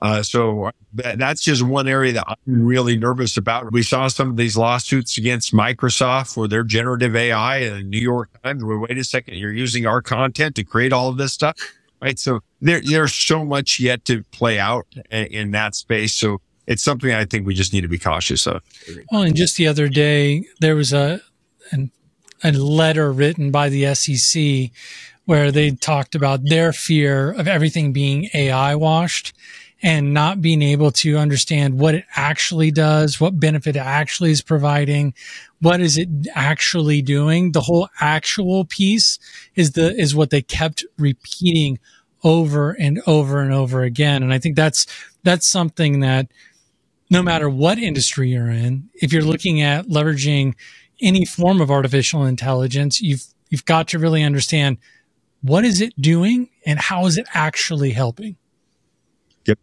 Uh, 0.00 0.20
so 0.20 0.70
that, 0.94 1.18
that's 1.18 1.40
just 1.42 1.62
one 1.62 1.86
area 1.86 2.12
that 2.12 2.24
I'm 2.26 2.64
really 2.64 2.96
nervous 2.96 3.36
about. 3.36 3.72
We 3.72 3.84
saw 3.84 4.08
some 4.08 4.30
of 4.30 4.36
these 4.36 4.56
lawsuits 4.56 5.16
against 5.16 5.52
Microsoft 5.52 6.34
for 6.34 6.48
their 6.48 6.64
generative 6.64 7.14
AI 7.14 7.58
and 7.58 7.88
New 7.88 8.00
York 8.00 8.30
Times. 8.42 8.64
Well, 8.64 8.78
wait 8.78 8.98
a 8.98 9.04
second, 9.04 9.36
you're 9.36 9.52
using 9.52 9.86
our 9.86 10.02
content 10.02 10.56
to 10.56 10.64
create 10.64 10.92
all 10.92 11.08
of 11.08 11.18
this 11.18 11.32
stuff 11.32 11.56
right? 12.02 12.18
So 12.18 12.40
there, 12.60 12.80
there's 12.84 13.14
so 13.14 13.44
much 13.44 13.80
yet 13.80 14.04
to 14.06 14.24
play 14.24 14.58
out 14.58 14.86
in 15.10 15.52
that 15.52 15.74
space. 15.74 16.14
So 16.14 16.40
it's 16.66 16.82
something 16.82 17.12
I 17.12 17.24
think 17.24 17.46
we 17.46 17.54
just 17.54 17.72
need 17.72 17.82
to 17.82 17.88
be 17.88 17.98
cautious 17.98 18.46
of. 18.46 18.62
Well, 19.10 19.22
and 19.22 19.36
just 19.36 19.56
the 19.56 19.68
other 19.68 19.88
day, 19.88 20.44
there 20.60 20.74
was 20.74 20.92
a, 20.92 21.20
an, 21.70 21.92
a 22.42 22.52
letter 22.52 23.12
written 23.12 23.50
by 23.50 23.68
the 23.68 23.94
SEC 23.94 24.70
where 25.24 25.52
they 25.52 25.70
talked 25.70 26.14
about 26.14 26.40
their 26.44 26.72
fear 26.72 27.30
of 27.32 27.46
everything 27.46 27.92
being 27.92 28.28
AI 28.34 28.74
washed 28.74 29.32
and 29.82 30.14
not 30.14 30.40
being 30.40 30.62
able 30.62 30.92
to 30.92 31.16
understand 31.16 31.78
what 31.78 31.94
it 31.94 32.04
actually 32.14 32.70
does, 32.70 33.20
what 33.20 33.40
benefit 33.40 33.74
it 33.74 33.80
actually 33.80 34.30
is 34.30 34.40
providing, 34.40 35.12
what 35.60 35.80
is 35.80 35.98
it 35.98 36.08
actually 36.34 37.02
doing. 37.02 37.52
The 37.52 37.62
whole 37.62 37.88
actual 38.00 38.64
piece 38.64 39.18
is 39.56 39.72
the, 39.72 39.94
is 39.96 40.14
what 40.14 40.30
they 40.30 40.42
kept 40.42 40.84
repeating 40.98 41.80
over 42.22 42.70
and 42.72 43.02
over 43.08 43.40
and 43.40 43.52
over 43.52 43.82
again. 43.82 44.22
And 44.22 44.32
I 44.32 44.38
think 44.38 44.54
that's, 44.54 44.86
that's 45.24 45.50
something 45.50 46.00
that 46.00 46.28
no 47.10 47.22
matter 47.22 47.50
what 47.50 47.78
industry 47.78 48.30
you're 48.30 48.50
in, 48.50 48.88
if 48.94 49.12
you're 49.12 49.22
looking 49.22 49.60
at 49.60 49.88
leveraging 49.88 50.54
any 51.00 51.24
form 51.24 51.60
of 51.60 51.70
artificial 51.70 52.24
intelligence, 52.24 53.00
you've, 53.00 53.24
you've 53.50 53.64
got 53.64 53.88
to 53.88 53.98
really 53.98 54.22
understand 54.22 54.78
what 55.42 55.64
is 55.64 55.80
it 55.80 55.92
doing 56.00 56.48
and 56.64 56.78
how 56.78 57.06
is 57.06 57.18
it 57.18 57.26
actually 57.34 57.90
helping? 57.90 58.36
Yep. 59.46 59.58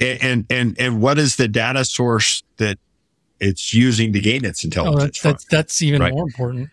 and 0.00 0.46
and 0.50 0.76
and 0.78 1.00
what 1.00 1.18
is 1.18 1.36
the 1.36 1.48
data 1.48 1.84
source 1.84 2.42
that 2.58 2.78
it's 3.40 3.72
using 3.72 4.12
to 4.12 4.20
gain 4.20 4.44
its 4.44 4.64
intelligence? 4.64 5.02
Oh, 5.02 5.04
that's, 5.04 5.20
that's, 5.20 5.44
that's 5.46 5.82
even 5.82 6.00
right. 6.00 6.12
more 6.12 6.26
important. 6.26 6.70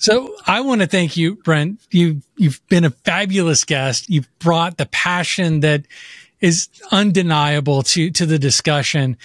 So 0.00 0.36
I 0.46 0.60
want 0.60 0.80
to 0.80 0.86
thank 0.86 1.16
you, 1.16 1.36
Brent. 1.36 1.80
You 1.90 2.22
you've 2.36 2.60
been 2.68 2.84
a 2.84 2.90
fabulous 2.90 3.64
guest. 3.64 4.08
You've 4.08 4.28
brought 4.38 4.76
the 4.76 4.86
passion 4.86 5.60
that 5.60 5.86
is 6.40 6.68
undeniable 6.92 7.82
to 7.82 8.10
to 8.12 8.24
the 8.24 8.38
discussion. 8.38 9.16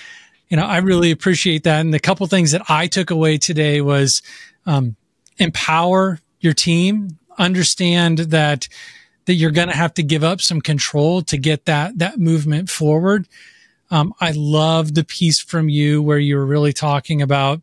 You 0.50 0.58
know, 0.58 0.66
I 0.66 0.78
really 0.78 1.12
appreciate 1.12 1.64
that. 1.64 1.80
And 1.80 1.94
the 1.94 2.00
couple 2.00 2.26
things 2.28 2.52
that 2.52 2.64
I 2.70 2.88
took 2.88 3.12
away 3.12 3.38
today 3.38 3.82
was 3.82 4.24
um, 4.66 4.96
empower 5.38 6.20
your 6.44 6.54
team, 6.54 7.18
understand 7.38 8.20
that 8.20 8.68
that 9.26 9.36
you're 9.36 9.52
going 9.52 9.70
to 9.70 9.76
have 9.76 9.94
to 9.94 10.04
give 10.04 10.24
up 10.24 10.42
some 10.42 10.60
control 10.60 11.22
to 11.24 11.38
get 11.38 11.66
that 11.66 11.98
that 12.00 12.20
movement 12.20 12.70
forward. 12.70 13.28
Um, 13.90 14.14
I 14.20 14.32
love 14.36 14.96
the 14.96 15.04
piece 15.04 15.40
from 15.40 15.70
you 15.70 16.02
where 16.02 16.18
you 16.18 16.36
were 16.36 16.46
really 16.46 16.74
talking 16.74 17.22
about 17.22 17.62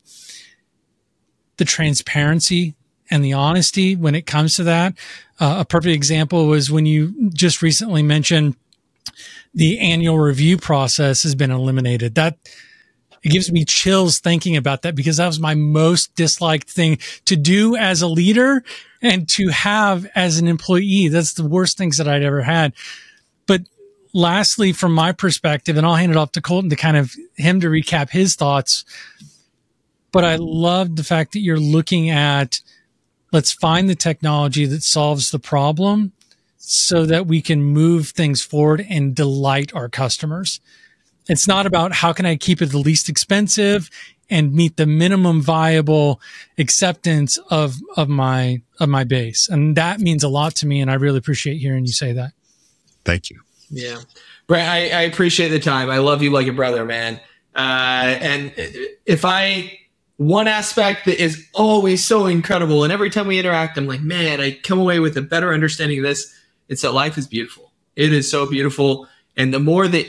the 1.56 1.64
transparency 1.64 2.74
and 3.10 3.24
the 3.24 3.32
honesty 3.32 3.96
when 3.96 4.14
it 4.14 4.26
comes 4.26 4.56
to 4.56 4.62
that. 4.64 4.94
Uh, 5.40 5.56
a 5.60 5.64
perfect 5.64 5.94
example 5.94 6.46
was 6.46 6.70
when 6.70 6.86
you 6.86 7.30
just 7.30 7.62
recently 7.62 8.02
mentioned 8.02 8.54
the 9.52 9.80
annual 9.80 10.18
review 10.18 10.56
process 10.56 11.24
has 11.24 11.34
been 11.34 11.50
eliminated. 11.50 12.14
That 12.14 12.38
it 13.22 13.30
gives 13.30 13.52
me 13.52 13.64
chills 13.64 14.18
thinking 14.18 14.56
about 14.56 14.82
that 14.82 14.94
because 14.94 15.18
that 15.18 15.26
was 15.26 15.40
my 15.40 15.54
most 15.54 16.14
disliked 16.14 16.70
thing 16.70 16.98
to 17.26 17.36
do 17.36 17.76
as 17.76 18.00
a 18.00 18.08
leader 18.08 18.64
and 19.02 19.28
to 19.30 19.48
have 19.48 20.06
as 20.14 20.38
an 20.38 20.48
employee. 20.48 21.08
That's 21.08 21.34
the 21.34 21.46
worst 21.46 21.76
things 21.76 21.98
that 21.98 22.08
I'd 22.08 22.22
ever 22.22 22.42
had. 22.42 22.72
But 23.46 23.62
lastly, 24.14 24.72
from 24.72 24.92
my 24.94 25.12
perspective, 25.12 25.76
and 25.76 25.86
I'll 25.86 25.96
hand 25.96 26.12
it 26.12 26.18
off 26.18 26.32
to 26.32 26.40
Colton 26.40 26.70
to 26.70 26.76
kind 26.76 26.96
of 26.96 27.14
him 27.36 27.60
to 27.60 27.68
recap 27.68 28.10
his 28.10 28.36
thoughts. 28.36 28.84
But 30.12 30.24
I 30.24 30.36
love 30.36 30.96
the 30.96 31.04
fact 31.04 31.32
that 31.32 31.40
you're 31.40 31.58
looking 31.58 32.10
at 32.10 32.60
let's 33.32 33.52
find 33.52 33.88
the 33.88 33.94
technology 33.94 34.66
that 34.66 34.82
solves 34.82 35.30
the 35.30 35.38
problem 35.38 36.12
so 36.56 37.06
that 37.06 37.26
we 37.26 37.40
can 37.40 37.62
move 37.62 38.08
things 38.08 38.42
forward 38.42 38.84
and 38.88 39.14
delight 39.14 39.74
our 39.74 39.88
customers. 39.88 40.60
It's 41.28 41.46
not 41.46 41.66
about 41.66 41.92
how 41.92 42.12
can 42.12 42.26
I 42.26 42.36
keep 42.36 42.60
it 42.62 42.66
the 42.66 42.78
least 42.78 43.08
expensive 43.08 43.90
and 44.30 44.54
meet 44.54 44.76
the 44.76 44.86
minimum 44.86 45.42
viable 45.42 46.20
acceptance 46.58 47.38
of 47.50 47.76
of 47.96 48.08
my 48.08 48.62
of 48.78 48.88
my 48.88 49.04
base. 49.04 49.48
And 49.48 49.76
that 49.76 50.00
means 50.00 50.22
a 50.22 50.28
lot 50.28 50.54
to 50.56 50.66
me 50.66 50.80
and 50.80 50.90
I 50.90 50.94
really 50.94 51.18
appreciate 51.18 51.58
hearing 51.58 51.84
you 51.84 51.92
say 51.92 52.12
that. 52.12 52.32
Thank 53.04 53.30
you. 53.30 53.40
Yeah. 53.70 53.98
Brent, 54.46 54.68
I, 54.68 55.00
I 55.00 55.02
appreciate 55.02 55.48
the 55.48 55.60
time. 55.60 55.90
I 55.90 55.98
love 55.98 56.22
you 56.22 56.30
like 56.30 56.46
a 56.46 56.52
brother, 56.52 56.84
man. 56.84 57.20
Uh, 57.54 58.16
and 58.20 58.52
if 59.06 59.24
I 59.24 59.78
one 60.16 60.48
aspect 60.48 61.06
that 61.06 61.22
is 61.22 61.48
always 61.54 62.04
so 62.04 62.26
incredible, 62.26 62.84
and 62.84 62.92
every 62.92 63.10
time 63.10 63.26
we 63.26 63.38
interact, 63.38 63.78
I'm 63.78 63.86
like, 63.86 64.02
man, 64.02 64.40
I 64.40 64.52
come 64.52 64.78
away 64.78 65.00
with 65.00 65.16
a 65.16 65.22
better 65.22 65.52
understanding 65.54 65.98
of 65.98 66.04
this. 66.04 66.34
It's 66.68 66.82
that 66.82 66.92
life 66.92 67.16
is 67.16 67.26
beautiful. 67.26 67.72
It 67.96 68.12
is 68.12 68.30
so 68.30 68.46
beautiful. 68.46 69.08
And 69.36 69.52
the 69.54 69.60
more 69.60 69.88
that 69.88 70.06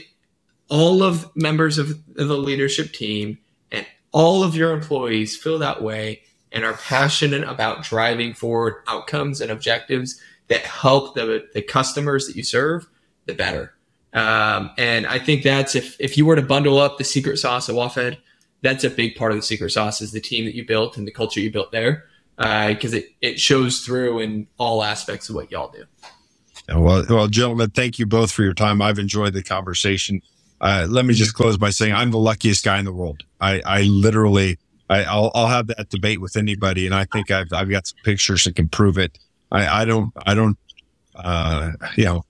all 0.72 1.04
of 1.04 1.30
members 1.36 1.78
of 1.78 2.02
the 2.16 2.38
leadership 2.38 2.94
team 2.94 3.38
and 3.74 3.86
all 4.14 4.42
of 4.42 4.56
your 4.56 4.72
employees 4.72 5.36
feel 5.36 5.60
that 5.60 5.84
way 5.84 6.22
and 6.54 6.64
are 6.64 6.74
passionate 6.74 7.44
about 7.44 7.84
driving 7.84 8.34
forward 8.34 8.76
outcomes 8.88 9.42
and 9.42 9.52
objectives 9.52 10.20
that 10.48 10.62
help 10.62 11.14
the, 11.14 11.46
the 11.54 11.62
customers 11.62 12.26
that 12.26 12.38
you 12.38 12.44
serve, 12.44 12.88
the 13.26 13.34
better. 13.34 13.74
Um, 14.14 14.72
and 14.78 15.06
I 15.06 15.20
think 15.20 15.44
that's 15.44 15.76
if, 15.76 16.00
if 16.00 16.18
you 16.18 16.26
were 16.26 16.38
to 16.38 16.42
bundle 16.42 16.80
up 16.80 16.98
the 16.98 17.04
secret 17.04 17.38
sauce 17.38 17.68
of 17.68 17.76
WaFd, 17.76 18.18
that's 18.62 18.86
a 18.86 18.90
big 18.90 19.16
part 19.16 19.34
of 19.34 19.38
the 19.38 19.44
secret 19.44 19.72
sauce 19.72 20.02
is 20.02 20.14
the 20.14 20.22
team 20.22 20.46
that 20.46 20.56
you 20.56 20.66
built 20.66 20.96
and 20.96 21.06
the 21.06 21.12
culture 21.12 21.42
you 21.42 21.52
built 21.52 21.74
there. 21.74 22.06
Because 22.38 22.94
uh, 22.94 22.98
it, 22.98 23.06
it 23.22 23.40
shows 23.40 23.82
through 23.82 24.20
in 24.20 24.48
all 24.58 24.84
aspects 24.84 25.28
of 25.28 25.36
what 25.36 25.52
y'all 25.52 25.70
do. 25.70 25.84
Well, 26.74 27.04
well, 27.10 27.28
gentlemen, 27.28 27.72
thank 27.72 28.00
you 28.00 28.06
both 28.06 28.32
for 28.32 28.44
your 28.44 28.54
time. 28.54 28.82
I've 28.82 29.00
enjoyed 29.00 29.34
the 29.34 29.44
conversation. 29.44 30.22
Uh, 30.62 30.86
let 30.88 31.06
me 31.06 31.14
just 31.14 31.34
close 31.34 31.58
by 31.58 31.72
saying 31.72 31.94
I'm 31.94 32.12
the 32.12 32.20
luckiest 32.20 32.64
guy 32.64 32.78
in 32.78 32.86
the 32.86 32.94
world. 32.94 33.24
I, 33.42 33.62
I 33.66 33.82
literally, 33.82 34.60
I, 34.90 35.00
will 35.16 35.32
I'll 35.34 35.48
have 35.48 35.68
that 35.68 35.90
debate 35.90 36.22
with 36.22 36.38
anybody, 36.38 36.86
and 36.86 36.94
I 36.94 37.06
think 37.06 37.32
I've 37.32 37.52
I've 37.52 37.70
got 37.70 37.88
some 37.88 37.98
pictures 38.04 38.44
that 38.44 38.56
can 38.56 38.70
prove 38.70 39.00
it. 39.00 39.18
I, 39.52 39.82
I 39.82 39.86
don't 39.86 40.14
I 40.24 40.36
don't, 40.36 40.58
uh, 41.16 41.72
you 41.96 42.06
know, 42.06 42.24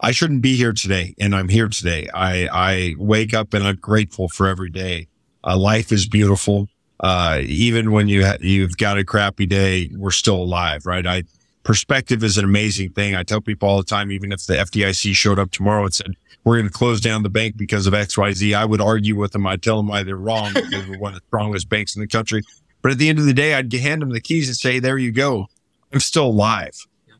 I 0.00 0.12
shouldn't 0.12 0.40
be 0.40 0.56
here 0.56 0.72
today, 0.72 1.14
and 1.20 1.34
I'm 1.36 1.50
here 1.50 1.68
today. 1.68 2.08
I 2.14 2.48
I 2.50 2.94
wake 2.98 3.34
up 3.34 3.52
and 3.52 3.62
I'm 3.64 3.76
grateful 3.76 4.30
for 4.30 4.48
every 4.48 4.70
day. 4.70 5.08
Uh, 5.44 5.58
life 5.58 5.92
is 5.92 6.08
beautiful. 6.08 6.68
Uh, 7.00 7.40
even 7.42 7.90
when 7.90 8.08
you 8.08 8.24
ha- 8.24 8.38
you've 8.40 8.78
got 8.78 8.96
a 8.96 9.04
crappy 9.04 9.44
day, 9.44 9.90
we're 9.94 10.10
still 10.10 10.36
alive, 10.36 10.86
right? 10.86 11.06
I 11.06 11.24
perspective 11.64 12.24
is 12.24 12.38
an 12.38 12.44
amazing 12.44 12.92
thing. 12.92 13.14
I 13.14 13.24
tell 13.24 13.42
people 13.42 13.68
all 13.68 13.76
the 13.76 13.84
time, 13.84 14.10
even 14.10 14.32
if 14.32 14.46
the 14.46 14.54
FDIC 14.54 15.14
showed 15.14 15.38
up 15.38 15.50
tomorrow 15.50 15.84
and 15.84 15.94
said, 15.94 16.12
we're 16.44 16.56
going 16.56 16.66
to 16.66 16.72
close 16.72 17.00
down 17.00 17.22
the 17.22 17.30
bank 17.30 17.56
because 17.56 17.86
of 17.86 17.94
XYZ, 17.94 18.54
I 18.54 18.64
would 18.64 18.80
argue 18.80 19.16
with 19.16 19.32
them. 19.32 19.46
I'd 19.46 19.62
tell 19.62 19.76
them 19.76 19.88
why 19.88 20.02
they're 20.02 20.16
wrong 20.16 20.52
because 20.54 20.88
we're 20.88 20.98
one 20.98 21.14
of 21.14 21.20
the 21.20 21.26
strongest 21.26 21.68
banks 21.68 21.94
in 21.94 22.00
the 22.00 22.08
country. 22.08 22.42
But 22.80 22.92
at 22.92 22.98
the 22.98 23.08
end 23.08 23.18
of 23.18 23.26
the 23.26 23.34
day, 23.34 23.54
I'd 23.54 23.72
hand 23.72 24.02
them 24.02 24.10
the 24.10 24.20
keys 24.20 24.48
and 24.48 24.56
say, 24.56 24.80
there 24.80 24.98
you 24.98 25.12
go. 25.12 25.46
I'm 25.92 26.00
still 26.00 26.26
alive. 26.26 26.74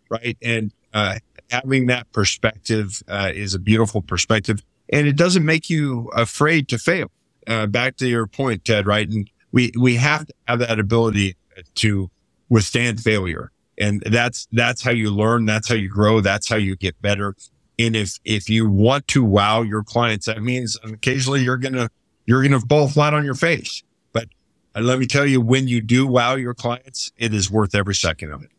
Right. 0.09 0.37
And, 0.43 0.73
uh, 0.93 1.18
having 1.51 1.87
that 1.87 2.11
perspective, 2.12 3.03
uh, 3.09 3.31
is 3.35 3.55
a 3.55 3.59
beautiful 3.59 4.03
perspective 4.03 4.62
and 4.89 5.07
it 5.07 5.16
doesn't 5.16 5.45
make 5.45 5.70
you 5.70 6.11
afraid 6.14 6.68
to 6.68 6.79
fail. 6.79 7.11
Uh, 7.47 7.66
back 7.66 7.97
to 7.97 8.07
your 8.07 8.27
point, 8.27 8.64
Tedd, 8.64 8.87
right? 8.87 9.09
And 9.09 9.31
we, 9.53 9.73
we 9.79 9.97
have 9.97 10.27
to 10.27 10.35
have 10.49 10.59
that 10.61 10.79
ability 10.79 11.37
to 11.77 12.11
withstand 12.49 13.01
failure 13.01 13.53
and 13.79 14.03
that's, 14.07 14.49
that's 14.53 14.83
how 14.83 14.91
you 14.91 15.11
learn. 15.11 15.47
That's 15.47 15.68
how 15.68 15.75
you 15.75 15.89
grow. 15.89 16.20
That's 16.20 16.49
how 16.49 16.57
you 16.57 16.77
get 16.77 17.01
better. 17.01 17.35
And 17.79 17.97
if, 17.97 18.18
if 18.25 18.49
you 18.49 18.68
want 18.68 19.09
to 19.09 19.25
wow 19.25 19.62
your 19.62 19.83
clients, 19.83 20.27
that 20.27 20.43
means 20.43 20.79
occasionally 20.85 21.43
you're 21.43 21.57
going 21.57 21.75
to, 21.75 21.91
you're 22.27 22.47
going 22.47 22.59
to 22.59 22.66
fall 22.66 22.89
flat 22.89 23.14
on 23.14 23.25
your 23.25 23.35
face. 23.35 23.83
But 24.12 24.29
let 24.75 24.99
me 24.99 25.07
tell 25.07 25.27
you, 25.27 25.41
when 25.41 25.68
you 25.68 25.81
do 25.81 26.07
wow 26.07 26.35
your 26.35 26.55
clients, 26.55 27.12
it 27.16 27.35
is 27.35 27.51
worth 27.51 27.75
every 27.75 27.95
second 27.95 28.33
of 28.33 28.43
it. 28.43 28.51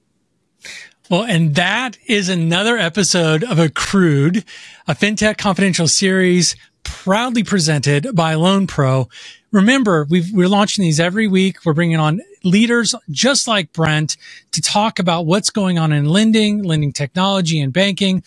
Well, 1.09 1.23
and 1.23 1.55
that 1.55 1.97
is 2.07 2.29
another 2.29 2.77
episode 2.77 3.43
of 3.43 3.59
Accrued, 3.59 4.45
a 4.87 4.95
FinTech 4.95 5.37
Confidential 5.37 5.87
series 5.87 6.55
proudly 6.83 7.43
presented 7.43 8.15
by 8.15 8.35
LoanPro. 8.35 9.09
Remember, 9.51 10.07
we 10.09 10.21
are 10.43 10.47
launching 10.47 10.83
these 10.83 10.99
every 10.99 11.27
week. 11.27 11.65
We're 11.65 11.73
bringing 11.73 11.99
on 11.99 12.21
leaders 12.43 12.95
just 13.11 13.47
like 13.47 13.71
Brent 13.73 14.17
to 14.51 14.61
talk 14.61 14.97
about 14.97 15.25
what's 15.25 15.49
going 15.49 15.77
on 15.77 15.91
in 15.91 16.05
lending, 16.05 16.63
lending 16.63 16.91
technology 16.91 17.59
and 17.59 17.71
banking. 17.71 18.23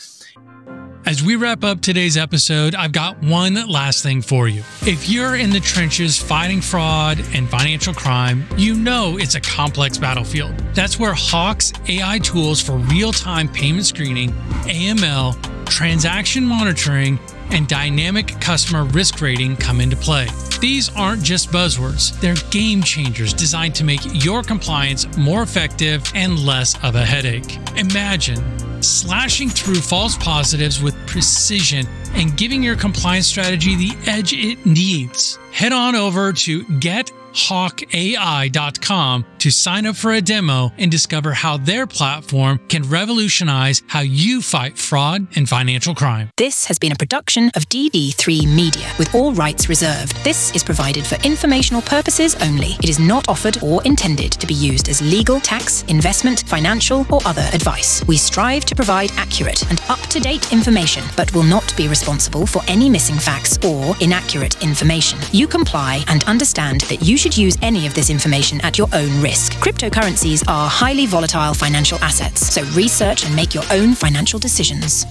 As 1.06 1.22
we 1.22 1.36
wrap 1.36 1.62
up 1.62 1.80
today's 1.80 2.16
episode, 2.16 2.74
I've 2.74 2.90
got 2.90 3.22
one 3.22 3.54
last 3.68 4.02
thing 4.02 4.20
for 4.20 4.48
you. 4.48 4.64
If 4.82 5.08
you're 5.08 5.36
in 5.36 5.50
the 5.50 5.60
trenches 5.60 6.18
fighting 6.18 6.60
fraud 6.60 7.20
and 7.32 7.48
financial 7.48 7.94
crime, 7.94 8.44
you 8.56 8.74
know 8.74 9.16
it's 9.16 9.36
a 9.36 9.40
complex 9.40 9.98
battlefield. 9.98 10.58
That's 10.74 10.98
where 10.98 11.14
Hawk's 11.14 11.72
AI 11.88 12.18
tools 12.18 12.60
for 12.60 12.72
real 12.72 13.12
time 13.12 13.46
payment 13.46 13.86
screening, 13.86 14.32
AML, 14.64 15.66
transaction 15.66 16.44
monitoring, 16.44 17.20
and 17.50 17.68
dynamic 17.68 18.40
customer 18.40 18.84
risk 18.84 19.20
rating 19.20 19.56
come 19.56 19.80
into 19.80 19.96
play. 19.96 20.28
These 20.60 20.94
aren't 20.96 21.22
just 21.22 21.50
buzzwords, 21.50 22.18
they're 22.20 22.34
game 22.50 22.82
changers 22.82 23.34
designed 23.34 23.74
to 23.76 23.84
make 23.84 24.00
your 24.24 24.42
compliance 24.42 25.06
more 25.16 25.42
effective 25.42 26.02
and 26.14 26.38
less 26.38 26.82
of 26.82 26.94
a 26.94 27.04
headache. 27.04 27.58
Imagine 27.76 28.42
slashing 28.82 29.48
through 29.48 29.80
false 29.80 30.16
positives 30.16 30.82
with 30.82 30.94
precision 31.06 31.86
and 32.14 32.36
giving 32.36 32.62
your 32.62 32.76
compliance 32.76 33.26
strategy 33.26 33.76
the 33.76 33.96
edge 34.10 34.32
it 34.32 34.64
needs. 34.64 35.38
Head 35.52 35.72
on 35.72 35.94
over 35.94 36.32
to 36.32 36.64
get 36.78 37.10
hawkai.com 37.36 39.24
to 39.38 39.50
sign 39.50 39.86
up 39.86 39.94
for 39.94 40.12
a 40.12 40.20
demo 40.20 40.72
and 40.78 40.90
discover 40.90 41.32
how 41.32 41.58
their 41.58 41.86
platform 41.86 42.58
can 42.68 42.82
revolutionize 42.82 43.82
how 43.86 44.00
you 44.00 44.40
fight 44.42 44.78
fraud 44.78 45.26
and 45.36 45.48
financial 45.48 45.94
crime. 45.94 46.30
This 46.36 46.64
has 46.66 46.78
been 46.78 46.92
a 46.92 46.96
production 46.96 47.50
of 47.54 47.68
DD3 47.68 48.46
Media 48.54 48.90
with 48.98 49.14
all 49.14 49.32
rights 49.34 49.68
reserved. 49.68 50.16
This 50.24 50.54
is 50.54 50.64
provided 50.64 51.06
for 51.06 51.16
informational 51.26 51.82
purposes 51.82 52.34
only. 52.36 52.72
It 52.82 52.88
is 52.88 52.98
not 52.98 53.28
offered 53.28 53.62
or 53.62 53.82
intended 53.84 54.32
to 54.32 54.46
be 54.46 54.54
used 54.54 54.88
as 54.88 55.02
legal, 55.02 55.38
tax, 55.38 55.82
investment, 55.84 56.44
financial, 56.46 57.06
or 57.12 57.20
other 57.26 57.48
advice. 57.52 58.02
We 58.06 58.16
strive 58.16 58.64
to 58.64 58.74
provide 58.74 59.12
accurate 59.16 59.68
and 59.70 59.80
up 59.88 60.00
to 60.08 60.20
date 60.20 60.52
information, 60.52 61.04
but 61.16 61.32
will 61.34 61.42
not 61.42 61.76
be 61.76 61.86
responsible 61.88 62.46
for 62.46 62.62
any 62.68 62.88
missing 62.88 63.16
facts 63.16 63.58
or 63.64 63.94
inaccurate 64.00 64.62
information. 64.62 65.18
You 65.32 65.46
comply 65.46 66.02
and 66.08 66.24
understand 66.24 66.80
that 66.82 67.02
you 67.02 67.18
should 67.26 67.36
use 67.36 67.58
any 67.60 67.88
of 67.88 67.94
this 67.94 68.08
information 68.08 68.60
at 68.60 68.78
your 68.78 68.86
own 68.92 69.20
risk. 69.20 69.54
Cryptocurrencies 69.54 70.44
are 70.46 70.68
highly 70.70 71.06
volatile 71.06 71.54
financial 71.54 71.98
assets, 71.98 72.54
so 72.54 72.62
research 72.76 73.26
and 73.26 73.34
make 73.34 73.52
your 73.52 73.64
own 73.72 73.94
financial 73.94 74.38
decisions. 74.38 75.06